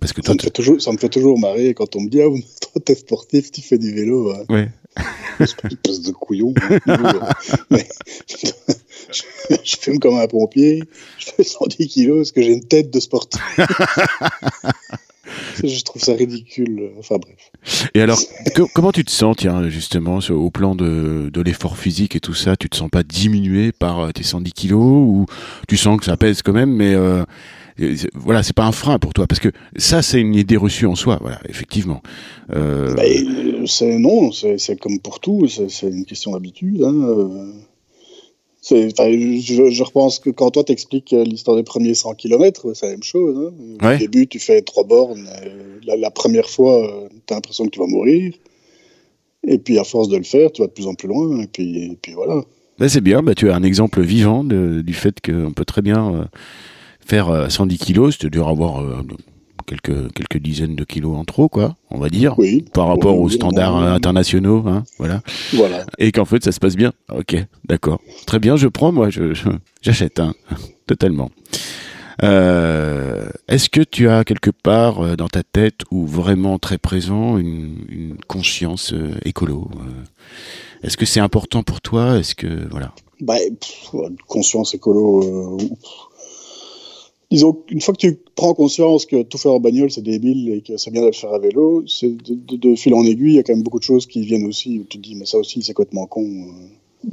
Parce 0.00 0.12
que 0.12 0.22
ça, 0.24 0.32
me 0.32 0.38
fait 0.38 0.50
toujours, 0.50 0.80
ça 0.80 0.92
me 0.92 0.96
fait 0.96 1.08
toujours 1.08 1.38
marrer 1.38 1.74
quand 1.74 1.96
on 1.96 2.00
me 2.00 2.08
dit 2.08 2.22
Ah, 2.22 2.28
toi, 2.60 2.82
t'es 2.84 2.94
sportif, 2.94 3.50
tu 3.50 3.62
fais 3.62 3.78
du 3.78 3.92
vélo. 3.94 4.32
Hein. 4.32 4.44
Ouais. 4.48 4.68
Espèce 5.40 6.02
de 6.02 6.12
couillon. 6.12 6.54
Mais, 7.70 7.86
je, 8.28 8.46
je 9.64 9.76
fume 9.76 9.98
comme 9.98 10.16
un 10.16 10.26
pompier, 10.26 10.82
je 11.18 11.26
fais 11.26 11.44
110 11.44 11.88
kilos 11.88 12.18
parce 12.18 12.32
que 12.32 12.42
j'ai 12.42 12.52
une 12.52 12.64
tête 12.64 12.90
de 12.90 13.00
sportif. 13.00 13.40
je 15.62 15.82
trouve 15.82 16.02
ça 16.02 16.14
ridicule. 16.14 16.90
Enfin 16.98 17.16
bref. 17.16 17.50
Et 17.94 18.00
alors, 18.00 18.20
comment 18.74 18.92
tu 18.92 19.04
te 19.04 19.10
sens, 19.10 19.36
tiens, 19.36 19.68
justement, 19.68 20.18
au 20.30 20.50
plan 20.50 20.74
de, 20.74 21.30
de 21.32 21.40
l'effort 21.40 21.76
physique 21.76 22.16
et 22.16 22.20
tout 22.20 22.34
ça 22.34 22.56
Tu 22.56 22.68
te 22.68 22.76
sens 22.76 22.90
pas 22.90 23.02
diminué 23.02 23.72
par 23.72 24.00
euh, 24.00 24.10
tes 24.10 24.22
110 24.22 24.52
kilos 24.52 24.80
ou 24.80 25.26
tu 25.66 25.76
sens 25.76 25.98
que 25.98 26.04
ça 26.04 26.16
pèse 26.16 26.42
quand 26.42 26.52
même, 26.52 26.70
mais 26.70 26.94
euh, 26.94 27.24
voilà, 28.14 28.42
c'est 28.42 28.54
pas 28.54 28.64
un 28.64 28.72
frein 28.72 28.98
pour 28.98 29.12
toi, 29.14 29.26
parce 29.26 29.40
que 29.40 29.50
ça, 29.76 30.02
c'est 30.02 30.20
une 30.20 30.34
idée 30.34 30.56
reçue 30.56 30.86
en 30.86 30.94
soi, 30.94 31.18
voilà, 31.20 31.40
effectivement. 31.48 32.02
Euh... 32.54 32.94
Bah, 32.94 33.02
c'est 33.66 33.98
non, 33.98 34.32
c'est 34.32 34.78
comme 34.80 34.98
pour 34.98 35.20
tout, 35.20 35.46
c'est 35.48 35.88
une 35.88 36.04
question 36.04 36.32
d'habitude. 36.32 36.82
Hein. 36.82 36.94
Euh. 36.94 37.52
Je, 38.70 39.70
je, 39.70 39.82
repense 39.82 40.18
que 40.18 40.28
quand 40.28 40.50
toi 40.50 40.62
t'expliques 40.62 41.12
l'histoire 41.12 41.56
des 41.56 41.62
premiers 41.62 41.94
100 41.94 42.14
km, 42.14 42.74
c'est 42.74 42.86
la 42.86 42.92
même 42.92 43.02
chose. 43.02 43.52
Hein. 43.80 43.94
Au 43.94 43.98
début, 43.98 44.26
tu 44.26 44.38
fais 44.38 44.60
trois 44.60 44.84
bornes. 44.84 45.26
La, 45.86 45.96
la, 45.96 46.10
première 46.10 46.50
fois, 46.50 47.08
tu 47.26 47.32
as 47.32 47.36
l'impression 47.36 47.64
que 47.64 47.70
tu 47.70 47.78
vas 47.78 47.86
mourir. 47.86 48.34
Et 49.46 49.58
puis, 49.58 49.78
à 49.78 49.84
force 49.84 50.08
de 50.08 50.18
le 50.18 50.24
faire, 50.24 50.52
tu 50.52 50.60
vas 50.60 50.68
de 50.68 50.72
plus 50.72 50.86
en 50.86 50.94
plus 50.94 51.08
loin. 51.08 51.40
Et 51.40 51.46
puis, 51.46 51.84
et 51.84 51.98
puis 52.02 52.12
voilà. 52.12 52.42
Bah, 52.78 52.88
c'est 52.88 53.00
bien, 53.00 53.22
bah, 53.22 53.34
tu 53.34 53.50
as 53.50 53.56
un 53.56 53.62
exemple 53.62 54.00
vivant 54.02 54.44
de, 54.44 54.82
du 54.82 54.94
fait 54.94 55.20
qu'on 55.20 55.52
peut 55.52 55.64
très 55.64 55.82
bien 55.82 56.14
euh, 56.14 56.24
faire 57.08 57.50
110 57.50 57.74
euh, 57.74 57.78
kilos, 57.78 58.16
c'est-à-dire 58.18 58.46
avoir 58.48 58.82
euh, 58.82 59.02
quelques, 59.66 60.12
quelques 60.12 60.38
dizaines 60.38 60.76
de 60.76 60.84
kilos 60.84 61.16
en 61.16 61.24
trop, 61.24 61.48
quoi, 61.48 61.76
on 61.90 61.98
va 61.98 62.10
dire, 62.10 62.36
par 62.74 62.88
rapport 62.88 63.18
aux 63.18 63.30
standards 63.30 63.76
internationaux, 63.76 64.64
hein, 64.66 64.84
voilà. 64.98 65.22
voilà. 65.54 65.86
Et 65.98 66.12
qu'en 66.12 66.26
fait, 66.26 66.44
ça 66.44 66.52
se 66.52 66.60
passe 66.60 66.76
bien. 66.76 66.92
Ok, 67.12 67.36
d'accord. 67.64 68.00
Très 68.26 68.38
bien, 68.38 68.56
je 68.56 68.68
prends, 68.68 68.92
moi, 68.92 69.08
j'achète, 69.80 70.20
hein, 70.20 70.34
totalement. 70.86 71.30
Euh, 72.22 73.28
Est-ce 73.46 73.70
que 73.70 73.80
tu 73.80 74.08
as 74.08 74.24
quelque 74.24 74.50
part 74.50 75.00
euh, 75.00 75.16
dans 75.16 75.28
ta 75.28 75.44
tête 75.44 75.82
ou 75.92 76.04
vraiment 76.04 76.58
très 76.58 76.76
présent 76.76 77.38
une, 77.38 77.84
une 77.88 78.16
conscience 78.26 78.92
écolo 79.24 79.70
Est-ce 80.82 80.96
que 80.96 81.06
c'est 81.06 81.20
important 81.20 81.62
pour 81.62 81.80
toi? 81.80 82.18
Est-ce 82.18 82.34
que 82.34 82.68
voilà 82.70 82.92
bah, 83.20 83.34
conscience 84.26 84.74
écolo, 84.74 85.58
disons, 87.30 87.62
une 87.68 87.80
fois 87.80 87.94
que 87.94 87.98
tu 87.98 88.18
prends 88.34 88.54
conscience 88.54 89.04
que 89.06 89.22
tout 89.22 89.38
faire 89.38 89.52
en 89.52 89.60
bagnole, 89.60 89.90
c'est 89.90 90.02
débile 90.02 90.50
et 90.50 90.62
que 90.62 90.76
c'est 90.76 90.90
bien 90.90 91.02
de 91.02 91.08
le 91.08 91.12
faire 91.12 91.32
à 91.32 91.38
vélo, 91.38 91.84
c'est 91.86 92.10
de, 92.10 92.74
fil 92.74 92.94
en 92.94 93.04
aiguille, 93.04 93.32
il 93.32 93.36
y 93.36 93.38
a 93.38 93.42
quand 93.42 93.52
même 93.52 93.62
beaucoup 93.62 93.78
de 93.78 93.84
choses 93.84 94.06
qui 94.06 94.22
viennent 94.22 94.46
aussi 94.46 94.78
où 94.78 94.84
tu 94.84 94.98
te 94.98 95.02
dis, 95.02 95.14
mais 95.14 95.26
ça 95.26 95.38
aussi, 95.38 95.62
c'est 95.62 95.74
complètement 95.74 96.06
con 96.06 96.24
euh, 96.24 96.68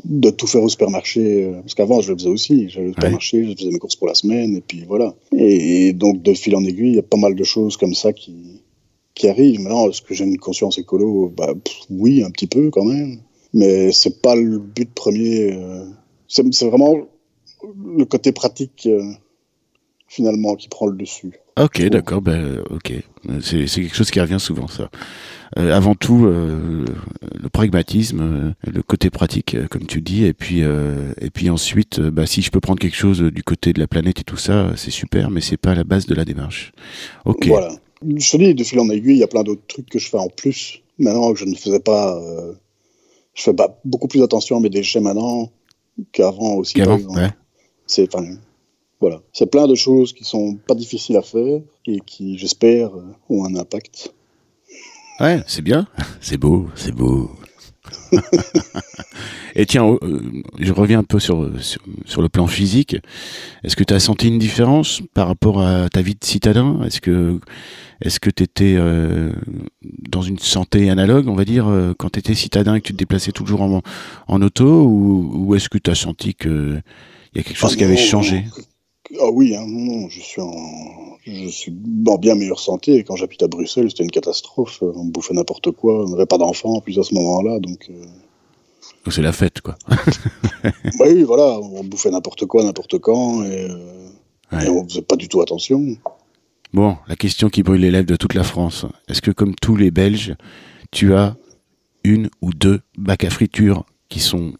de 0.05 0.29
tout 0.29 0.47
faire 0.47 0.63
au 0.63 0.69
supermarché. 0.69 1.45
Euh, 1.45 1.61
parce 1.61 1.75
qu'avant, 1.75 2.01
je 2.01 2.11
le 2.11 2.17
faisais 2.17 2.29
aussi. 2.29 2.69
J'allais 2.69 2.87
au 2.87 2.93
supermarché, 2.93 3.45
je 3.45 3.55
faisais 3.55 3.71
mes 3.71 3.79
courses 3.79 3.95
pour 3.95 4.07
la 4.07 4.15
semaine, 4.15 4.55
et 4.55 4.61
puis 4.61 4.85
voilà. 4.87 5.13
Et, 5.33 5.93
donc, 5.93 6.21
de 6.21 6.33
fil 6.33 6.55
en 6.55 6.63
aiguille, 6.63 6.89
il 6.89 6.95
y 6.95 6.99
a 6.99 7.03
pas 7.03 7.17
mal 7.17 7.35
de 7.35 7.43
choses 7.43 7.75
comme 7.75 7.93
ça 7.93 8.13
qui, 8.13 8.61
qui 9.15 9.27
arrivent. 9.27 9.59
Maintenant, 9.59 9.89
est-ce 9.89 10.01
que 10.01 10.13
j'ai 10.13 10.23
une 10.23 10.37
conscience 10.37 10.77
écolo 10.77 11.31
bah, 11.35 11.53
Oui, 11.89 12.23
un 12.23 12.31
petit 12.31 12.47
peu 12.47 12.69
quand 12.69 12.85
même. 12.85 13.19
Mais 13.53 13.91
c'est 13.91 14.21
pas 14.21 14.35
le 14.35 14.59
but 14.59 14.91
premier. 14.93 15.53
Euh, 15.53 15.85
c'est 16.27 16.65
vraiment 16.65 16.95
le 17.85 18.05
côté 18.05 18.31
pratique 18.31 18.87
finalement 20.07 20.55
qui 20.55 20.67
prend 20.69 20.87
le 20.87 20.95
dessus. 20.95 21.33
Ok, 21.57 21.81
d'accord, 21.83 22.21
ben, 22.21 22.63
ok. 22.69 22.93
C'est 23.41 23.65
quelque 23.65 23.95
chose 23.95 24.11
qui 24.11 24.19
revient 24.19 24.39
souvent, 24.39 24.67
ça. 24.67 24.89
Euh, 25.57 25.71
avant 25.71 25.95
tout, 25.95 26.25
euh, 26.25 26.83
le 27.21 27.49
pragmatisme, 27.49 28.19
euh, 28.21 28.69
le 28.69 28.83
côté 28.83 29.09
pratique, 29.09 29.55
comme 29.69 29.85
tu 29.85 30.01
dis, 30.01 30.25
et 30.25 30.33
puis, 30.33 30.59
et 30.59 31.29
puis 31.33 31.49
ensuite, 31.49 31.99
bah, 32.01 32.25
si 32.25 32.41
je 32.41 32.51
peux 32.51 32.59
prendre 32.59 32.79
quelque 32.79 32.97
chose 32.97 33.21
du 33.21 33.43
côté 33.43 33.71
de 33.71 33.79
la 33.79 33.87
planète 33.87 34.19
et 34.19 34.23
tout 34.23 34.37
ça, 34.37 34.73
c'est 34.75 34.91
super, 34.91 35.31
mais 35.31 35.41
c'est 35.41 35.57
pas 35.57 35.75
la 35.75 35.83
base 35.83 36.05
de 36.05 36.15
la 36.15 36.25
démarche. 36.25 36.73
Ok. 37.23 37.47
Voilà. 37.47 37.71
Je 38.05 38.31
te 38.31 38.37
dis, 38.37 38.53
de 38.53 38.63
fil 38.63 38.79
en 38.79 38.89
aiguille, 38.89 39.15
il 39.15 39.19
y 39.19 39.23
a 39.23 39.27
plein 39.27 39.43
d'autres 39.43 39.65
trucs 39.67 39.89
que 39.89 39.97
je 39.97 40.09
fais 40.09 40.17
en 40.17 40.27
plus, 40.27 40.81
maintenant 40.99 41.33
que 41.33 41.39
je 41.39 41.45
ne 41.45 41.55
faisais 41.55 41.79
pas. 41.79 42.21
je 43.33 43.43
fais 43.43 43.53
pas 43.53 43.79
beaucoup 43.85 44.09
plus 44.09 44.21
attention 44.23 44.57
à 44.57 44.59
mes 44.59 44.69
déchets 44.69 44.99
maintenant 44.99 45.49
qu'avant 46.11 46.55
aussi. 46.55 46.73
Qu'avant, 46.73 46.97
ouais. 47.15 47.29
C'est, 47.87 48.09
voilà, 49.05 49.21
c'est 49.33 49.51
plein 49.51 49.67
de 49.67 49.75
choses 49.75 50.13
qui 50.13 50.23
sont 50.23 50.57
pas 50.67 50.73
difficiles 50.73 51.15
à 51.15 51.21
faire 51.21 51.61
et 51.85 51.99
qui, 52.05 52.39
j'espère, 52.39 52.89
ont 53.29 53.45
un 53.45 53.55
impact. 53.55 54.11
Ouais, 55.19 55.43
c'est 55.45 55.61
bien, 55.61 55.87
c'est 56.21 56.37
beau, 56.37 56.67
c'est 56.73 56.91
beau. 56.91 57.29
et 59.55 59.67
tiens, 59.67 59.85
euh, 59.85 60.21
je 60.57 60.73
reviens 60.73 60.99
un 60.99 61.03
peu 61.03 61.19
sur, 61.19 61.51
sur, 62.05 62.21
le 62.23 62.29
plan 62.29 62.47
physique. 62.47 62.97
Est-ce 63.63 63.75
que 63.75 63.83
tu 63.83 63.93
as 63.93 63.99
senti 63.99 64.27
une 64.27 64.39
différence 64.39 65.01
par 65.13 65.27
rapport 65.27 65.61
à 65.61 65.87
ta 65.89 66.01
vie 66.01 66.15
de 66.15 66.25
citadin? 66.25 66.81
Est-ce 66.83 66.99
que 66.99 67.39
est-ce 68.01 68.19
que 68.19 68.31
tu 68.31 68.41
étais 68.41 68.73
euh, 68.75 69.31
dans 70.09 70.23
une 70.23 70.39
santé 70.39 70.89
analogue, 70.89 71.27
on 71.27 71.35
va 71.35 71.45
dire, 71.45 71.67
euh, 71.67 71.93
quand 71.95 72.09
tu 72.09 72.19
étais 72.19 72.33
citadin 72.33 72.73
et 72.73 72.81
que 72.81 72.87
tu 72.87 72.93
te 72.93 72.97
déplaçais 72.97 73.31
toujours 73.31 73.61
en, 73.61 73.81
en 74.27 74.41
auto 74.41 74.83
Ou, 74.83 75.53
est-ce 75.53 75.69
que 75.69 75.77
tu 75.77 75.91
as 75.91 75.95
senti 75.95 76.33
qu'il 76.33 76.81
y 77.35 77.39
a 77.39 77.43
quelque 77.43 77.57
chose 77.57 77.75
qui 77.75 77.83
avait 77.83 77.97
changé? 77.97 78.45
Ah 79.19 79.29
oui, 79.31 79.55
hein, 79.55 79.65
non, 79.67 80.09
je 80.09 80.19
suis 80.19 80.41
en, 80.41 80.51
je 81.25 81.47
suis 81.47 81.73
en 82.07 82.17
bien 82.17 82.35
meilleure 82.35 82.59
santé. 82.59 83.03
quand 83.03 83.15
j'habite 83.15 83.43
à 83.43 83.47
Bruxelles, 83.47 83.89
c'était 83.89 84.03
une 84.03 84.11
catastrophe. 84.11 84.81
On 84.81 85.05
bouffait 85.05 85.33
n'importe 85.33 85.71
quoi. 85.71 86.05
On 86.05 86.09
n'avait 86.09 86.25
pas 86.25 86.37
d'enfants 86.37 86.73
en 86.75 86.81
plus 86.81 86.97
à 86.99 87.03
ce 87.03 87.13
moment-là, 87.15 87.59
donc. 87.59 87.87
Euh... 87.89 88.05
C'est 89.11 89.21
la 89.21 89.31
fête, 89.33 89.61
quoi. 89.61 89.75
oui, 90.99 91.21
voilà, 91.23 91.59
on 91.59 91.83
bouffait 91.83 92.09
n'importe 92.09 92.45
quoi, 92.47 92.63
n'importe 92.63 92.97
quand, 92.99 93.43
et, 93.43 93.69
euh, 93.69 93.77
Ouais. 94.51 94.65
et 94.65 94.69
on 94.69 94.87
faisait 94.87 95.01
pas 95.01 95.15
du 95.15 95.27
tout 95.27 95.41
attention. 95.41 95.97
Bon, 96.73 96.97
la 97.07 97.15
question 97.15 97.49
qui 97.49 97.63
brûle 97.63 97.81
les 97.81 97.89
lèvres 97.91 98.05
de 98.07 98.15
toute 98.15 98.33
la 98.35 98.43
France. 98.43 98.85
Est-ce 99.07 99.21
que, 99.21 99.31
comme 99.31 99.55
tous 99.55 99.75
les 99.75 99.89
Belges, 99.91 100.35
tu 100.91 101.13
as 101.15 101.35
une 102.03 102.29
ou 102.41 102.53
deux 102.53 102.81
bacs 102.97 103.23
à 103.23 103.29
friture 103.31 103.85
qui 104.09 104.19
sont 104.19 104.53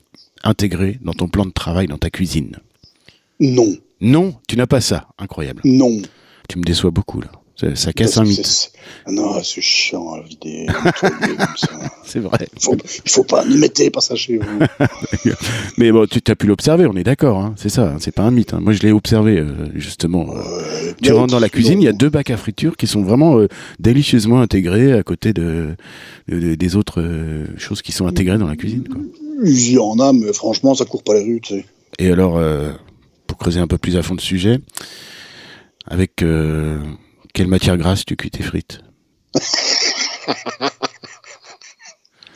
intégrés 0.44 0.98
dans 1.04 1.14
ton 1.14 1.28
plan 1.28 1.46
de 1.46 1.52
travail, 1.52 1.88
dans 1.88 1.98
ta 2.00 2.10
cuisine? 2.10 2.58
Non, 3.40 3.76
Non, 4.02 4.36
tu 4.48 4.58
n'as 4.58 4.68
pas 4.68 4.82
ça. 4.82 5.08
Incroyable. 5.18 5.62
non. 5.66 6.02
Tu 6.48 6.60
me 6.60 6.64
déçois 6.64 6.92
beaucoup, 6.92 7.22
là. 7.22 7.28
Ça, 7.56 7.74
ça 7.76 7.92
casse 7.94 8.16
Parce 8.16 8.18
un 8.18 8.30
mythe. 8.30 8.72
Non, 9.08 9.42
c'est 9.42 9.62
chiant 9.62 10.14
à 10.14 10.22
vider. 10.22 10.68
C'est 12.06 12.20
vrai. 12.20 12.48
Il 12.56 12.62
faut, 12.62 12.76
faut 13.08 13.24
pas, 13.24 13.44
ne 13.46 13.56
mettez 13.58 13.90
pas 13.90 14.02
ça 14.02 14.16
chez 14.16 14.38
vous. 14.38 14.60
Mais 15.78 15.92
bon, 15.92 16.06
tu 16.06 16.20
as 16.28 16.36
pu 16.36 16.46
l'observer, 16.48 16.86
on 16.86 16.96
est 16.96 17.04
d'accord. 17.04 17.40
hein. 17.40 17.54
C'est 17.58 17.70
ça, 17.70 17.94
hein, 17.94 17.98
c'est 18.00 18.14
pas 18.14 18.22
un 18.24 18.30
mythe. 18.32 18.54
hein. 18.54 18.60
Moi, 18.62 18.74
je 18.74 18.82
l'ai 18.82 18.92
observé, 18.92 19.40
euh, 19.40 19.54
justement. 19.74 20.28
euh, 20.36 20.92
Tu 21.02 21.12
rentres 21.14 21.32
dans 21.34 21.40
la 21.40 21.50
cuisine, 21.50 21.82
il 21.82 21.86
y 21.86 21.88
a 21.88 21.94
deux 21.94 22.10
bacs 22.10 22.30
à 22.30 22.38
friture 22.38 22.78
qui 22.78 22.86
sont 22.88 23.02
vraiment 23.02 23.40
euh, 23.40 23.48
délicieusement 23.80 24.40
intégrés 24.42 24.94
à 24.94 25.02
côté 25.04 25.34
de, 25.34 25.76
de- 26.28 26.54
des 26.56 26.76
autres 26.76 27.02
choses 27.58 27.82
qui 27.82 27.92
sont 27.92 28.06
intégrées 28.06 28.38
dans 28.38 28.48
la 28.48 28.56
cuisine. 28.56 28.88
Quoi. 28.88 29.02
Il 29.44 29.72
y 29.72 29.80
en 29.80 29.98
a, 30.00 30.14
mais 30.14 30.32
franchement, 30.34 30.76
ça 30.76 30.86
court 30.86 31.04
pas 31.04 31.14
les 31.16 31.24
rues, 31.24 31.42
tu 31.42 31.56
sais. 31.56 31.66
Et 31.98 32.12
alors, 32.12 32.38
pour 33.36 33.40
creuser 33.40 33.60
un 33.60 33.68
peu 33.68 33.78
plus 33.78 33.98
à 33.98 34.02
fond 34.02 34.14
le 34.16 34.22
sujet, 34.22 34.60
avec 35.86 36.24
euh, 36.24 36.80
quelle 37.34 37.48
matière 37.48 37.76
grasse 37.78 38.06
tu 38.06 38.16
cuis 38.16 38.32
tes 38.32 38.42
frites 38.44 38.80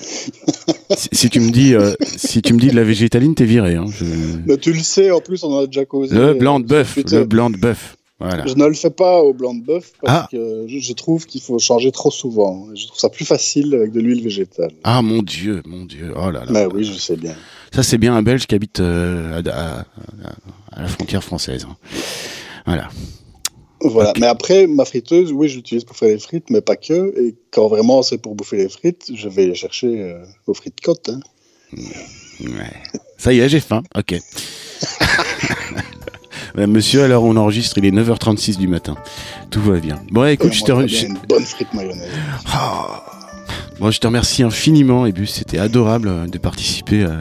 si, 0.02 1.08
si 1.14 1.30
tu 1.30 1.40
me 1.40 1.52
dis, 1.52 1.74
euh, 1.74 1.94
si 2.06 2.42
tu 2.42 2.54
me 2.54 2.60
dis 2.60 2.68
de 2.68 2.76
la 2.76 2.84
végétaline, 2.84 3.34
t'es 3.34 3.46
viré. 3.46 3.76
Hein, 3.76 3.86
je- 3.88 4.04
Mais 4.46 4.58
tu 4.58 4.74
le 4.74 4.80
sais, 4.80 5.10
en 5.12 5.22
plus, 5.22 5.42
on 5.44 5.54
en 5.54 5.60
a 5.64 5.68
déjà 5.68 5.86
causé. 5.86 6.14
Le 6.14 6.22
euh, 6.22 6.34
blanc 6.34 6.60
de 6.60 6.66
bœuf, 6.66 6.96
Twitter. 6.96 7.16
le 7.20 7.26
blanc 7.26 7.50
de 7.50 7.56
bœuf. 7.58 7.96
Voilà. 8.20 8.46
Je 8.46 8.54
ne 8.54 8.66
le 8.66 8.74
fais 8.74 8.90
pas 8.90 9.22
au 9.22 9.34
blanc 9.34 9.54
de 9.54 9.64
bœuf 9.64 9.94
parce 10.02 10.24
Ah. 10.26 10.28
que 10.32 10.66
je, 10.68 10.94
trouve 10.94 11.26
qu'il 11.26 11.40
faut 11.42 11.58
changer 11.60 11.92
trop 11.92 12.12
souvent. 12.12 12.68
Je 12.76 12.86
trouve 12.88 13.00
ça 13.00 13.10
plus 13.10 13.24
facile 13.26 13.74
avec 13.74 13.92
de 13.94 14.02
l'huile 14.02 14.22
végétale. 14.22 14.72
Ah 14.84 15.02
mon 15.02 15.22
dieu, 15.24 15.62
mon 15.66 15.86
dieu. 15.86 16.14
Oh 16.18 16.30
là 16.30 16.44
là. 16.44 16.52
Mais 16.52 16.66
oui, 16.66 16.84
je 16.84 16.94
sais 16.94 17.16
bien. 17.16 17.34
Ça, 17.74 17.82
c'est 17.84 17.98
bien 17.98 18.14
un 18.16 18.22
Belge 18.22 18.46
qui 18.46 18.56
habite 18.56 18.80
euh, 18.82 19.42
à, 19.46 19.80
à- 19.80 19.86
à 20.72 20.82
la 20.82 20.88
frontière 20.90 21.24
française. 21.24 21.66
hein. 21.70 21.78
Voilà. 22.66 22.90
Mais 24.20 24.26
après, 24.28 24.68
ma 24.68 24.84
friteuse, 24.84 25.32
oui, 25.32 25.48
je 25.48 25.56
l'utilise 25.56 25.86
pour 25.86 25.96
faire 25.96 26.10
les 26.10 26.20
frites, 26.20 26.50
mais 26.50 26.60
pas 26.60 26.76
que. 26.76 27.14
Et 27.18 27.36
quand 27.52 27.70
vraiment 27.70 28.02
c'est 28.04 28.18
pour 28.18 28.36
bouffer 28.36 28.58
les 28.58 28.68
frites, 28.70 29.10
je 29.16 29.30
vais 29.30 29.46
les 29.48 29.56
chercher 29.56 30.02
euh, 30.02 30.22
aux 30.48 30.54
frites 30.54 30.82
côtes. 30.82 31.08
Hein. 31.10 31.22
Ouais. 32.42 32.74
Ça 33.18 33.32
y 33.32 33.40
est, 33.40 33.48
j'ai 33.48 33.62
faim. 33.62 33.84
Ok. 33.98 34.16
Euh, 36.60 36.68
Monsieur, 36.68 37.04
alors 37.04 37.24
on 37.24 37.36
enregistre, 37.36 37.78
il 37.78 37.86
est 37.86 37.92
9h36 37.92 38.58
du 38.58 38.68
matin. 38.68 38.96
Tout 39.50 39.62
va 39.62 39.80
bien. 39.80 40.00
Bon, 40.12 40.26
écoute, 40.26 40.52
Et 40.52 40.56
je 40.56 40.64
te, 40.64 40.72
moi, 40.72 40.84
re- 40.84 40.88
très 40.88 40.96
bien 40.96 41.00
je- 41.02 41.06
une 41.08 41.20
bonne 41.28 41.44
frite 41.46 41.74
mayonnaise. 41.74 42.08
Ah. 42.54 43.04
Bon, 43.80 43.92
je 43.92 44.00
te 44.00 44.08
remercie 44.08 44.44
infiniment, 44.44 45.06
Ebus. 45.06 45.28
C'était 45.28 45.58
adorable 45.60 46.10
euh, 46.10 46.28
de 46.28 46.38
participer 46.38 47.06
à, 47.06 47.12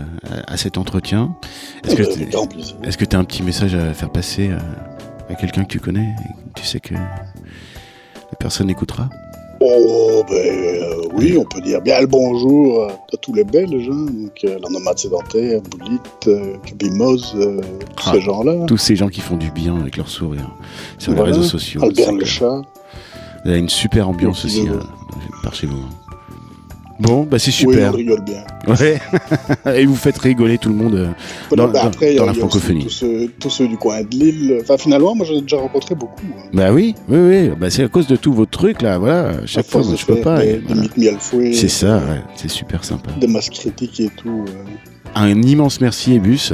à- 0.48 0.53
à 0.55 0.57
cet 0.57 0.77
entretien. 0.77 1.37
Est-ce 1.85 1.94
que 1.94 2.03
Euh, 2.03 3.07
tu 3.09 3.16
as 3.16 3.18
un 3.18 3.24
petit 3.24 3.42
message 3.44 3.74
à 3.74 3.94
faire 3.94 4.11
passer 4.11 4.51
à, 4.51 5.33
à 5.33 5.35
quelqu'un 5.37 5.62
que 5.62 5.68
tu 5.68 5.79
connais 5.79 6.01
et 6.20 6.51
tu 6.57 6.64
sais 6.64 6.81
que 6.81 6.94
la 6.94 8.37
personne 8.40 8.70
écoutera? 8.70 9.09
Oh, 9.61 10.24
ben 10.29 10.35
euh, 10.37 11.08
oui, 11.14 11.37
on 11.38 11.44
peut 11.44 11.61
dire 11.61 11.81
bien 11.81 12.01
le 12.01 12.07
bonjour 12.07 12.83
euh, 12.83 12.88
à 12.88 13.16
tous 13.16 13.33
les 13.35 13.44
Belges. 13.44 13.88
Hein. 13.90 14.07
Donc, 14.07 14.44
euh, 14.44 14.59
sédentaire, 14.99 15.61
Boulit, 15.62 15.99
euh, 16.27 16.57
Cubimoz, 16.64 17.35
euh, 17.37 17.61
tous 17.97 18.05
Ah, 18.09 18.12
ces 18.14 18.21
gens-là. 18.21 18.64
Tous 18.66 18.77
ces 18.77 18.97
gens 18.97 19.09
qui 19.09 19.21
font 19.21 19.37
du 19.37 19.51
bien 19.51 19.77
avec 19.77 19.97
leur 19.97 20.09
sourire 20.09 20.51
sur 20.99 21.12
Voilà. 21.12 21.31
les 21.31 21.37
réseaux 21.37 21.49
sociaux. 21.49 21.83
Albert 21.83 22.12
le 22.12 22.25
chat. 22.25 22.62
Il 23.44 23.51
y 23.51 23.55
a 23.55 23.57
une 23.57 23.68
super 23.68 24.09
ambiance 24.09 24.44
aussi 24.44 24.68
euh, 24.68 24.75
par 25.42 25.55
chez 25.55 25.66
vous. 25.66 25.85
Bon, 27.01 27.23
bah 27.23 27.39
c'est 27.39 27.51
Oui, 27.65 27.75
super. 27.75 27.93
on 27.93 27.97
rigole 27.97 28.25
bien. 28.25 28.43
Ouais. 28.67 29.01
Et 29.79 29.87
vous 29.87 29.95
faites 29.95 30.19
rigoler 30.19 30.59
tout 30.59 30.69
le 30.69 30.75
monde. 30.75 30.95
euh, 30.95 31.57
Dans- 31.57 31.73
après, 31.73 32.17
dans 32.17 32.27
la 32.27 32.35
francophonie. 32.35 32.83
Tous 32.85 32.91
ceux, 32.91 33.29
tous 33.39 33.51
ceux 33.51 33.69
du 33.69 33.77
coin 33.77 34.03
de 34.03 34.09
Lille. 34.11 34.59
Enfin, 34.63 34.77
finalement, 34.79 35.15
moi, 35.15 35.25
j'en 35.25 35.35
ai 35.35 35.43
déjà 35.43 35.59
rencontré 35.59 35.95
beaucoup. 35.95 36.23
hein. 36.37 36.49
Bah 36.53 36.73
oui, 36.73 36.97
oui, 37.09 37.19
oui. 37.19 37.51
Bah 37.59 37.71
c'est 37.71 37.85
à 37.85 37.89
cause 37.89 38.09
de 38.09 38.17
tous 38.17 38.33
vos 38.33 38.47
trucs 38.47 38.83
là. 38.83 38.99
Voilà. 38.99 39.47
Chaque 39.47 39.67
À 39.67 39.69
fois, 39.69 39.83
moi, 39.85 39.95
je 39.97 40.07
peux 40.07 40.17
pas. 40.21 40.41
Des, 40.41 40.61
des 40.97 41.55
C'est 41.55 41.69
ça, 41.69 41.99
ouais. 41.99 42.21
C'est 42.35 42.51
super 42.51 42.83
sympa. 42.85 43.13
Des 43.21 43.29
masses 43.29 43.51
critiques 43.51 44.01
et 44.01 44.09
tout. 44.17 44.45
euh. 44.49 44.53
Un 45.15 45.41
immense 45.43 45.81
merci, 45.81 46.15
Ebus. 46.15 46.53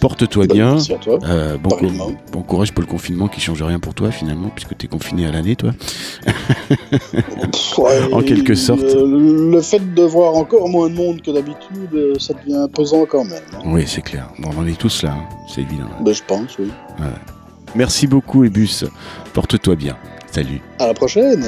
Porte-toi 0.00 0.46
Ben, 0.46 0.54
bien. 0.54 0.72
Merci 0.72 0.92
à 0.94 0.98
toi. 0.98 1.18
Euh, 1.24 1.56
bon, 1.58 2.42
courage 2.42 2.72
pour 2.72 2.82
le 2.82 2.86
confinement 2.88 3.28
qui 3.28 3.40
change 3.40 3.62
rien 3.62 3.78
pour 3.78 3.94
toi 3.94 4.10
finalement, 4.10 4.48
puisque 4.54 4.76
tu 4.76 4.86
es 4.86 4.88
confiné 4.88 5.26
à 5.26 5.32
l'année, 5.32 5.56
toi. 5.56 5.70
Ouais, 7.78 8.00
en 8.12 8.22
quelque 8.22 8.54
sorte. 8.54 8.80
le 8.82 9.60
fait 9.60 9.94
de 9.94 10.02
voir 10.02 10.34
encore 10.34 10.68
moins 10.68 10.88
de 10.88 10.94
monde 10.94 11.22
que 11.22 11.30
d'habitude, 11.30 11.90
euh, 11.94 12.14
ça 12.18 12.34
devient 12.34 12.66
pesant 12.72 13.04
quand 13.06 13.24
même. 13.24 13.42
hein. 13.54 13.58
Oui, 13.66 13.84
c'est 13.86 14.02
clair. 14.02 14.28
Bon, 14.38 14.50
on 14.56 14.60
en 14.62 14.66
est 14.66 14.78
tous 14.78 15.02
là, 15.02 15.12
hein. 15.12 15.24
c'est 15.48 15.62
évident. 15.62 15.88
Ben, 16.00 16.14
je 16.14 16.22
pense, 16.26 16.58
oui. 16.58 16.70
Merci 17.74 18.06
beaucoup, 18.06 18.44
Ebus. 18.44 18.84
Porte-toi 19.34 19.74
bien. 19.76 19.96
Salut. 20.30 20.60
À 20.78 20.86
la 20.86 20.94
prochaine. 20.94 21.44